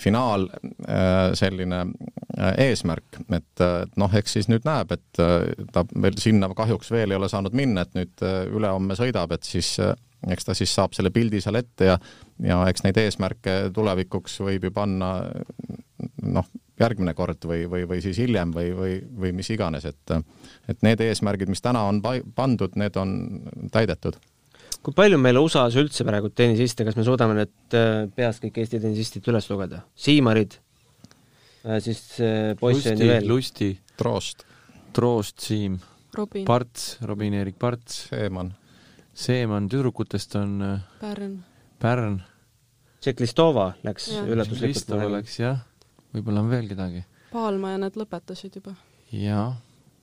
finaal 0.00 0.46
äh, 0.50 1.32
selline 1.38 1.80
äh, 1.84 2.54
eesmärk, 2.68 3.20
et 3.36 3.64
noh, 4.00 4.14
eks 4.20 4.38
siis 4.38 4.48
nüüd 4.50 4.66
näeb, 4.68 4.94
et 4.96 5.22
äh, 5.22 5.50
ta 5.74 5.84
veel 5.90 6.18
sinna 6.20 6.50
kahjuks 6.56 6.92
veel 6.94 7.12
ei 7.12 7.20
ole 7.20 7.28
saanud 7.32 7.56
minna, 7.56 7.84
et 7.84 7.98
nüüd 7.98 8.24
ülehomme 8.56 8.96
sõidab, 8.98 9.34
et 9.36 9.46
siis 9.48 9.76
eks 10.30 10.44
ta 10.44 10.56
siis 10.56 10.72
saab 10.76 10.92
selle 10.92 11.12
pildi 11.14 11.40
seal 11.40 11.56
ette 11.56 11.92
ja 11.92 12.00
ja 12.44 12.58
eks 12.68 12.84
neid 12.84 12.98
eesmärke 13.00 13.54
tulevikuks 13.72 14.38
võib 14.44 14.66
ju 14.68 14.72
panna 14.72 15.14
noh, 16.22 16.48
järgmine 16.80 17.14
kord 17.16 17.44
või, 17.48 17.64
või, 17.68 17.86
või 17.88 18.00
siis 18.04 18.20
hiljem 18.20 18.52
või, 18.56 18.70
või, 18.76 18.98
või 19.24 19.32
mis 19.36 19.50
iganes, 19.52 19.84
et 19.88 20.14
et 20.68 20.84
need 20.86 21.00
eesmärgid, 21.04 21.48
mis 21.52 21.64
täna 21.64 21.86
on 21.88 22.00
pandud, 22.36 22.76
need 22.80 22.96
on 23.00 23.16
täidetud 23.72 24.16
kui 24.84 24.96
palju 24.96 25.18
meil 25.20 25.38
USA-s 25.40 25.76
üldse 25.80 26.06
praegu 26.08 26.30
tennisiste, 26.32 26.84
kas 26.86 26.96
me 26.96 27.04
suudame 27.06 27.36
need 27.36 27.76
äh, 27.76 28.06
peast 28.16 28.42
kõik 28.44 28.60
Eesti 28.62 28.80
tennisistid 28.80 29.28
üles 29.30 29.48
lugeda? 29.50 29.82
Siimarid, 29.98 30.56
äh, 31.66 31.78
siis 31.84 32.02
äh, 32.24 32.52
poisse 32.60 32.94
on 32.94 33.02
ju 33.02 33.10
veel. 33.10 33.28
Lusti, 33.28 33.70
Troost, 34.00 34.46
Troost, 34.96 35.44
Siim, 35.44 35.78
Parts, 36.48 36.94
Robin-Erik 37.06 37.60
Parts, 37.60 38.06
Seeman, 38.10 38.54
Seeman, 39.20 39.68
tüdrukutest 39.70 40.36
on 40.40 40.58
Pärn, 41.00 41.40
Pärn. 41.80 42.20
Tšeklistova 43.00 43.70
läks 43.84 44.10
üllatuslikult. 44.12 44.60
Tšeklistova 44.60 45.10
läks 45.16 45.38
jah, 45.40 45.60
võib-olla 46.12 46.44
on 46.44 46.50
veel 46.52 46.68
kedagi. 46.68 47.04
Paalma 47.30 47.76
ja 47.76 47.84
nad 47.84 47.96
lõpetasid 47.96 48.56
juba. 48.60 48.74
jaa, 49.12 49.52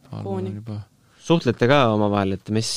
Paalma 0.09 0.38
on 0.38 0.53
juba 0.53 0.80
suhtlete 1.28 1.67
ka 1.67 1.82
omavahel, 1.91 2.38
et 2.38 2.49
mis 2.55 2.69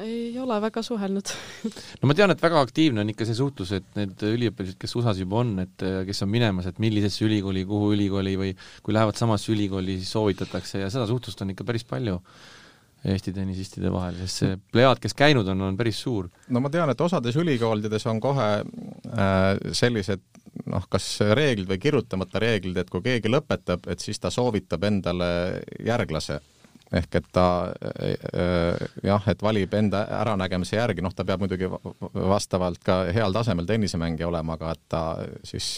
ei 0.00 0.38
ole 0.40 0.56
väga 0.62 0.82
suhelnud 0.84 1.32
no 2.00 2.08
ma 2.08 2.16
tean, 2.16 2.32
et 2.32 2.42
väga 2.42 2.62
aktiivne 2.64 3.02
on 3.02 3.12
ikka 3.12 3.26
see 3.28 3.36
suhtlus, 3.38 3.74
et 3.76 3.98
need 3.98 4.24
üliõpilased, 4.28 4.78
kes 4.80 4.96
USA-s 4.98 5.20
juba 5.24 5.42
on, 5.42 5.52
et 5.66 5.84
äh, 5.86 6.00
kes 6.08 6.24
on 6.24 6.32
minemas, 6.32 6.68
et 6.70 6.80
millisesse 6.82 7.26
ülikooli, 7.26 7.66
kuhu 7.68 7.92
ülikooli 7.96 8.34
või 8.40 8.56
kui 8.82 8.96
lähevad 8.96 9.20
samasse 9.20 9.52
ülikooli, 9.52 9.98
siis 10.00 10.14
soovitatakse 10.16 10.84
ja 10.84 10.90
seda 10.92 11.06
suhtlust 11.10 11.44
on 11.44 11.54
ikka 11.54 11.68
päris 11.68 11.86
palju 11.88 12.20
Eesti 13.02 13.32
tennisistide 13.34 13.90
vahel, 13.90 14.14
sest 14.20 14.38
see 14.38 14.58
plejaad, 14.70 15.00
kes 15.02 15.16
käinud 15.18 15.48
on, 15.50 15.64
on 15.66 15.78
päris 15.78 15.98
suur. 16.04 16.28
no 16.54 16.60
ma 16.62 16.70
tean, 16.70 16.90
et 16.92 17.00
osades 17.02 17.34
ülikoolides 17.34 18.06
on 18.06 18.20
kohe 18.22 18.48
äh, 18.62 19.58
sellised 19.74 20.22
noh, 20.70 20.86
kas 20.90 21.08
reeglid 21.34 21.66
või 21.68 21.80
kirjutamata 21.82 22.42
reeglid, 22.42 22.78
et 22.78 22.90
kui 22.92 23.02
keegi 23.02 23.32
lõpetab, 23.32 23.88
et 23.90 24.04
siis 24.04 24.22
ta 24.22 24.30
soovitab 24.30 24.86
endale 24.86 25.28
järglase 25.82 26.38
ehk 26.92 27.16
et 27.18 27.28
ta 27.32 27.46
äh, 27.72 28.82
jah, 29.04 29.28
et 29.32 29.42
valib 29.44 29.74
enda 29.76 30.04
äranägemise 30.20 30.76
järgi, 30.76 31.04
noh, 31.04 31.14
ta 31.16 31.24
peab 31.28 31.42
muidugi 31.44 31.68
vastavalt 32.12 32.82
ka 32.84 32.98
heal 33.14 33.34
tasemel 33.34 33.68
tennisemängija 33.68 34.28
olema, 34.28 34.58
aga 34.58 34.74
et 34.76 34.82
ta 34.92 35.02
siis, 35.48 35.68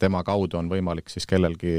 tema 0.00 0.22
kaudu 0.26 0.60
on 0.60 0.70
võimalik 0.70 1.08
siis 1.12 1.26
kellelgi 1.28 1.78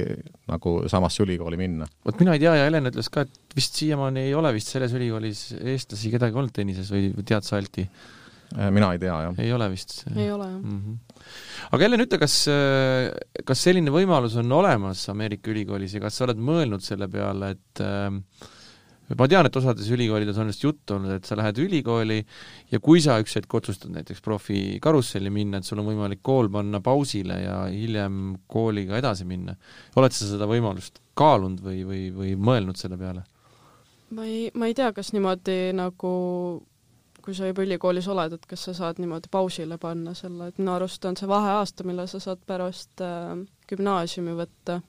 nagu 0.50 0.76
samasse 0.90 1.24
ülikooli 1.26 1.60
minna. 1.62 1.90
vot 2.06 2.22
mina 2.22 2.36
ei 2.36 2.46
tea 2.46 2.56
ja 2.58 2.70
Helen 2.70 2.90
ütles 2.90 3.12
ka, 3.14 3.28
et 3.28 3.58
vist 3.58 3.78
siiamaani 3.82 4.26
ei 4.28 4.38
ole 4.38 4.54
vist 4.56 4.74
selles 4.74 4.96
ülikoolis 4.98 5.50
eestlasi 5.60 6.14
kedagi 6.16 6.42
olnud 6.42 6.56
tennises 6.56 6.90
või 6.94 7.12
tead 7.22 7.46
sa, 7.46 7.60
Alti? 7.62 7.86
Äh, 8.58 8.72
mina 8.74 8.94
ei 8.96 9.02
tea, 9.02 9.16
jah. 9.28 9.42
ei 9.46 9.54
ole 9.54 9.70
vist? 9.70 10.00
ei 10.16 10.32
ole, 10.34 10.50
jah 10.50 10.62
mm. 10.62 10.78
-hmm. 10.82 11.26
aga 11.70 11.84
Helen, 11.86 12.08
ütle, 12.08 12.18
kas, 12.22 12.42
kas 13.46 13.68
selline 13.70 13.94
võimalus 13.94 14.40
on 14.42 14.52
olemas 14.58 15.06
Ameerika 15.14 15.54
ülikoolis 15.54 15.94
ja 15.94 16.02
kas 16.02 16.18
sa 16.18 16.26
oled 16.26 16.42
mõelnud 16.42 16.82
selle 16.82 17.06
peale, 17.12 17.54
et 17.54 17.84
äh, 17.86 18.50
ma 19.18 19.28
tean, 19.32 19.48
et 19.48 19.56
osades 19.58 19.90
ülikoolides 19.90 20.38
on 20.38 20.46
sellest 20.46 20.64
juttu 20.64 20.96
olnud, 20.96 21.16
et 21.18 21.26
sa 21.26 21.38
lähed 21.40 21.58
ülikooli 21.64 22.20
ja 22.72 22.80
kui 22.84 23.02
sa 23.02 23.18
üks 23.22 23.38
hetk 23.40 23.56
otsustad 23.60 23.94
näiteks 23.96 24.22
profikarusselli 24.26 25.32
minna, 25.34 25.60
et 25.60 25.68
sul 25.68 25.82
on 25.82 25.90
võimalik 25.90 26.22
kool 26.26 26.52
panna 26.54 26.82
pausile 26.86 27.40
ja 27.42 27.60
hiljem 27.74 28.38
kooliga 28.48 29.00
edasi 29.00 29.26
minna. 29.30 29.56
oled 29.96 30.16
sa 30.16 30.30
seda 30.30 30.50
võimalust 30.50 31.02
kaalunud 31.18 31.64
või, 31.64 31.84
või, 31.88 32.02
või 32.16 32.36
mõelnud 32.38 32.80
selle 32.80 33.00
peale? 33.02 33.26
ma 34.16 34.26
ei, 34.26 34.50
ma 34.54 34.70
ei 34.70 34.78
tea, 34.78 34.92
kas 34.94 35.14
niimoodi 35.14 35.60
nagu 35.78 36.14
kui 37.24 37.36
sa 37.38 37.50
juba 37.50 37.62
ülikoolis 37.66 38.08
oled, 38.10 38.34
et 38.34 38.46
kas 38.50 38.64
sa 38.70 38.74
saad 38.74 39.00
niimoodi 39.02 39.30
pausile 39.32 39.78
panna 39.82 40.16
selle, 40.18 40.50
et 40.50 40.62
minu 40.62 40.74
arust 40.74 41.04
on 41.06 41.18
see 41.20 41.30
vaheaasta, 41.30 41.86
mille 41.86 42.08
sa 42.10 42.22
saad 42.24 42.42
pärast 42.48 43.04
äh, 43.06 43.36
gümnaasiumi 43.70 44.34
võtta 44.38 44.80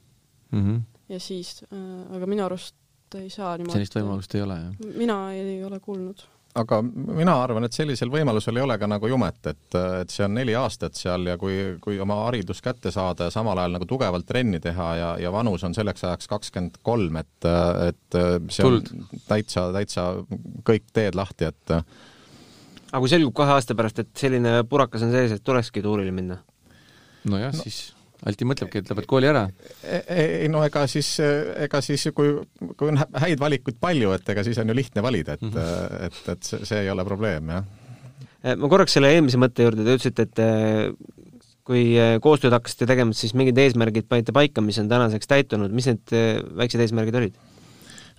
mm. 0.53 0.61
-hmm. 0.61 0.81
ja 1.09 1.21
siis 1.21 1.65
äh,, 1.73 2.17
aga 2.17 2.27
minu 2.31 2.45
arust 2.47 2.77
ei 3.19 3.31
saa 3.31 3.57
niimoodi. 3.57 3.79
sellist 3.79 3.97
võimalust 3.99 4.37
ei 4.37 4.45
ole, 4.45 4.61
jah? 4.67 4.93
mina 4.99 5.23
ei 5.37 5.63
ole 5.65 5.81
kuulnud 5.81 6.27
aga 6.59 6.81
mina 6.83 7.35
arvan, 7.45 7.65
et 7.67 7.75
sellisel 7.75 8.11
võimalusel 8.11 8.59
ei 8.59 8.65
ole 8.65 8.77
ka 8.81 8.89
nagu 8.91 9.11
jumet, 9.11 9.39
et, 9.53 9.77
et 10.01 10.11
see 10.11 10.25
on 10.27 10.35
neli 10.35 10.55
aastat 10.59 10.99
seal 10.99 11.29
ja 11.31 11.37
kui, 11.39 11.77
kui 11.83 12.01
oma 12.03 12.17
haridus 12.25 12.63
kätte 12.65 12.91
saada 12.95 13.29
ja 13.29 13.35
samal 13.35 13.59
ajal 13.61 13.77
nagu 13.77 13.87
tugevalt 13.89 14.27
trenni 14.27 14.59
teha 14.63 14.89
ja, 14.99 15.11
ja 15.23 15.33
vanus 15.33 15.65
on 15.67 15.77
selleks 15.77 16.05
ajaks 16.09 16.31
kakskümmend 16.31 16.81
kolm, 16.87 17.21
et, 17.23 17.51
et 17.87 18.19
see 18.51 18.67
on 18.67 18.81
Tuld. 18.81 18.91
täitsa, 19.29 19.69
täitsa 19.77 20.09
kõik 20.67 20.91
teed 20.97 21.19
lahti, 21.19 21.53
et 21.53 21.77
aga 21.77 23.03
kui 23.05 23.13
selgub 23.13 23.37
kahe 23.39 23.55
aasta 23.55 23.79
pärast, 23.79 24.03
et 24.03 24.11
selline 24.19 24.61
purakas 24.69 25.07
on 25.07 25.15
sees, 25.15 25.37
et 25.37 25.47
tulekski 25.47 25.85
tuurile 25.87 26.15
minna? 26.15 26.41
nojah 27.31 27.55
no., 27.55 27.63
siis 27.63 27.93
Alti 28.29 28.45
mõtlebki, 28.45 28.83
et 28.83 28.91
lõpetad 28.91 29.09
kooli 29.09 29.29
ära? 29.31 29.47
E-, 29.81 30.03
e-, 30.03 30.27
ei 30.45 30.49
no 30.53 30.61
ega 30.67 30.83
siis, 30.91 31.15
ega 31.21 31.81
siis 31.85 32.09
kui, 32.17 32.35
kui 32.77 32.91
on 32.91 33.01
häid 33.01 33.41
valikuid 33.41 33.79
palju, 33.81 34.13
et 34.17 34.29
ega 34.35 34.45
siis 34.45 34.61
on 34.61 34.69
ju 34.69 34.77
lihtne 34.77 35.05
valida, 35.05 35.39
et 35.39 35.47
mm, 35.47 35.55
-hmm. 35.55 36.03
et, 36.09 36.21
et 36.35 36.51
see, 36.51 36.67
see 36.69 36.83
ei 36.85 36.91
ole 36.93 37.05
probleem, 37.09 37.55
jah. 37.55 37.65
E, 38.41 38.55
ma 38.57 38.69
korraks 38.73 38.97
selle 38.97 39.13
eelmise 39.15 39.41
mõtte 39.41 39.65
juurde, 39.65 39.87
te 39.87 39.97
ütlesite, 39.97 40.29
et 40.29 40.45
kui 41.71 41.85
koostööd 42.21 42.53
hakkasite 42.57 42.89
tegema, 42.89 43.17
siis 43.17 43.33
mingid 43.37 43.59
eesmärgid 43.61 44.09
panite 44.11 44.33
paika, 44.37 44.65
mis 44.65 44.81
on 44.83 44.89
tänaseks 44.91 45.29
täitunud, 45.31 45.73
mis 45.73 45.89
need 45.89 46.17
väiksed 46.61 46.85
eesmärgid 46.85 47.21
olid? 47.21 47.41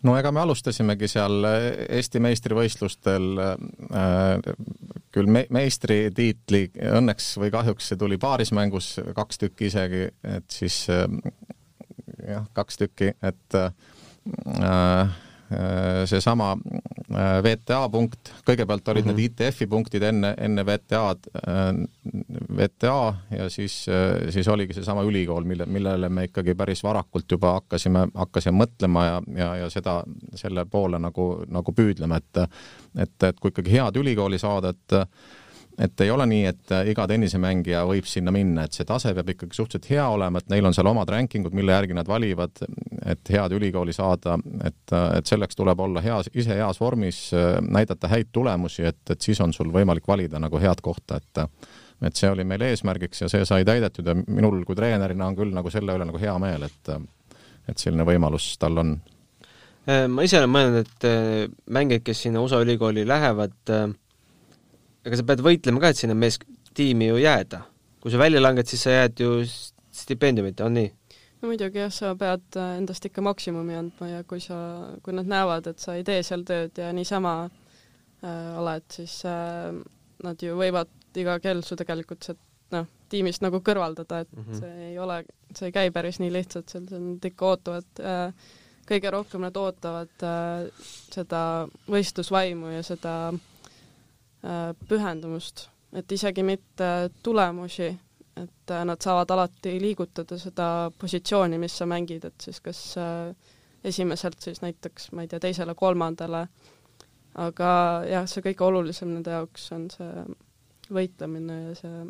No 0.08 0.18
ega 0.18 0.32
me 0.34 0.42
alustasimegi 0.44 1.10
seal 1.12 1.46
Eesti 1.46 2.22
meistrivõistlustel 2.24 3.30
äh, 3.44 4.52
küll 5.12 5.32
me-, 5.32 5.48
meistritiitli 5.54 6.68
õnneks 6.98 7.34
või 7.42 7.54
kahjuks 7.54 7.92
see 7.92 8.02
tuli 8.02 8.20
paarismängus 8.22 8.94
kaks 9.16 9.42
tükki 9.42 9.70
isegi, 9.72 10.08
et 10.38 10.50
siis 10.52 10.84
äh, 10.90 11.08
jah, 12.28 12.46
kaks 12.58 12.82
tükki, 12.82 13.14
et 13.22 13.62
Äh, 14.62 15.08
seesama 16.06 16.52
äh, 16.56 17.38
VTA 17.44 17.82
punkt, 17.92 18.32
kõigepealt 18.48 18.88
olid 18.94 19.06
mm 19.06 19.12
-hmm. 19.12 19.18
need 19.18 19.32
ITF-i 19.40 19.68
punktid 19.68 20.04
enne, 20.04 20.34
enne 20.38 20.66
VTA-d, 20.66 21.32
äh, 21.48 21.74
VTA 22.58 23.14
ja 23.38 23.50
siis, 23.50 23.86
siis 24.30 24.48
oligi 24.48 24.74
seesama 24.74 25.04
ülikool, 25.04 25.44
mille, 25.44 25.66
millele 25.66 26.10
me 26.10 26.24
ikkagi 26.30 26.56
päris 26.56 26.84
varakult 26.84 27.32
juba 27.32 27.54
hakkasime, 27.60 28.08
hakkasime 28.16 28.64
mõtlema 28.64 29.06
ja, 29.06 29.22
ja, 29.36 29.56
ja 29.56 29.70
seda, 29.70 30.04
selle 30.36 30.66
poole 30.66 31.00
nagu, 31.00 31.44
nagu 31.48 31.72
püüdlema, 31.72 32.18
et 32.18 32.48
et, 32.98 33.24
et 33.24 33.40
kui 33.40 33.50
ikkagi 33.50 33.72
head 33.72 33.96
ülikooli 33.96 34.40
saada, 34.40 34.70
et 34.70 34.94
et 35.82 36.02
ei 36.02 36.12
ole 36.14 36.26
nii, 36.30 36.46
et 36.50 36.74
äh, 36.76 36.90
iga 36.92 37.06
tennisemängija 37.10 37.82
võib 37.90 38.08
sinna 38.10 38.34
minna, 38.34 38.66
et 38.66 38.78
see 38.78 38.86
tase 38.88 39.14
peab 39.18 39.32
ikkagi 39.34 39.58
suhteliselt 39.58 39.90
hea 39.90 40.06
olema, 40.14 40.42
et 40.42 40.50
neil 40.54 40.68
on 40.68 40.76
seal 40.78 40.90
omad 40.92 41.10
rankingud, 41.10 41.56
mille 41.58 41.74
järgi 41.74 41.98
nad 41.98 42.10
valivad, 42.10 42.64
et 43.10 43.32
head 43.34 43.56
ülikooli 43.58 43.96
saada, 43.96 44.38
et, 44.64 44.84
äh, 44.94 45.08
et 45.18 45.30
selleks 45.30 45.58
tuleb 45.58 45.80
olla 45.82 46.04
heas, 46.06 46.30
ise 46.38 46.58
heas 46.58 46.82
vormis, 46.82 47.24
äh, 47.38 47.56
näidata 47.66 48.12
häid 48.12 48.30
tulemusi, 48.32 48.86
et, 48.92 49.02
et 49.10 49.22
siis 49.22 49.42
on 49.42 49.54
sul 49.56 49.72
võimalik 49.74 50.08
valida 50.08 50.42
nagu 50.42 50.62
head 50.62 50.84
kohta, 50.84 51.22
et 51.22 51.48
et 52.02 52.18
see 52.18 52.32
oli 52.34 52.42
meil 52.50 52.64
eesmärgiks 52.66 53.20
ja 53.22 53.28
see 53.30 53.44
sai 53.46 53.62
täidetud 53.62 54.08
ja 54.10 54.16
minul 54.18 54.64
kui 54.66 54.74
treenerina 54.74 55.28
on 55.30 55.36
küll 55.38 55.52
nagu 55.54 55.70
selle 55.70 55.94
üle 55.94 56.08
nagu 56.10 56.18
hea 56.18 56.34
meel, 56.42 56.66
et 56.66 56.90
et 57.70 57.78
selline 57.78 58.02
võimalus 58.08 58.56
tal 58.58 58.82
on. 58.82 58.96
Ma 59.86 60.26
ise 60.26 60.40
olen 60.40 60.50
mõelnud, 60.50 60.82
et 60.82 61.06
mängijad, 61.70 62.02
kes 62.08 62.24
sinna 62.26 62.42
USA 62.42 62.58
ülikooli 62.66 63.06
lähevad, 63.06 63.54
ega 65.06 65.18
sa 65.18 65.26
pead 65.28 65.44
võitlema 65.46 65.82
ka, 65.82 65.92
et 65.92 66.02
sinna 66.02 66.16
mees-, 66.18 66.40
tiimi 66.78 67.10
ju 67.12 67.20
jääda. 67.22 67.66
kui 68.02 68.12
sa 68.12 68.18
välja 68.18 68.42
langed, 68.42 68.66
siis 68.66 68.82
sa 68.82 68.96
jääd 68.96 69.20
ju 69.22 69.44
stipendiumit, 69.94 70.62
on 70.66 70.74
nii? 70.74 70.92
no 71.42 71.50
muidugi 71.50 71.82
jah, 71.82 71.92
sa 71.94 72.14
pead 72.18 72.58
äh, 72.58 72.78
endast 72.80 73.06
ikka 73.06 73.24
maksimumi 73.26 73.78
andma 73.78 74.10
ja 74.10 74.24
kui 74.28 74.42
sa, 74.42 74.58
kui 75.06 75.16
nad 75.18 75.30
näevad, 75.30 75.68
et 75.72 75.82
sa 75.82 75.98
ei 75.98 76.06
tee 76.08 76.22
seal 76.26 76.46
tööd 76.48 76.78
ja 76.78 76.92
niisama 76.94 77.36
äh, 77.48 78.56
oled, 78.62 78.88
siis 78.94 79.20
äh, 79.30 79.74
nad 80.26 80.42
ju 80.42 80.58
võivad 80.58 80.90
iga 81.18 81.38
kell 81.44 81.66
su 81.66 81.78
tegelikult 81.78 82.26
sealt 82.26 82.42
noh, 82.72 82.88
tiimist 83.12 83.44
nagu 83.44 83.60
kõrvaldada, 83.66 84.22
et 84.24 84.32
mm 84.32 84.44
-hmm. 84.44 84.60
see 84.62 84.90
ei 84.92 85.00
ole, 85.02 85.24
see 85.54 85.68
ei 85.68 85.76
käi 85.76 85.92
päris 85.92 86.22
nii 86.24 86.32
lihtsalt, 86.32 86.70
seal 86.72 86.86
nad 86.88 87.26
ikka 87.26 87.46
ootavad 87.46 88.00
äh, 88.00 88.52
kõige 88.88 89.12
rohkem 89.12 89.42
nad 89.42 89.58
ootavad 89.58 90.24
äh, 90.24 90.70
seda 91.12 91.42
võistlusvaimu 91.90 92.72
ja 92.78 92.84
seda 92.84 93.16
äh, 93.30 93.40
Äh, 93.40 93.51
pühendumust, 94.90 95.68
et 95.94 96.12
isegi 96.12 96.44
mitte 96.44 96.88
tulemusi, 97.24 97.90
et 98.38 98.72
äh, 98.72 98.84
nad 98.86 99.02
saavad 99.02 99.32
alati 99.32 99.76
liigutada 99.82 100.38
seda 100.40 100.68
positsiooni, 100.98 101.60
mis 101.60 101.76
sa 101.78 101.88
mängid, 101.90 102.26
et 102.26 102.46
siis 102.46 102.62
kas 102.64 102.80
äh, 102.98 103.34
esimeselt 103.84 104.40
siis 104.40 104.62
näiteks, 104.64 105.12
ma 105.12 105.26
ei 105.26 105.32
tea, 105.32 105.42
teisele-kolmandale, 105.44 106.46
aga 107.42 107.72
jah, 108.08 108.28
see 108.30 108.46
kõige 108.46 108.68
olulisem 108.68 109.12
nende 109.12 109.36
jaoks 109.36 109.68
on 109.76 109.90
see 109.92 110.26
võitlemine 110.92 111.60
ja 111.70 111.76
see 111.80 112.06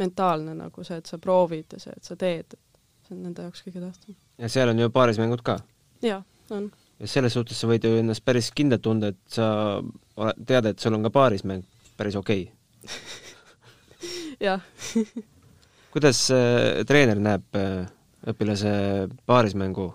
mentaalne 0.00 0.54
nagu 0.56 0.84
see, 0.84 1.00
et 1.00 1.08
sa 1.08 1.18
proovid 1.20 1.76
ja 1.76 1.82
see, 1.82 1.96
et 1.96 2.08
sa 2.08 2.16
teed, 2.20 2.56
et 2.56 3.08
see 3.08 3.16
on 3.16 3.26
nende 3.26 3.48
jaoks 3.48 3.64
kõige 3.66 3.82
tähtsam. 3.84 4.16
ja 4.40 4.52
seal 4.52 4.72
on 4.72 4.80
ju 4.80 4.92
paarismängud 4.92 5.44
ka? 5.46 5.58
jah, 6.04 6.24
on. 6.50 6.70
ja 7.00 7.12
selles 7.16 7.36
suhtes 7.36 7.60
sa 7.60 7.68
võid 7.70 7.84
ju 7.88 7.96
ennast 8.00 8.24
päris 8.24 8.50
kindlalt 8.52 8.84
tunda, 8.84 9.12
et 9.12 9.36
sa 9.40 9.46
tead, 10.46 10.72
et 10.72 10.80
sul 10.80 10.96
on 10.96 11.08
ka 11.08 11.12
paarismäng 11.14 11.64
päris 12.02 12.18
okei 12.18 12.48
okay. 12.82 12.92
jah 14.48 14.60
kuidas 15.92 16.26
äh, 16.34 16.82
treener 16.88 17.20
näeb 17.20 17.58
äh, 17.58 17.84
õpilase 18.32 18.72
paarismängu 19.28 19.90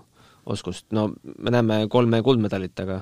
oskust, 0.47 0.85
no 0.95 1.09
me 1.11 1.51
näeme 1.51 1.81
kolme 1.91 2.21
kuldmedalit, 2.23 2.77
aga 2.79 3.01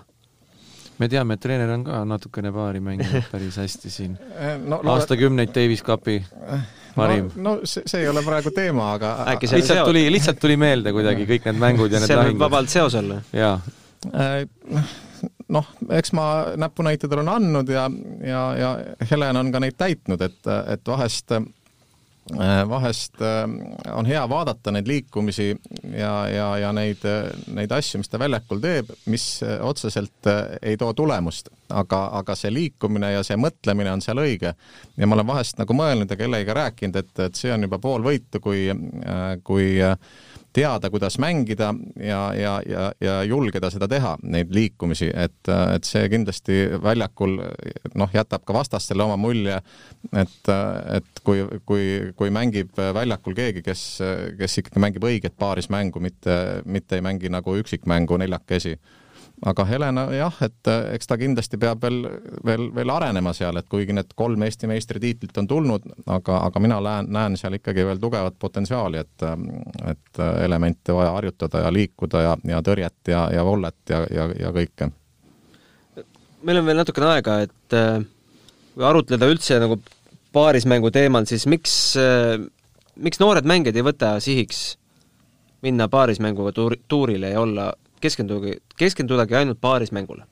me 0.97 1.09
teame, 1.11 1.35
et 1.35 1.43
treener 1.43 1.69
on 1.75 1.83
ka 1.85 2.01
natukene 2.07 2.53
paari 2.55 2.81
mänginud 2.81 3.27
päris 3.33 3.59
hästi 3.61 3.93
siin 3.93 4.17
äh, 4.33 4.55
no,. 4.63 4.81
aastakümneid 4.95 5.53
Davis 5.55 5.83
Cupi 5.85 6.17
parim. 6.95 7.29
no, 7.35 7.57
no 7.59 7.69
see, 7.69 7.83
see 7.85 8.05
ei 8.05 8.09
ole 8.09 8.23
praegu 8.25 8.53
teema, 8.55 8.93
aga 8.95 9.15
äkki 9.35 9.51
see 9.51 9.61
lihtsalt 9.61 9.85
tuli, 9.91 10.05
lihtsalt 10.15 10.39
tuli 10.41 10.57
meelde 10.59 10.95
kuidagi 10.95 11.27
kõik 11.29 11.49
need 11.51 11.61
mängud 11.61 11.91
ja 11.91 12.01
need 12.01 12.09
lahingud. 12.09 12.31
see 12.31 12.33
võib 12.33 12.45
vabalt 12.47 12.73
seos 12.73 12.97
olla. 13.01 13.19
jaa 13.35 13.59
äh, 14.15 14.95
noh, 15.55 15.67
eks 15.97 16.13
ma 16.17 16.29
näpunäiteid 16.59 17.13
olen 17.17 17.35
andnud 17.35 17.69
ja, 17.71 17.89
ja, 18.23 18.47
ja 18.59 18.71
Helen 19.11 19.41
on 19.41 19.53
ka 19.53 19.63
neid 19.63 19.77
täitnud, 19.79 20.21
et, 20.25 20.41
et 20.71 20.87
vahest 20.87 21.37
vahest 22.69 23.21
on 23.93 24.05
hea 24.05 24.29
vaadata 24.29 24.71
neid 24.73 24.87
liikumisi 24.89 25.51
ja, 25.93 26.27
ja, 26.27 26.47
ja 26.57 26.71
neid, 26.73 27.03
neid 27.53 27.71
asju, 27.71 27.99
mis 28.01 28.09
ta 28.09 28.17
väljakul 28.19 28.63
teeb, 28.63 28.89
mis 29.13 29.27
otseselt 29.61 30.29
ei 30.61 30.77
too 30.77 30.93
tulemust, 30.97 31.51
aga, 31.69 32.07
aga 32.17 32.35
see 32.35 32.49
liikumine 32.53 33.11
ja 33.13 33.21
see 33.23 33.37
mõtlemine 33.37 33.93
on 33.93 34.01
seal 34.01 34.23
õige. 34.23 34.55
ja 34.97 35.07
ma 35.07 35.19
olen 35.19 35.27
vahest 35.27 35.61
nagu 35.61 35.77
mõelnud 35.77 36.09
ja 36.09 36.17
kellegagi 36.17 36.57
rääkinud, 36.57 36.97
et, 37.03 37.13
et 37.27 37.37
see 37.37 37.53
on 37.53 37.67
juba 37.67 37.79
pool 37.79 38.01
võitu, 38.01 38.41
kui, 38.41 38.71
kui 39.43 39.69
teada, 40.55 40.89
kuidas 40.89 41.17
mängida 41.19 41.73
ja, 41.99 42.21
ja, 42.37 42.53
ja, 42.69 42.85
ja 43.01 43.15
julgeda 43.27 43.69
seda 43.73 43.89
teha, 43.91 44.15
neid 44.23 44.53
liikumisi, 44.55 45.09
et, 45.11 45.51
et 45.51 45.87
see 45.87 46.07
kindlasti 46.11 46.59
väljakul 46.83 47.37
noh, 47.99 48.13
jätab 48.15 48.45
ka 48.47 48.55
vastastele 48.55 49.03
oma 49.03 49.17
mulje, 49.19 49.59
et, 50.15 50.51
et 50.97 51.23
kui, 51.27 51.43
kui, 51.67 51.87
kui 52.15 52.33
mängib 52.33 52.75
väljakul 52.75 53.35
keegi, 53.37 53.65
kes, 53.65 53.85
kes 54.39 54.61
ikkagi 54.63 54.83
mängib 54.83 55.07
õiget 55.07 55.35
paarismängu, 55.39 56.03
mitte, 56.03 56.37
mitte 56.65 56.99
ei 56.99 57.05
mängi 57.05 57.31
nagu 57.33 57.57
üksikmängu 57.59 58.19
neljakesi 58.23 58.77
aga 59.43 59.65
Helena 59.65 60.05
jah, 60.15 60.35
et 60.45 60.69
äh, 60.71 60.93
eks 60.95 61.09
ta 61.09 61.17
kindlasti 61.19 61.57
peab 61.59 61.81
veel, 61.83 62.05
veel, 62.45 62.67
veel 62.75 62.91
arenema 62.93 63.33
seal, 63.35 63.57
et 63.59 63.67
kuigi 63.71 63.95
need 63.95 64.13
kolm 64.15 64.45
Eesti 64.47 64.69
meistritiitlit 64.71 65.37
on 65.41 65.49
tulnud, 65.49 65.87
aga, 66.05 66.39
aga 66.47 66.61
mina 66.63 66.79
näen, 66.83 67.09
näen 67.13 67.37
seal 67.39 67.57
ikkagi 67.59 67.85
veel 67.87 67.99
tugevat 68.01 68.37
potentsiaali, 68.39 69.01
et, 69.03 69.25
äh, 69.27 69.35
et 69.91 70.21
äh, 70.21 70.31
elemente 70.45 70.95
vaja 70.95 71.11
harjutada 71.17 71.65
ja 71.65 71.73
liikuda 71.73 72.23
ja, 72.23 72.37
ja 72.55 72.61
tõrjet 72.65 73.11
ja, 73.11 73.25
ja 73.33 73.43
vollet 73.45 73.93
ja, 73.93 74.05
ja, 74.13 74.29
ja 74.39 74.53
kõike. 74.55 74.89
meil 76.45 76.61
on 76.61 76.69
veel 76.69 76.81
natukene 76.83 77.11
aega, 77.15 77.39
et 77.43 77.77
kui 78.75 78.83
arutleda 78.85 79.27
üldse 79.31 79.59
nagu 79.59 79.79
paarismängu 80.35 80.91
teemal, 80.91 81.25
siis 81.27 81.45
miks, 81.47 81.95
miks 82.95 83.21
noored 83.21 83.47
mängijad 83.47 83.77
ei 83.79 83.85
võta 83.87 84.17
sihiks 84.23 84.75
minna 85.65 85.87
paarismänguga 85.89 86.51
tuur, 86.53 86.75
tuurile 86.87 87.31
ja 87.33 87.41
olla 87.41 87.71
keskenduge, 88.05 88.59
keskendudagi 88.79 89.41
ainult 89.41 89.61
paarismängule. 89.61 90.29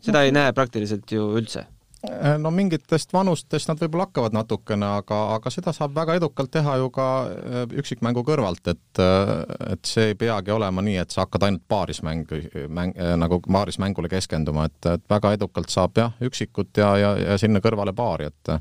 seda 0.00 0.22
ei 0.22 0.32
näe 0.32 0.52
praktiliselt 0.54 1.10
ju 1.12 1.32
üldse. 1.40 1.66
Äh, 2.06 2.36
no 2.38 2.52
mingitest 2.54 3.10
vanustest 3.10 3.66
nad 3.66 3.80
võib-olla 3.82 4.04
hakkavad 4.06 4.34
natukene, 4.36 4.86
aga, 5.00 5.16
aga 5.34 5.50
seda 5.50 5.72
saab 5.74 5.96
väga 5.96 6.14
edukalt 6.20 6.52
teha 6.54 6.76
ju 6.78 6.90
ka 6.94 7.06
äh, 7.26 7.56
üksikmängu 7.82 8.22
kõrvalt, 8.26 8.70
et 8.70 9.00
äh, 9.02 9.32
et 9.74 9.88
see 9.90 10.12
ei 10.12 10.14
peagi 10.18 10.54
olema 10.54 10.84
nii, 10.86 10.94
et 11.02 11.10
sa 11.10 11.24
hakkad 11.24 11.48
ainult 11.48 11.64
paarismängu, 11.66 12.38
mäng, 12.70 12.94
nagu 13.18 13.40
paarismängule 13.42 14.10
keskenduma, 14.12 14.68
et, 14.70 14.78
et 14.92 15.02
väga 15.10 15.32
edukalt 15.34 15.74
saab 15.74 15.98
jah, 15.98 16.14
üksikut 16.22 16.78
ja, 16.78 16.92
ja, 17.02 17.10
ja 17.32 17.38
sinna 17.42 17.58
kõrvale 17.64 17.90
paari, 17.98 18.30
et 18.30 18.52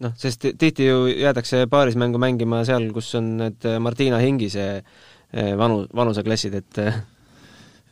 noh, 0.00 0.14
sest 0.16 0.48
tihti 0.56 0.88
ju 0.88 1.04
jäädakse 1.10 1.66
paarismängu 1.68 2.20
mängima 2.22 2.62
seal, 2.64 2.88
kus 2.96 3.12
on 3.20 3.34
need 3.42 3.68
Martina 3.84 4.22
Hingise 4.24 4.70
vanu, 5.60 5.84
vanuseklassid, 5.92 6.56
et 6.62 6.80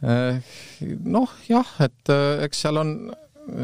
noh, 0.05 1.37
jah, 1.49 1.77
et 1.85 2.11
eks 2.45 2.65
seal 2.67 2.81
on 2.81 2.97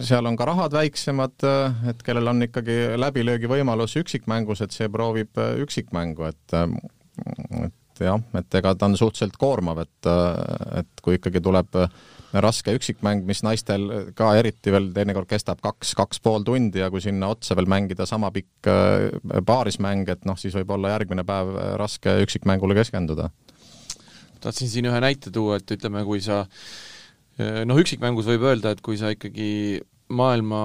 seal 0.05 0.27
on 0.29 0.37
ka 0.37 0.47
rahad 0.49 0.75
väiksemad, 0.77 1.45
et 1.91 2.03
kellel 2.05 2.31
on 2.33 2.45
ikkagi 2.45 2.77
läbilöögivõimalus 3.01 3.97
üksikmängus, 4.03 4.61
et 4.65 4.77
see 4.77 4.91
proovib 4.93 5.41
üksikmängu, 5.65 6.29
et 6.29 6.57
et 8.01 8.05
jah, 8.07 8.21
et 8.39 8.57
ega 8.61 8.75
ta 8.75 8.89
on 8.89 8.97
suhteliselt 8.97 9.37
koormav, 9.41 9.83
et, 9.83 10.09
et 10.81 11.05
kui 11.05 11.19
ikkagi 11.19 11.43
tuleb 11.45 11.77
raske 12.45 12.73
üksikmäng, 12.79 13.25
mis 13.27 13.43
naistel 13.43 14.13
ka 14.17 14.31
eriti 14.39 14.73
veel 14.73 14.89
teinekord 14.95 15.29
kestab 15.29 15.61
kaks, 15.65 15.95
kaks 15.99 16.23
pool 16.23 16.45
tundi 16.47 16.81
ja 16.81 16.91
kui 16.93 17.03
sinna 17.05 17.33
otsa 17.35 17.57
veel 17.59 17.69
mängida 17.69 18.07
sama 18.09 18.31
pikk 18.35 18.71
paarismäng, 19.47 20.09
et 20.13 20.25
noh, 20.29 20.39
siis 20.41 20.55
võib 20.57 20.77
olla 20.77 20.95
järgmine 20.95 21.27
päev 21.29 21.53
raske 21.81 22.21
üksikmängule 22.25 22.77
keskenduda. 22.79 23.29
Tahtsin 24.43 24.69
siin 24.73 24.89
ühe 24.91 25.01
näite 25.03 25.33
tuua, 25.35 25.61
et 25.61 25.77
ütleme, 25.77 26.05
kui 26.09 26.23
sa 26.25 26.45
Äh, 27.41 27.63
noh, 27.69 27.79
üksikmängus 27.81 28.29
võib 28.29 28.45
öelda, 28.49 28.75
et 28.75 28.83
kui 28.85 28.99
sa 29.01 29.13
ikkagi 29.15 29.81
maailma 30.13 30.61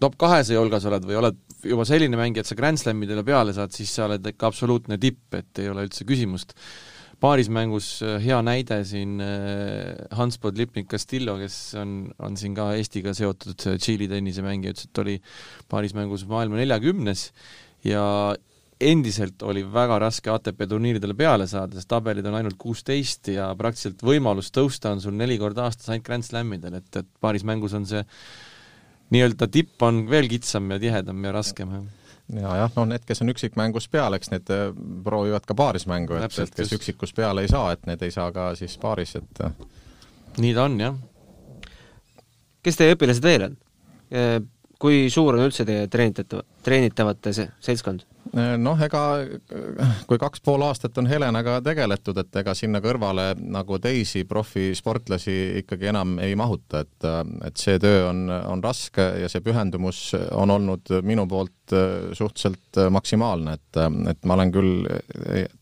top 0.00 0.16
kahesaja 0.20 0.62
hulgas 0.62 0.86
oled 0.88 1.04
või 1.08 1.18
oled 1.18 1.38
juba 1.64 1.84
selline 1.88 2.18
mängija, 2.18 2.44
et 2.44 2.50
sa 2.50 2.56
Grand 2.58 2.80
Slamidele 2.80 3.24
peale 3.26 3.54
saad, 3.56 3.72
siis 3.74 3.92
sa 3.92 4.06
oled 4.08 4.24
ikka 4.32 4.48
absoluutne 4.50 4.98
tipp, 5.00 5.26
et 5.36 5.62
ei 5.62 5.70
ole 5.72 5.86
üldse 5.88 6.06
küsimust. 6.08 6.56
paarismängus 7.24 7.88
äh, 8.04 8.16
hea 8.20 8.40
näide 8.44 8.80
siin 8.84 9.20
äh, 9.22 9.94
Hans 10.12 10.38
Podlipnik 10.38 10.88
Castillo, 10.90 11.36
kes 11.40 11.74
on, 11.80 12.12
on 12.18 12.36
siin 12.36 12.54
ka 12.54 12.72
Eestiga 12.76 13.14
seotud 13.14 13.56
Tšiili 13.56 14.08
tennisemängija, 14.08 14.74
ütles, 14.74 14.88
et 14.90 14.98
oli 14.98 15.20
paarismängus 15.68 16.26
maailma 16.28 16.60
neljakümnes 16.60 17.30
ja 17.84 18.04
endiselt 18.90 19.42
oli 19.46 19.64
väga 19.72 19.98
raske 20.02 20.30
ATP 20.32 20.66
turniiridele 20.70 21.16
peale 21.18 21.46
saada, 21.50 21.78
sest 21.78 21.90
tabelid 21.90 22.26
on 22.28 22.38
ainult 22.38 22.58
kuusteist 22.60 23.32
ja 23.32 23.50
praktiliselt 23.58 24.04
võimalus 24.04 24.52
tõusta 24.54 24.94
on 24.94 25.02
sul 25.04 25.16
neli 25.18 25.38
korda 25.40 25.68
aastas 25.68 25.90
ainult 25.92 26.06
Grand 26.06 26.26
Slamidel, 26.26 26.80
et, 26.80 26.90
et 27.00 27.10
paaris 27.20 27.44
mängus 27.46 27.74
on 27.76 27.86
see 27.88 28.04
nii-öelda 29.14 29.48
tipp 29.52 29.82
on 29.84 30.04
veel 30.10 30.28
kitsam 30.30 30.70
ja 30.74 30.80
tihedam 30.82 31.24
ja 31.24 31.34
raskem, 31.36 31.76
jah 31.78 31.92
ja 32.32 32.56
jah, 32.56 32.70
no 32.76 32.86
need, 32.88 33.04
kes 33.04 33.20
on 33.20 33.32
üksikmängus 33.34 33.88
peal, 33.92 34.16
eks 34.16 34.30
need 34.32 34.50
äh, 34.52 34.70
proovivad 35.04 35.44
ka 35.48 35.56
paarismängu, 35.58 36.16
et, 36.16 36.38
et 36.40 36.54
kes 36.54 36.70
just. 36.72 36.78
üksikus 36.78 37.12
peale 37.16 37.44
ei 37.44 37.50
saa, 37.52 37.74
et 37.74 37.84
need 37.88 38.02
ei 38.04 38.14
saa 38.14 38.30
ka 38.32 38.52
siis 38.58 38.78
paaris, 38.80 39.16
et 39.20 39.44
äh. 39.44 39.52
nii 40.40 40.54
ta 40.56 40.64
on, 40.64 40.78
jah. 40.80 40.96
kes 42.64 42.80
teie 42.80 42.96
õpilased 42.96 43.28
veel 43.28 43.48
on? 43.50 43.58
Kui 44.80 45.06
suur 45.12 45.36
on 45.36 45.46
üldse 45.46 45.64
teie 45.68 45.86
treenitatav, 45.90 46.44
treenitavate 46.64 47.32
seltskond? 47.34 48.04
noh, 48.34 48.80
ega 48.82 49.00
kui 50.08 50.18
kaks 50.18 50.40
pool 50.44 50.64
aastat 50.66 50.96
on 50.98 51.06
Helenaga 51.06 51.58
tegeletud, 51.64 52.16
et 52.18 52.38
ega 52.40 52.54
sinna 52.56 52.80
kõrvale 52.82 53.26
nagu 53.38 53.78
teisi 53.82 54.24
profisportlasi 54.26 55.36
ikkagi 55.60 55.90
enam 55.92 56.16
ei 56.24 56.34
mahuta, 56.38 56.80
et, 56.82 57.08
et 57.46 57.60
see 57.60 57.78
töö 57.82 58.08
on, 58.08 58.24
on 58.30 58.64
raske 58.64 59.04
ja 59.20 59.30
see 59.30 59.44
pühendumus 59.44 60.00
on 60.32 60.50
olnud 60.56 60.96
minu 61.06 61.28
poolt 61.30 61.76
suhteliselt 62.16 62.80
maksimaalne, 62.96 63.58
et, 63.58 63.82
et 64.14 64.24
ma 64.26 64.38
olen 64.38 64.54
küll, 64.54 64.88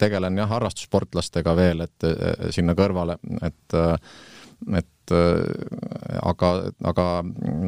tegelen 0.01 0.39
jah, 0.41 0.51
harrastussportlastega 0.55 1.57
veel, 1.59 1.85
et 1.89 2.09
sinna 2.55 2.79
kõrvale, 2.79 3.19
et 3.43 3.83
et 4.79 4.87
Äh, 5.13 6.19
aga, 6.23 6.49
aga 6.85 7.07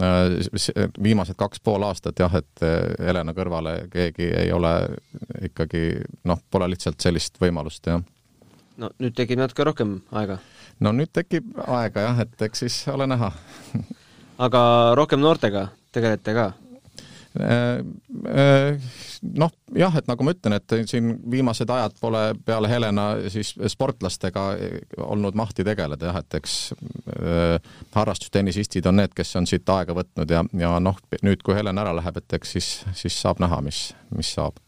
äh, 0.07 0.89
viimased 1.03 1.37
kaks 1.41 1.61
pool 1.65 1.85
aastat 1.87 2.21
jah, 2.21 2.33
et 2.39 2.65
äh, 2.65 2.95
Helena 3.07 3.35
kõrvale 3.37 3.75
keegi 3.93 4.29
ei 4.39 4.53
ole 4.53 4.73
ikkagi 5.49 5.85
noh, 6.29 6.41
pole 6.51 6.69
lihtsalt 6.73 7.01
sellist 7.03 7.41
võimalust, 7.43 7.89
jah. 7.91 8.03
no 8.81 8.91
nüüd 9.03 9.17
tekib 9.17 9.41
natuke 9.41 9.67
rohkem 9.67 9.97
aega? 10.13 10.39
no 10.85 10.93
nüüd 10.97 11.13
tekib 11.15 11.57
aega 11.67 12.09
jah, 12.09 12.25
et 12.27 12.47
eks 12.49 12.65
siis 12.65 12.79
ole 12.93 13.09
näha 13.11 13.33
aga 14.47 14.63
rohkem 14.99 15.23
noortega 15.25 15.69
tegelete 15.95 16.37
ka? 16.37 16.51
Äh, 17.41 17.79
äh, 18.27 18.81
noh, 19.35 19.51
jah, 19.75 19.97
et 19.99 20.07
nagu 20.07 20.23
ma 20.23 20.31
ütlen, 20.37 20.55
et 20.55 20.75
siin 20.87 21.17
viimased 21.31 21.67
ajad 21.67 21.97
pole 21.99 22.21
peale 22.47 22.69
Helena 22.71 23.07
siis 23.33 23.57
sportlastega 23.73 24.45
olnud 25.03 25.35
mahti 25.35 25.67
tegeleda 25.67 26.13
jah, 26.13 26.21
et 26.23 26.37
eks 26.39 26.55
äh, 26.71 27.57
harrastustennisistid 27.97 28.87
on 28.87 29.01
need, 29.01 29.17
kes 29.19 29.35
on 29.41 29.51
siit 29.51 29.73
aega 29.75 29.97
võtnud 29.99 30.31
ja, 30.31 30.45
ja 30.61 30.71
noh, 30.79 31.01
nüüd 31.27 31.43
kui 31.43 31.57
Helen 31.59 31.83
ära 31.83 31.97
läheb, 31.99 32.21
et 32.23 32.37
eks 32.39 32.55
siis, 32.55 32.69
siis 32.95 33.19
saab 33.19 33.43
näha, 33.43 33.59
mis, 33.67 33.83
mis 34.15 34.31
saab. 34.37 34.63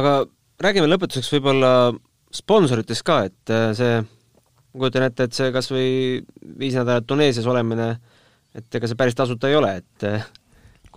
aga 0.00 0.22
räägime 0.64 0.88
lõpetuseks 0.88 1.28
võib-olla 1.36 1.74
sponsoritest 2.40 3.04
ka, 3.04 3.18
et 3.28 3.54
see, 3.76 4.00
ma 4.00 4.80
kujutan 4.80 5.10
ette, 5.10 5.28
et 5.28 5.36
see 5.36 5.52
kas 5.52 5.68
või 5.74 5.92
viis 6.56 6.80
nädalat 6.80 7.04
Tuneesias 7.04 7.52
olemine, 7.52 7.92
et 8.56 8.80
ega 8.80 8.88
see 8.88 8.96
päris 8.96 9.20
tasuta 9.20 9.52
ei 9.52 9.60
ole, 9.60 9.76
et 9.84 10.10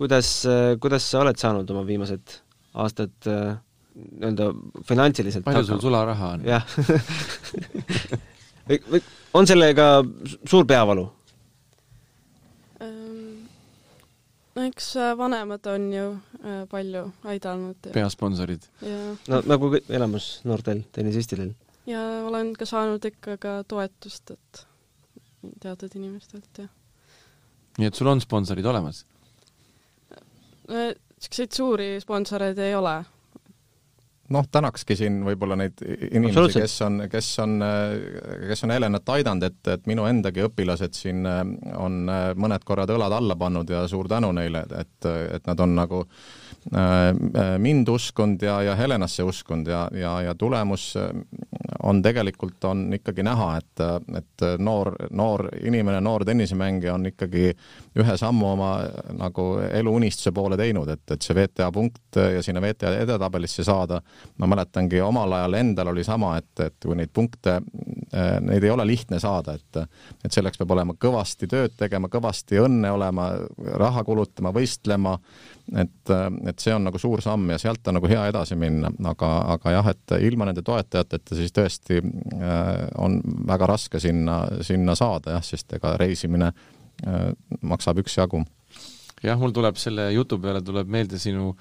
kuidas, 0.00 0.30
kuidas 0.80 1.10
sa 1.12 1.20
oled 1.20 1.36
saanud 1.36 1.70
oma 1.74 1.84
viimased 1.84 2.40
aastad 2.80 3.28
äh, 3.28 3.58
nii-öelda 3.94 4.50
finantsiliselt 4.86 5.44
palju 5.44 5.66
sul 5.66 5.80
sularaha 5.82 6.34
on? 6.36 6.44
jah 6.46 6.64
on 9.34 9.46
sellega 9.50 9.86
suur 10.46 10.66
peavalu? 10.68 11.04
Ehm, 12.84 13.42
no 14.54 14.66
eks 14.68 14.92
äh, 14.96 15.12
vanemad 15.18 15.66
on 15.72 15.92
ju 15.92 16.06
äh, 16.14 16.62
palju 16.70 17.04
aidanud. 17.24 17.90
peasponsorid? 17.92 18.70
no 19.28 19.42
nagu 19.46 19.74
elamus 19.88 20.32
noortel 20.44 20.84
tennisistidel. 20.92 21.54
ja 21.86 22.00
olen 22.30 22.54
ka 22.54 22.66
saanud 22.66 23.04
ikka 23.04 23.36
ka 23.42 23.62
toetust, 23.68 24.30
et 24.30 24.66
teatud 25.60 25.96
inimestelt, 25.96 26.50
jah. 26.58 26.70
nii 27.78 27.90
et 27.90 27.94
sul 27.98 28.12
on 28.12 28.22
sponsorid 28.22 28.66
olemas? 28.66 29.04
Niisuguseid 30.70 31.56
suuri 31.56 31.88
sponsoreid 32.00 32.58
ei 32.58 32.74
ole. 32.74 33.00
noh, 34.30 34.46
tänakski 34.46 34.94
siin 34.94 35.16
võib-olla 35.26 35.56
neid 35.58 35.80
inimesi, 35.82 36.60
kes 36.60 36.76
on, 36.86 37.00
kes 37.10 37.30
on, 37.42 37.56
kes 38.46 38.62
on 38.62 38.70
Helenat 38.70 39.08
aidanud, 39.16 39.42
et, 39.48 39.58
et 39.72 39.88
minu 39.90 40.04
endagi 40.06 40.44
õpilased 40.46 40.94
siin 40.94 41.26
on 41.26 42.04
mõned 42.38 42.62
korrad 42.64 42.92
õlad 42.94 43.16
alla 43.16 43.34
pannud 43.36 43.72
ja 43.74 43.82
suur 43.90 44.06
tänu 44.08 44.30
neile, 44.36 44.62
et, 44.78 45.10
et 45.34 45.50
nad 45.50 45.64
on 45.66 45.74
nagu 45.74 46.04
äh, 46.06 47.10
mind 47.58 47.90
uskunud 47.90 48.46
ja, 48.46 48.60
ja 48.70 48.78
Helenasse 48.78 49.26
uskunud 49.26 49.66
ja, 49.66 49.88
ja, 49.98 50.14
ja 50.28 50.34
tulemus 50.38 50.92
on 51.82 52.02
tegelikult, 52.02 52.64
on 52.64 52.86
ikkagi 52.94 53.24
näha, 53.26 53.50
et, 53.58 53.82
et 54.18 54.46
noor, 54.58 54.94
noor 55.10 55.48
inimene, 55.64 56.00
noor 56.04 56.24
tennisemängija 56.28 56.94
on 56.94 57.10
ikkagi 57.10 57.50
ühe 57.98 58.16
sammu 58.16 58.52
oma 58.52 58.70
nagu 59.18 59.44
eluunistuse 59.66 60.30
poole 60.34 60.56
teinud, 60.60 60.88
et, 60.92 61.02
et 61.10 61.24
see 61.24 61.34
VTA 61.34 61.70
punkt 61.74 62.18
ja 62.20 62.42
sinna 62.44 62.62
VTA 62.62 62.92
edetabelisse 63.02 63.64
saada, 63.66 63.98
ma 64.38 64.48
mäletangi 64.50 65.00
omal 65.02 65.34
ajal 65.40 65.58
endal 65.58 65.90
oli 65.90 66.04
sama, 66.06 66.36
et, 66.38 66.52
et 66.62 66.76
kui 66.86 66.94
neid 66.98 67.10
punkte, 67.14 67.58
neid 68.46 68.66
ei 68.66 68.70
ole 68.70 68.86
lihtne 68.86 69.20
saada, 69.22 69.56
et 69.58 69.82
et 70.24 70.34
selleks 70.34 70.58
peab 70.60 70.74
olema 70.74 70.94
kõvasti 71.00 71.48
tööd 71.50 71.74
tegema, 71.78 72.10
kõvasti 72.12 72.60
õnne 72.62 72.90
olema, 72.94 73.30
raha 73.80 74.02
kulutama, 74.06 74.52
võistlema, 74.54 75.16
et, 75.78 76.12
et 76.50 76.62
see 76.62 76.74
on 76.74 76.86
nagu 76.86 76.98
suur 76.98 77.22
samm 77.24 77.50
ja 77.54 77.58
sealt 77.62 77.86
on 77.88 77.98
nagu 77.98 78.10
hea 78.10 78.26
edasi 78.30 78.58
minna, 78.58 78.90
aga, 79.10 79.30
aga 79.56 79.74
jah, 79.76 79.92
et 79.94 80.16
ilma 80.26 80.48
nende 80.48 80.62
toetajateta 80.66 81.38
siis 81.38 81.54
tõesti 81.56 82.00
äh, 82.00 82.68
on 83.02 83.20
väga 83.50 83.70
raske 83.70 84.02
sinna, 84.02 84.42
sinna 84.66 84.94
saada 84.98 85.38
jah, 85.38 85.46
sest 85.46 85.78
ega 85.78 85.96
reisimine 86.00 86.50
äh, 86.50 86.68
maksab 87.60 88.02
üksjagu. 88.02 88.44
jah, 89.22 89.38
mul 89.40 89.52
tuleb 89.56 89.76
selle 89.80 90.10
jutu 90.14 90.38
peale 90.40 90.62
tuleb 90.64 90.88
meelde 90.88 91.18
sinu 91.18 91.54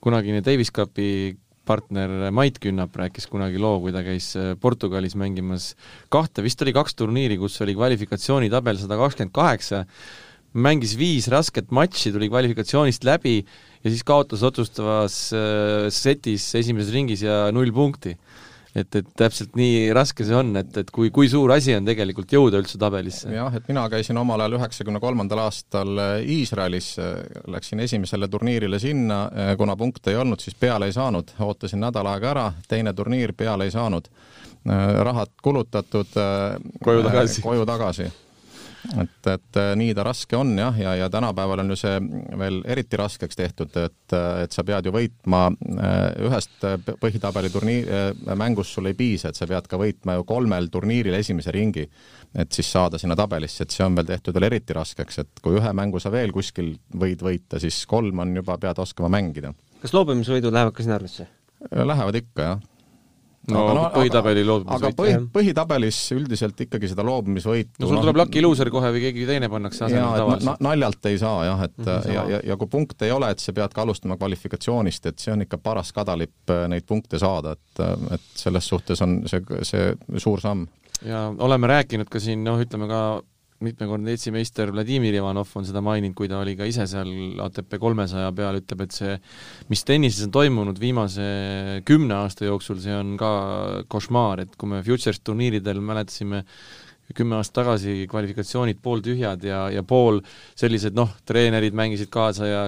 kunagine 0.00 0.40
Davis 0.44 0.70
Cupi 0.72 1.36
partner 1.70 2.30
Mait 2.34 2.56
Künnap 2.58 2.96
rääkis 2.96 3.28
kunagi 3.30 3.60
loo, 3.60 3.78
kui 3.82 3.92
ta 3.94 4.02
käis 4.06 4.32
äh, 4.38 4.54
Portugalis 4.60 5.14
mängimas 5.18 5.74
kahte, 6.12 6.42
vist 6.44 6.62
oli 6.64 6.74
kaks 6.76 6.96
turniiri, 6.98 7.36
kus 7.40 7.60
oli 7.64 7.76
kvalifikatsioonitabel 7.78 8.80
sada 8.80 8.98
kakskümmend 9.00 9.34
kaheksa 9.36 9.84
mängis 10.50 10.96
viis 10.98 11.28
rasket 11.30 11.70
matši, 11.70 12.10
tuli 12.14 12.30
kvalifikatsioonist 12.30 13.04
läbi 13.06 13.36
ja 13.40 13.90
siis 13.90 14.02
kaotas 14.06 14.42
otsustavas 14.46 15.18
äh, 15.36 15.86
setis 15.94 16.48
esimeses 16.58 16.92
ringis 16.94 17.22
ja 17.26 17.46
null 17.54 17.70
punkti. 17.74 18.16
Et, 18.74 18.96
et 19.00 19.08
täpselt 19.18 19.56
nii 19.58 19.90
raske 19.96 20.24
see 20.26 20.36
on, 20.36 20.52
et, 20.60 20.70
et 20.82 20.90
kui, 20.94 21.10
kui 21.14 21.28
suur 21.30 21.50
asi 21.54 21.74
on 21.74 21.86
tegelikult 21.88 22.30
jõuda 22.34 22.60
üldse 22.62 22.78
tabelisse? 22.80 23.30
jah, 23.34 23.50
et 23.56 23.66
mina 23.70 23.86
käisin 23.92 24.18
omal 24.20 24.44
ajal 24.44 24.58
üheksakümne 24.60 25.02
kolmandal 25.02 25.44
aastal 25.46 25.98
äh, 25.98 26.14
Iisraelis, 26.38 26.92
äh, 27.02 27.18
läksin 27.50 27.82
esimesele 27.86 28.30
turniirile 28.30 28.78
sinna, 28.82 29.24
äh, 29.30 29.52
kuna 29.60 29.76
punkte 29.80 30.14
ei 30.14 30.20
olnud, 30.20 30.42
siis 30.42 30.58
peale 30.58 30.90
ei 30.90 30.96
saanud, 30.96 31.34
ootasin 31.42 31.82
nädal 31.82 32.08
aega 32.12 32.32
ära, 32.34 32.48
teine 32.70 32.94
turniir, 32.96 33.34
peale 33.36 33.68
ei 33.68 33.74
saanud. 33.74 34.10
rahad 35.00 35.30
kulutatud. 35.42 36.18
koju 36.84 37.02
tagasi. 37.02 37.42
koju 37.42 37.64
tagasi 37.66 38.10
et, 39.00 39.28
et 39.32 39.58
äh, 39.60 39.72
nii 39.78 39.94
ta 39.96 40.04
raske 40.06 40.36
on 40.38 40.52
jah, 40.58 40.76
ja, 40.78 40.94
ja 41.02 41.08
tänapäeval 41.12 41.62
on 41.62 41.72
ju 41.72 41.78
see 41.78 41.96
veel 42.40 42.60
eriti 42.70 42.98
raskeks 43.00 43.38
tehtud, 43.38 43.76
et, 43.80 44.14
et 44.44 44.54
sa 44.54 44.64
pead 44.66 44.88
ju 44.88 44.94
võitma 44.94 45.42
äh, 45.50 45.98
ühest 46.26 46.66
põhitabeli 47.02 47.52
turniir, 47.52 47.90
äh, 47.90 48.34
mängust 48.38 48.76
sul 48.76 48.90
ei 48.90 48.96
piisa, 48.98 49.30
et 49.30 49.38
sa 49.38 49.48
pead 49.50 49.68
ka 49.70 49.80
võitma 49.80 50.18
ju 50.18 50.26
kolmel 50.28 50.70
turniiril 50.72 51.18
esimese 51.18 51.54
ringi, 51.54 51.86
et 52.34 52.52
siis 52.54 52.70
saada 52.72 52.98
sinna 53.00 53.16
tabelisse, 53.18 53.66
et 53.66 53.74
see 53.74 53.86
on 53.86 53.98
veel 53.98 54.08
tehtud 54.10 54.36
veel 54.36 54.50
eriti 54.50 54.76
raskeks, 54.76 55.22
et 55.24 55.44
kui 55.44 55.58
ühe 55.60 55.74
mängu 55.76 56.02
sa 56.02 56.12
veel 56.14 56.34
kuskil 56.34 56.74
võid 56.96 57.24
võita, 57.26 57.60
siis 57.62 57.84
kolm 57.90 58.24
on 58.24 58.34
juba, 58.40 58.58
pead 58.60 58.80
oskama 58.82 59.12
mängida. 59.12 59.54
kas 59.82 59.94
loobumisvõidud 59.96 60.54
lähevad 60.54 60.76
ka 60.76 60.84
sinna 60.86 61.00
arvesse? 61.00 61.28
Lähevad 61.70 62.16
ikka, 62.16 62.52
jah 62.52 62.68
no, 63.54 63.64
no 63.76 63.84
põhitabeli 63.94 64.44
loobumisvõit. 64.46 64.86
aga 64.86 64.98
põhi, 64.98 65.16
põhitabelis 65.34 65.98
üldiselt 66.16 66.60
ikkagi 66.66 66.90
seda 66.92 67.04
loobumisvõitu 67.06 67.82
no 67.82 67.88
sul 67.88 67.98
no, 67.98 68.02
tuleb 68.04 68.20
Lucky 68.22 68.42
Loser 68.44 68.70
kohe 68.72 68.92
või 68.94 69.04
keegi 69.06 69.26
teine 69.28 69.50
pannakse 69.52 69.86
asemele 69.86 70.22
tavaliselt. 70.22 70.64
naljalt 70.66 71.10
ei 71.10 71.20
saa 71.20 71.44
jah, 71.48 71.64
et 71.68 71.76
mm 71.78 71.88
-hmm, 71.90 72.12
ja, 72.14 72.26
ja, 72.34 72.42
ja 72.52 72.58
kui 72.60 72.70
punkte 72.70 73.08
ei 73.08 73.14
ole, 73.16 73.30
et 73.30 73.42
sa 73.42 73.54
pead 73.56 73.74
ka 73.74 73.82
alustama 73.82 74.16
kvalifikatsioonist, 74.20 75.06
et 75.06 75.18
see 75.18 75.32
on 75.34 75.46
ikka 75.46 75.58
paras 75.58 75.92
kadalipp 75.96 76.50
äh, 76.50 76.66
neid 76.68 76.86
punkte 76.86 77.18
saada, 77.18 77.56
et, 77.58 77.80
äh, 77.80 78.14
et 78.14 78.28
selles 78.34 78.68
suhtes 78.68 79.02
on 79.02 79.22
see, 79.26 79.42
see 79.62 79.94
suur 80.16 80.40
samm. 80.40 80.66
ja 81.04 81.28
oleme 81.38 81.66
rääkinud 81.66 82.08
ka 82.10 82.20
siin 82.20 82.44
noh, 82.44 82.60
ütleme 82.60 82.88
ka 82.88 83.22
mitmekordne 83.64 84.14
Eesti 84.14 84.32
meister 84.32 84.70
Vladimir 84.72 85.14
Ivanov 85.18 85.50
on 85.58 85.66
seda 85.68 85.82
maininud, 85.84 86.16
kui 86.16 86.28
ta 86.30 86.40
oli 86.40 86.56
ka 86.56 86.68
ise 86.68 86.86
seal 86.88 87.10
ATP 87.44 87.76
kolmesaja 87.80 88.30
peal, 88.36 88.60
ütleb, 88.62 88.84
et 88.86 88.96
see, 88.96 89.16
mis 89.72 89.84
tennises 89.84 90.24
on 90.26 90.32
toimunud 90.34 90.80
viimase 90.80 91.26
kümne 91.88 92.16
aasta 92.22 92.48
jooksul, 92.48 92.80
see 92.80 92.94
on 92.96 93.16
ka 93.20 93.32
košmaar, 93.92 94.46
et 94.46 94.56
kui 94.56 94.72
me 94.72 94.80
Futures 94.86 95.20
turniiridel 95.24 95.82
mäletasime 95.84 96.44
kümme 97.16 97.36
aastat 97.40 97.64
tagasi 97.64 98.06
kvalifikatsioonid 98.10 98.78
pooltühjad 98.82 99.42
ja, 99.44 99.64
ja 99.74 99.82
pool 99.82 100.20
sellised 100.58 100.94
noh, 100.96 101.10
treenerid 101.26 101.74
mängisid 101.76 102.10
kaasa 102.12 102.46
ja 102.46 102.60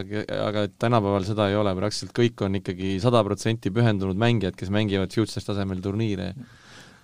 aga 0.48 0.66
tänapäeval 0.82 1.26
seda 1.28 1.46
ei 1.50 1.58
ole, 1.58 1.74
praktiliselt 1.78 2.14
kõik 2.16 2.42
on 2.44 2.58
ikkagi 2.58 2.96
sada 3.02 3.22
protsenti 3.24 3.70
pühendunud 3.74 4.18
mängijad, 4.18 4.58
kes 4.58 4.72
mängivad 4.74 5.14
Futures 5.14 5.46
tasemel 5.46 5.80
turniire 5.84 6.32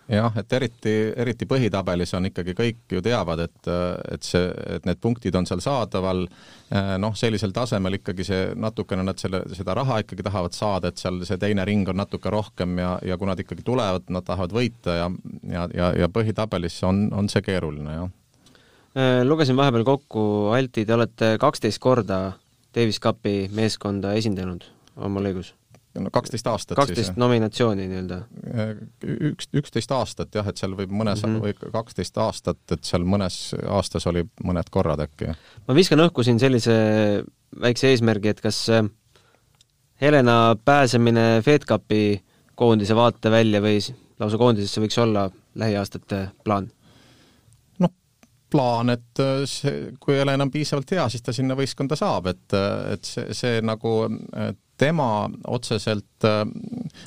jah, 0.09 0.33
et 0.41 0.53
eriti, 0.57 0.95
eriti 1.17 1.47
põhitabelis 1.49 2.15
on 2.17 2.29
ikkagi 2.31 2.55
kõik 2.57 2.95
ju 2.97 3.03
teavad, 3.05 3.43
et, 3.45 3.71
et 4.15 4.25
see, 4.25 4.47
et 4.77 4.87
need 4.89 5.01
punktid 5.05 5.37
on 5.37 5.47
seal 5.49 5.61
saadaval, 5.65 6.25
noh, 7.03 7.17
sellisel 7.19 7.53
tasemel 7.57 7.99
ikkagi 7.99 8.27
see 8.27 8.47
natukene 8.57 9.05
nad 9.05 9.21
selle, 9.21 9.43
seda 9.57 9.77
raha 9.77 10.01
ikkagi 10.05 10.25
tahavad 10.27 10.57
saada, 10.57 10.93
et 10.93 11.01
seal 11.01 11.21
see 11.29 11.41
teine 11.41 11.67
ring 11.69 11.89
on 11.89 12.01
natuke 12.01 12.33
rohkem 12.33 12.79
ja, 12.81 12.95
ja 13.05 13.19
kui 13.21 13.29
nad 13.29 13.41
ikkagi 13.41 13.67
tulevad, 13.67 14.09
nad 14.15 14.27
tahavad 14.27 14.55
võita 14.57 14.97
ja, 15.03 15.11
ja, 15.45 15.69
ja, 15.75 15.93
ja 16.05 16.11
põhitabelis 16.13 16.81
on, 16.89 17.09
on 17.13 17.29
see 17.33 17.45
keeruline, 17.45 18.01
jah. 18.01 18.11
Äh, 18.99 19.23
lugesin 19.29 19.57
vahepeal 19.59 19.85
kokku, 19.87 20.23
Alti, 20.57 20.87
te 20.89 20.97
olete 20.97 21.35
kaksteist 21.41 21.81
korda 21.85 22.39
Davis 22.75 23.01
Cupi 23.01 23.49
meeskonda 23.53 24.17
esindanud, 24.17 24.65
on 24.97 25.13
mul 25.13 25.29
õigus? 25.31 25.53
No 26.03 26.13
kaksteist 26.15 26.47
aastat 26.51 26.79
kaksteist 26.79 27.19
nominatsiooni 27.21 27.89
nii-öelda? 27.91 28.21
üks, 29.31 29.49
üksteist 29.61 29.93
aastat 29.95 30.35
jah, 30.35 30.47
et 30.49 30.61
seal 30.61 30.77
võib 30.79 30.93
mõnes 30.95 31.23
mm, 31.25 31.39
-hmm. 31.39 31.45
või 31.45 31.73
kaksteist 31.75 32.19
aastat, 32.23 32.61
et 32.73 32.85
seal 32.87 33.07
mõnes 33.09 33.39
aastas 33.67 34.07
oli 34.11 34.25
mõned 34.45 34.71
korrad 34.71 35.03
äkki. 35.05 35.35
ma 35.69 35.77
viskan 35.77 36.05
õhku 36.07 36.25
siin 36.27 36.41
sellise 36.43 36.79
väikse 37.61 37.93
eesmärgi, 37.93 38.35
et 38.35 38.41
kas 38.45 38.65
äh, 38.73 38.85
Helena 40.01 40.57
pääsemine 40.65 41.43
FedCupi 41.45 42.23
koondise 42.59 42.97
vaatevälja 42.97 43.63
või 43.63 43.81
lausa 44.19 44.39
koondisesse 44.39 44.83
võiks 44.83 44.99
olla 45.03 45.29
lähiaastate 45.59 46.29
plaan? 46.45 46.71
noh, 47.79 47.93
plaan, 48.51 48.91
et 48.95 49.23
äh, 49.23 49.43
see, 49.47 49.93
kui 50.01 50.19
Helena 50.19 50.47
on 50.47 50.55
piisavalt 50.55 50.91
hea, 50.97 51.09
siis 51.09 51.25
ta 51.25 51.35
sinna 51.35 51.57
võistkonda 51.59 51.99
saab, 51.99 52.31
et, 52.35 52.47
äh, 52.55 52.95
et 52.95 53.05
see, 53.05 53.29
see 53.37 53.61
nagu, 53.65 54.01
et 54.49 54.63
tema 54.79 55.29
otseselt 55.47 56.27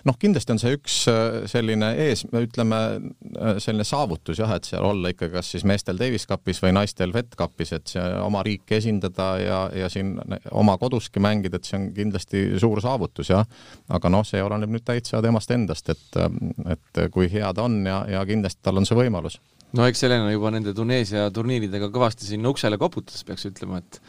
noh, 0.08 0.18
kindlasti 0.20 0.54
on 0.54 0.60
see 0.62 0.76
üks 0.76 0.98
äh, 1.12 1.44
selline 1.52 1.92
ees, 2.06 2.24
ütleme 2.28 2.80
äh, 2.98 3.60
selline 3.64 3.86
saavutus 3.88 4.40
jah, 4.42 4.52
et 4.56 4.68
seal 4.68 4.86
olla 4.88 5.12
ikka 5.12 5.32
kas 5.34 5.52
siis 5.54 5.66
meestel 5.68 6.00
Davis 6.00 6.28
Cupis 6.30 6.62
või 6.64 6.74
naistel 6.78 7.14
Fed 7.16 7.36
Cupis, 7.40 7.74
et 7.78 7.94
see 7.94 8.04
oma 8.22 8.44
riiki 8.48 8.78
esindada 8.80 9.30
ja, 9.42 9.62
ja 9.84 9.90
siin 9.92 10.16
oma 10.52 10.78
koduski 10.82 11.24
mängida, 11.24 11.60
et 11.60 11.70
see 11.70 11.80
on 11.80 11.90
kindlasti 11.96 12.44
suur 12.62 12.82
saavutus 12.84 13.32
jah. 13.34 13.46
aga 13.92 14.14
noh, 14.14 14.26
see 14.28 14.44
oleneb 14.44 14.72
nüüd 14.76 14.86
täitsa 14.88 15.22
temast 15.24 15.52
endast, 15.52 15.92
et, 15.92 16.22
et 16.76 17.04
kui 17.14 17.30
hea 17.32 17.54
ta 17.56 17.66
on 17.68 17.82
ja, 17.88 18.04
ja 18.18 18.26
kindlasti 18.28 18.64
tal 18.64 18.82
on 18.82 18.88
see 18.88 18.98
võimalus. 18.98 19.40
no 19.78 19.88
eks 19.88 20.06
Helena 20.08 20.32
juba 20.34 20.54
nende 20.56 20.76
Tuneesia 20.78 21.30
turniiridega 21.34 21.92
kõvasti 21.94 22.30
sinna 22.30 22.52
uksele 22.52 22.80
koputas, 22.82 23.26
peaks 23.28 23.50
ütlema, 23.52 23.84
et 23.84 24.02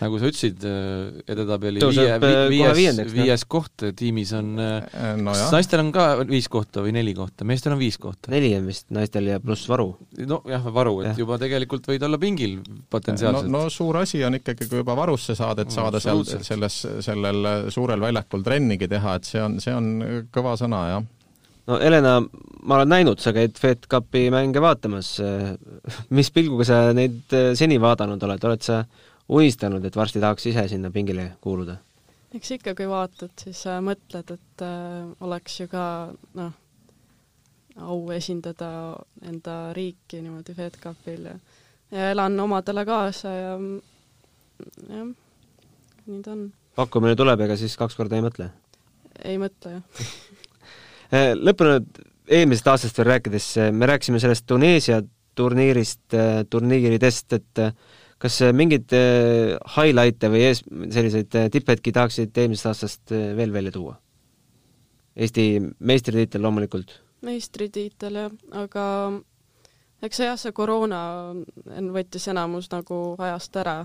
nagu 0.00 0.18
sa 0.20 0.28
ütlesid, 0.28 0.64
äh, 0.68 1.22
edetabeli 1.32 1.80
viie, 1.80 2.06
äh, 2.16 2.34
viies, 2.52 3.00
viies 3.14 3.44
koht 3.48 3.86
tiimis 3.96 4.32
on 4.36 4.52
no, 4.56 5.32
kas 5.32 5.54
naistel 5.54 5.82
on 5.82 5.92
ka 5.94 6.06
viis 6.28 6.50
kohta 6.52 6.84
või 6.84 6.92
neli 6.96 7.14
kohta, 7.16 7.46
meestel 7.48 7.76
on 7.76 7.80
viis 7.80 7.98
kohta? 8.02 8.30
neli 8.34 8.52
on 8.58 8.68
vist 8.68 8.88
naistel 8.94 9.30
ja 9.30 9.40
pluss 9.42 9.68
varu. 9.70 9.88
nojah, 10.20 10.68
varu, 10.74 10.98
et 11.04 11.12
ja. 11.12 11.16
juba 11.24 11.40
tegelikult 11.40 11.88
võid 11.88 12.04
olla 12.06 12.20
pingil 12.20 12.58
potentsiaalselt. 12.92 13.50
no, 13.50 13.64
no 13.66 13.72
suur 13.72 14.02
asi 14.02 14.22
on 14.26 14.38
ikkagi, 14.40 14.68
kui 14.68 14.82
juba 14.82 14.96
varusse 14.98 15.36
saad, 15.38 15.64
et 15.64 15.72
saada 15.74 16.00
no, 16.00 16.04
seal 16.04 16.44
selles, 16.44 16.80
sellel 17.06 17.70
suurel 17.72 18.04
väljakul 18.04 18.44
trennigi 18.46 18.90
teha, 18.90 19.16
et 19.16 19.28
see 19.28 19.42
on, 19.42 19.60
see 19.62 19.74
on 19.76 19.92
kõva 20.34 20.56
sõna, 20.60 20.86
jah 20.92 21.10
no 21.66 21.80
Helena, 21.80 22.18
ma 22.68 22.78
olen 22.78 22.92
näinud, 22.92 23.20
sa 23.22 23.32
käid 23.34 23.56
Fed 23.58 23.88
Cupi 23.90 24.28
mänge 24.30 24.60
vaatamas. 24.62 25.16
mis 26.16 26.30
pilguga 26.34 26.66
sa 26.68 26.78
neid 26.96 27.32
seni 27.58 27.80
vaadanud 27.82 28.22
oled, 28.22 28.44
oled 28.50 28.62
sa 28.62 28.84
unistanud, 29.28 29.84
et 29.84 29.96
varsti 29.96 30.22
tahaks 30.22 30.46
ise 30.52 30.68
sinna 30.68 30.90
pingile 30.94 31.32
kuuluda? 31.40 31.76
eks 32.36 32.50
ikka, 32.58 32.74
kui 32.76 32.88
vaatad, 32.90 33.32
siis 33.40 33.62
äh, 33.70 33.80
mõtled, 33.84 34.32
et 34.34 34.64
äh, 34.64 35.06
oleks 35.24 35.60
ju 35.60 35.68
ka 35.72 35.84
noh, 36.36 36.52
au 37.86 38.00
esindada 38.12 38.68
enda 39.24 39.56
riiki 39.76 40.20
niimoodi 40.24 40.56
FedCupil 40.56 41.30
ja, 41.30 41.36
ja 41.94 42.10
elan 42.12 42.36
omadele 42.40 42.84
kaasa 42.88 43.32
ja 43.32 43.54
jah, 44.90 45.08
nii 46.06 46.22
ta 46.24 46.34
on. 46.34 46.46
pakkumine 46.76 47.16
tuleb, 47.18 47.46
ega 47.46 47.56
siis 47.60 47.76
kaks 47.78 47.96
korda 47.96 48.18
ei 48.18 48.26
mõtle? 48.26 48.50
ei 49.24 49.40
mõtle, 49.40 49.78
jah 49.78 50.14
äh, 51.14 51.32
lõppenud 51.38 52.02
eelmisest 52.26 52.72
aastast 52.72 52.98
veel 52.98 53.12
rääkides, 53.14 53.52
me 53.72 53.88
rääkisime 53.88 54.20
sellest 54.20 54.48
Tuneesia 54.50 55.00
turniirist, 55.36 56.16
turniiridest, 56.50 57.32
et 57.36 57.60
kas 58.22 58.40
äh, 58.44 58.52
mingeid 58.56 58.92
äh, 58.96 59.56
highlight'e 59.76 60.30
või 60.32 60.42
ees, 60.48 60.62
selliseid 60.64 61.36
äh, 61.36 61.48
tipphetki 61.52 61.92
tahaksid 61.92 62.36
eelmisest 62.42 62.70
aastast 62.72 63.12
veel 63.12 63.52
välja 63.52 63.74
tuua? 63.74 63.96
Eesti 65.16 65.46
meistritiitel 65.78 66.42
loomulikult. 66.44 66.98
meistritiitel 67.24 68.18
jah, 68.20 68.34
aga 68.52 68.84
eks 70.04 70.20
see 70.20 70.28
jah, 70.28 70.36
see 70.40 70.52
koroona 70.56 71.00
võttis 71.94 72.28
enamus 72.30 72.68
nagu 72.72 73.00
ajast 73.18 73.56
ära, 73.62 73.78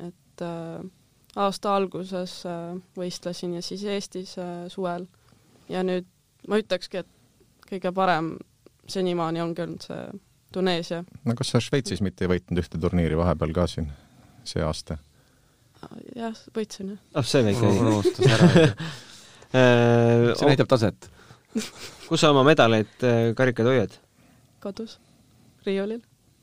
et 0.00 0.44
äh, 0.46 0.82
aasta 1.38 1.74
alguses 1.76 2.40
äh, 2.48 2.76
võistlesin 2.98 3.56
ja 3.58 3.62
siis 3.64 3.84
Eestis 3.84 4.36
äh, 4.38 4.66
suvel 4.72 5.06
ja 5.68 5.82
nüüd 5.86 6.06
ma 6.48 6.60
ütlekski, 6.62 7.02
et 7.02 7.68
kõige 7.68 7.92
parem 7.94 8.36
senimaani 8.88 9.42
ongi 9.44 9.64
olnud 9.64 9.84
see 9.84 10.02
Tuneesia. 10.52 11.02
no 11.24 11.34
kas 11.36 11.52
sa 11.52 11.60
Šveitsis 11.60 12.00
mitte 12.04 12.24
ei 12.24 12.32
võitnud 12.32 12.62
ühte 12.62 12.80
turniiri 12.80 13.18
vahepeal 13.18 13.52
ka 13.56 13.66
siin 13.70 13.90
see 14.48 14.64
aasta? 14.64 14.96
jah, 16.16 16.36
võitsin 16.56 16.94
jah. 16.94 17.00
ah, 17.14 17.26
see 17.26 17.44
väike 17.46 17.68
asi. 17.68 17.82
unustas 17.84 18.32
ära 18.34 18.48
äh, 19.58 20.32
see 20.38 20.48
näitab 20.48 20.70
taset 20.70 21.10
kus 22.08 22.22
sa 22.22 22.32
oma 22.32 22.44
medaleid, 22.48 22.90
äh, 23.04 23.30
karikaid 23.38 23.68
hoiad? 23.68 23.98
kodus, 24.62 24.98
riiulil. 25.66 26.00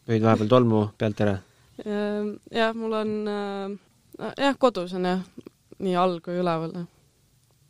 püüd 0.08 0.26
vahepeal 0.26 0.52
tolmu 0.52 0.86
pealt 1.00 1.26
ära? 1.26 1.40
Ähm, 1.84 2.36
jah, 2.54 2.76
mul 2.78 2.96
on 3.02 3.16
äh, 3.32 4.30
jah, 4.40 4.60
kodus 4.62 4.94
on 4.96 5.10
jah, 5.10 5.24
nii 5.82 5.98
all 6.00 6.20
kui 6.24 6.38
üleval 6.40 6.78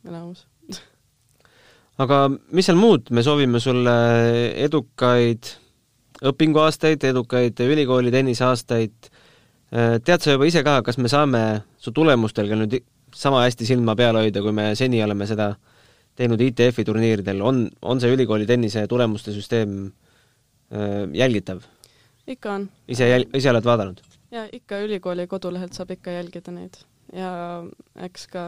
enamus 0.06 0.44
aga 2.02 2.26
mis 2.28 2.68
seal 2.68 2.78
muud, 2.78 3.10
me 3.10 3.24
soovime 3.26 3.62
sulle 3.62 3.96
edukaid 4.66 5.56
õpinguaastaid, 6.24 7.04
edukaid 7.04 7.60
ülikooli 7.60 8.12
tenniseaastaid. 8.14 9.10
Äh, 9.74 9.96
tead 10.04 10.24
sa 10.24 10.36
juba 10.36 10.48
ise 10.48 10.62
ka, 10.66 10.80
kas 10.86 10.98
me 10.98 11.10
saame 11.12 11.42
su 11.82 11.92
tulemustel 11.92 12.48
ka 12.50 12.58
nüüd 12.58 12.78
sama 13.16 13.42
hästi 13.44 13.66
silma 13.68 13.96
peal 13.96 14.16
hoida, 14.18 14.42
kui 14.44 14.54
me 14.54 14.70
seni 14.78 15.02
oleme 15.04 15.26
seda 15.28 15.54
teinud 16.16 16.40
ITF-i 16.40 16.84
turniiridel, 16.84 17.40
on, 17.44 17.66
on 17.82 18.00
see 18.00 18.12
ülikooli 18.12 18.46
tennise 18.48 18.86
tulemuste 18.88 19.34
süsteem 19.36 19.78
äh, 20.72 21.06
jälgitav? 21.12 21.64
ikka 22.26 22.52
on. 22.52 22.68
ise 22.88 23.06
jäl-, 23.10 23.28
ise 23.36 23.50
oled 23.52 23.64
vaadanud? 23.64 24.00
jaa, 24.34 24.46
ikka 24.52 24.80
ülikooli 24.82 25.26
kodulehelt 25.30 25.76
saab 25.76 25.92
ikka 25.94 26.16
jälgida 26.16 26.54
neid 26.54 26.80
ja 27.14 27.30
eks 28.08 28.26
ka 28.32 28.44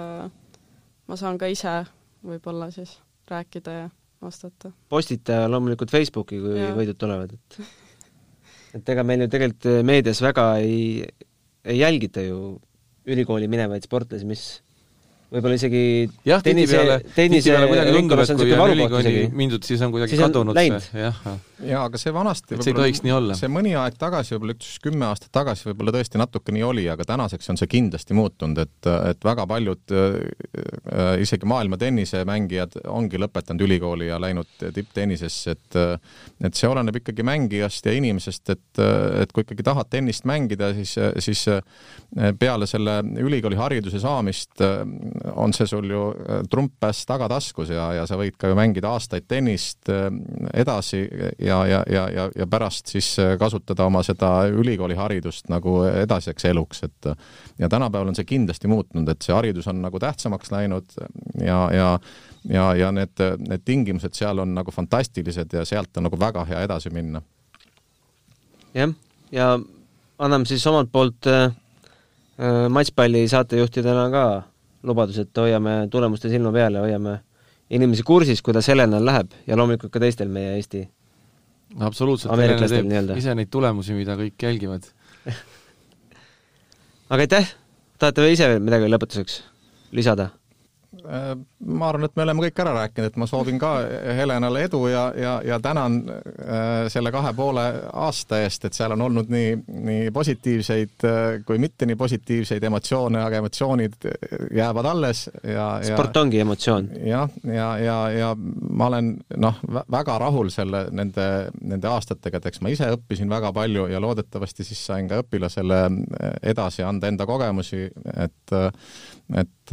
ma 1.09 1.17
saan 1.17 1.39
ka 1.39 1.47
ise 1.51 1.83
võib-olla 2.27 2.71
siis 2.75 2.99
rääkida 3.31 3.77
ja 3.77 3.87
vastata. 4.23 4.73
postita 4.89 5.45
loomulikult 5.51 5.93
Facebooki, 5.93 6.41
kui 6.43 6.57
ja. 6.59 6.73
võidud 6.77 6.99
tulevad, 7.01 7.35
et 7.35 7.61
et 8.79 8.95
ega 8.95 9.05
meil 9.07 9.25
ju 9.25 9.33
tegelikult 9.33 9.85
meedias 9.87 10.23
väga 10.25 10.49
ei, 10.63 11.05
ei 11.65 11.79
jälgita 11.81 12.25
ju 12.25 12.57
ülikooli 13.09 13.49
minevaid 13.49 13.87
sportlasi, 13.87 14.27
mis 14.29 14.47
võib-olla 15.29 15.59
isegi 15.59 15.81
jah, 16.25 16.41
tihtipeale, 16.45 16.97
tihtipeale 17.13 17.69
kuidagi 17.69 17.93
tundub, 17.93 18.23
et 18.23 18.33
kui 18.39 18.55
on 18.57 18.73
ülikooli 18.73 19.13
mindud, 19.37 19.67
siis 19.67 19.83
on 19.85 19.93
kuidagi 19.93 20.15
siis 20.15 20.23
kadunud 20.25 20.57
on 20.57 20.79
see, 20.81 21.03
jah. 21.03 21.19
jaa, 21.69 21.83
aga 21.83 22.01
see 22.01 22.15
vanasti 22.17 22.57
et 22.57 22.65
see 22.65 22.73
ei 22.73 22.79
tohiks 22.79 23.03
nii 23.05 23.13
olla. 23.13 23.37
see 23.37 23.51
mõni 23.53 23.75
aeg 23.77 23.99
tagasi, 24.01 24.35
võib-olla 24.35 24.57
üks 24.57 24.71
kümme 24.85 25.05
aastat 25.11 25.33
tagasi 25.37 25.69
võib-olla 25.69 25.93
tõesti 25.99 26.21
natuke 26.23 26.55
nii 26.57 26.65
oli, 26.65 26.87
aga 26.89 27.05
tänaseks 27.11 27.53
on 27.53 27.61
see 27.61 27.69
kindlasti 27.75 28.17
muutunud, 28.17 28.63
et, 28.65 28.91
et 29.11 29.29
väga 29.29 29.45
paljud 29.51 29.95
äh, 29.97 30.17
isegi 31.21 31.51
maailma 31.53 31.77
tennisemängijad 31.81 32.79
ongi 32.89 33.21
lõpetanud 33.21 33.67
ülikooli 33.69 34.09
ja 34.09 34.17
läinud 34.23 34.49
tipptennisesse, 34.65 35.57
et 35.57 35.81
et 36.49 36.57
see 36.57 36.69
oleneb 36.71 36.97
ikkagi 37.01 37.25
mängijast 37.27 37.85
ja 37.85 37.93
inimesest, 37.99 38.55
et, 38.55 38.81
et 39.21 39.33
kui 39.35 39.45
ikkagi 39.45 39.65
tahad 39.67 39.91
tennist 39.91 40.25
mängida, 40.29 40.71
siis, 40.77 40.95
siis 41.21 41.45
peale 42.41 42.69
selle 42.71 43.01
ülikooli 43.21 43.59
hariduse 43.59 44.01
saamist 44.01 44.63
on 45.35 45.53
see 45.57 45.67
sul 45.67 45.91
ju 45.91 46.03
äh, 46.13 46.43
trumppäss 46.51 47.07
tagataskus 47.07 47.73
ja, 47.73 47.89
ja 47.97 48.07
sa 48.07 48.19
võid 48.21 48.37
ka 48.39 48.51
ju 48.51 48.57
mängida 48.59 48.93
aastaid 48.95 49.27
tennist 49.29 49.91
äh, 49.93 50.09
edasi 50.55 51.03
ja, 51.39 51.61
ja, 51.67 51.83
ja, 51.91 52.07
ja, 52.15 52.29
ja 52.37 52.47
pärast 52.51 52.93
siis 52.93 53.11
äh, 53.23 53.37
kasutada 53.41 53.87
oma 53.89 54.03
seda 54.07 54.33
ülikooliharidust 54.49 55.49
nagu 55.53 55.81
edasiseks 55.89 56.49
eluks, 56.51 56.83
et 56.89 57.13
ja 57.59 57.69
tänapäeval 57.69 58.13
on 58.13 58.19
see 58.19 58.29
kindlasti 58.29 58.71
muutunud, 58.71 59.09
et 59.09 59.23
see 59.25 59.35
haridus 59.37 59.69
on 59.71 59.83
nagu 59.83 60.01
tähtsamaks 60.03 60.53
läinud 60.55 60.99
ja, 61.41 61.61
ja 61.75 61.93
ja, 62.49 62.75
ja 62.75 62.93
need, 62.93 63.21
need 63.49 63.65
tingimused 63.65 64.15
seal 64.17 64.39
on 64.39 64.55
nagu 64.57 64.73
fantastilised 64.73 65.53
ja 65.53 65.65
sealt 65.69 65.97
on 65.97 66.09
nagu 66.09 66.19
väga 66.21 66.45
hea 66.49 66.63
edasi 66.67 66.91
minna. 66.95 67.23
jah, 68.75 68.93
ja 69.33 69.59
anname 70.19 70.47
siis 70.47 70.67
omalt 70.67 70.93
poolt 70.93 71.27
äh, 71.31 71.51
matšpalli 72.71 73.27
saatejuhtidena 73.29 74.09
ka 74.11 74.25
lubadus, 74.83 75.19
et 75.25 75.43
hoiame 75.43 75.89
tulemuste 75.91 76.31
silma 76.31 76.53
peal 76.55 76.79
ja 76.79 76.85
hoiame 76.85 77.19
inimesi 77.71 78.05
kursis, 78.07 78.43
kuidas 78.43 78.69
Helenal 78.69 79.05
läheb 79.05 79.35
ja 79.47 79.57
loomulikult 79.57 79.93
ka 79.93 80.01
teistel 80.03 80.31
meie 80.33 80.55
Eesti 80.57 80.87
absoluutselt, 81.77 82.33
Helena 82.33 82.69
teeb 82.69 83.13
ise 83.19 83.35
neid 83.37 83.51
tulemusi, 83.53 83.95
mida 83.97 84.17
kõik 84.19 84.47
jälgivad. 84.49 84.89
Aga 87.13 87.25
aitäh, 87.25 87.53
tahate 88.01 88.25
või 88.25 88.37
ise 88.37 88.51
midagi 88.63 88.89
lõpetuseks 88.89 89.41
lisada? 89.97 90.31
Äh, 90.89 91.35
ma 91.69 91.89
arvan, 91.91 92.07
et 92.09 92.15
me 92.17 92.23
oleme 92.25 92.47
kõik 92.47 92.61
ära 92.63 92.71
rääkinud, 92.73 93.11
et 93.11 93.17
ma 93.21 93.27
soovin 93.29 93.59
ka 93.61 93.75
Helenale 94.17 94.63
edu 94.65 94.79
ja, 94.89 95.03
ja, 95.21 95.35
ja 95.45 95.59
tänan 95.61 95.99
äh, 96.09 96.87
selle 96.89 97.13
kahe 97.13 97.35
poole 97.37 97.65
aasta 97.93 98.39
eest, 98.41 98.65
et 98.65 98.77
seal 98.77 98.95
on 98.97 99.05
olnud 99.05 99.29
nii, 99.29 99.51
nii 99.85 100.07
positiivseid 100.17 101.05
äh, 101.05 101.27
kui 101.45 101.61
mitte 101.61 101.85
nii 101.85 101.99
positiivseid 102.01 102.65
emotsioone, 102.71 103.21
aga 103.21 103.43
emotsioonid 103.43 104.09
jäävad 104.57 104.89
alles 104.89 105.27
ja, 105.43 105.67
ja 105.85 105.93
sport 105.93 106.17
ongi 106.23 106.41
emotsioon. 106.47 106.89
jah, 107.05 107.37
ja, 107.45 107.53
ja, 107.53 107.69
ja, 107.85 107.99
ja 108.17 108.33
ma 108.39 108.89
olen 108.89 109.13
noh, 109.37 109.61
väga 109.93 110.17
rahul 110.25 110.49
selle, 110.55 110.87
nende, 110.89 111.29
nende 111.61 111.93
aastatega, 111.93 112.41
et 112.41 112.49
eks 112.49 112.65
ma 112.65 112.73
ise 112.73 112.89
õppisin 112.97 113.29
väga 113.29 113.53
palju 113.53 113.91
ja 113.93 114.01
loodetavasti 114.01 114.65
siis 114.65 114.81
sain 114.89 115.13
ka 115.13 115.21
õpilasele 115.21 115.85
edasi 116.49 116.89
anda 116.89 117.13
enda 117.13 117.29
kogemusi, 117.29 117.91
et 118.17 118.59
et, 119.37 119.73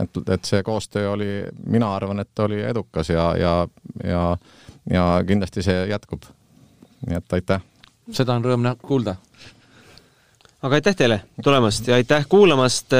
et, 0.00 0.18
et 0.34 0.44
see 0.44 0.62
koostöö 0.62 1.10
oli, 1.10 1.30
mina 1.66 1.94
arvan, 1.94 2.20
et 2.20 2.44
oli 2.44 2.60
edukas 2.62 3.10
ja, 3.10 3.30
ja, 3.36 3.54
ja, 4.04 4.22
ja 4.90 5.06
kindlasti 5.26 5.62
see 5.62 5.86
jätkub. 5.88 6.28
nii 7.06 7.16
et 7.16 7.32
aitäh! 7.32 7.64
seda 8.12 8.34
on 8.34 8.44
rõõm 8.44 8.68
kuulda. 8.82 9.16
aga 10.62 10.80
aitäh 10.80 10.96
teile 10.96 11.20
tulemast 11.44 11.88
ja 11.88 11.94
aitäh 11.94 12.26
kuulamast. 12.28 12.92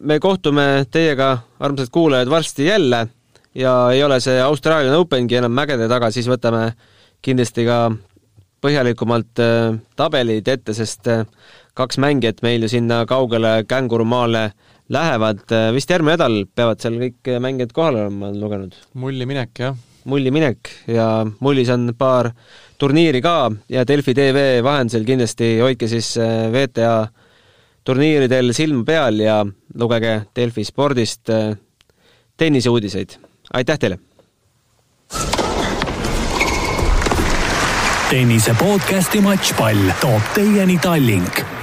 me 0.00 0.20
kohtume 0.20 0.86
teiega, 0.90 1.38
armsad 1.60 1.88
kuulajad, 1.90 2.28
varsti 2.30 2.66
jälle 2.66 3.08
ja 3.54 3.90
ei 3.92 4.04
ole 4.04 4.20
see 4.20 4.40
Austraalia 4.40 4.98
Opengi 4.98 5.34
enam 5.34 5.52
mägede 5.52 5.88
taga, 5.88 6.10
siis 6.10 6.28
võtame 6.28 6.72
kindlasti 7.22 7.64
ka 7.66 7.90
põhjalikumalt 8.60 9.40
tabelid 9.96 10.48
ette, 10.48 10.74
sest 10.76 11.08
kaks 11.80 12.00
mängijat 12.02 12.42
meil 12.44 12.66
ju 12.66 12.70
sinna 12.72 13.04
kaugele 13.08 13.64
kängurumaale 13.68 14.50
lähevad, 14.90 15.44
vist 15.74 15.90
järgmine 15.90 16.16
nädal 16.16 16.42
peavad 16.54 16.82
seal 16.82 16.98
kõik 17.00 17.30
mängijad 17.42 17.72
kohal 17.74 18.00
olema, 18.02 18.28
olen 18.28 18.40
lugenud. 18.42 18.74
mulli 18.94 19.26
minek, 19.26 19.52
jah. 19.58 19.76
mulli 20.04 20.32
minek 20.34 20.70
ja 20.90 21.24
mullis 21.40 21.70
on 21.70 21.92
paar 21.98 22.32
turniiri 22.80 23.20
ka 23.22 23.50
ja 23.68 23.84
Delfi 23.86 24.14
tv 24.16 24.62
vahendusel 24.64 25.04
kindlasti 25.04 25.58
hoidke 25.60 25.88
siis 25.88 26.14
äh, 26.20 26.48
VTA 26.52 26.94
turniiridel 27.84 28.54
silma 28.56 28.84
peal 28.84 29.20
ja 29.20 29.40
lugege 29.78 30.20
Delfi 30.36 30.64
spordist 30.64 31.30
äh, 31.30 31.54
tenniseuudiseid. 32.36 33.18
aitäh 33.52 33.78
teile! 33.78 33.98
tennise 38.10 38.54
podcasti 38.58 39.20
Matšpall 39.22 39.94
toob 40.00 40.34
teieni 40.34 40.78
Tallink 40.82 41.59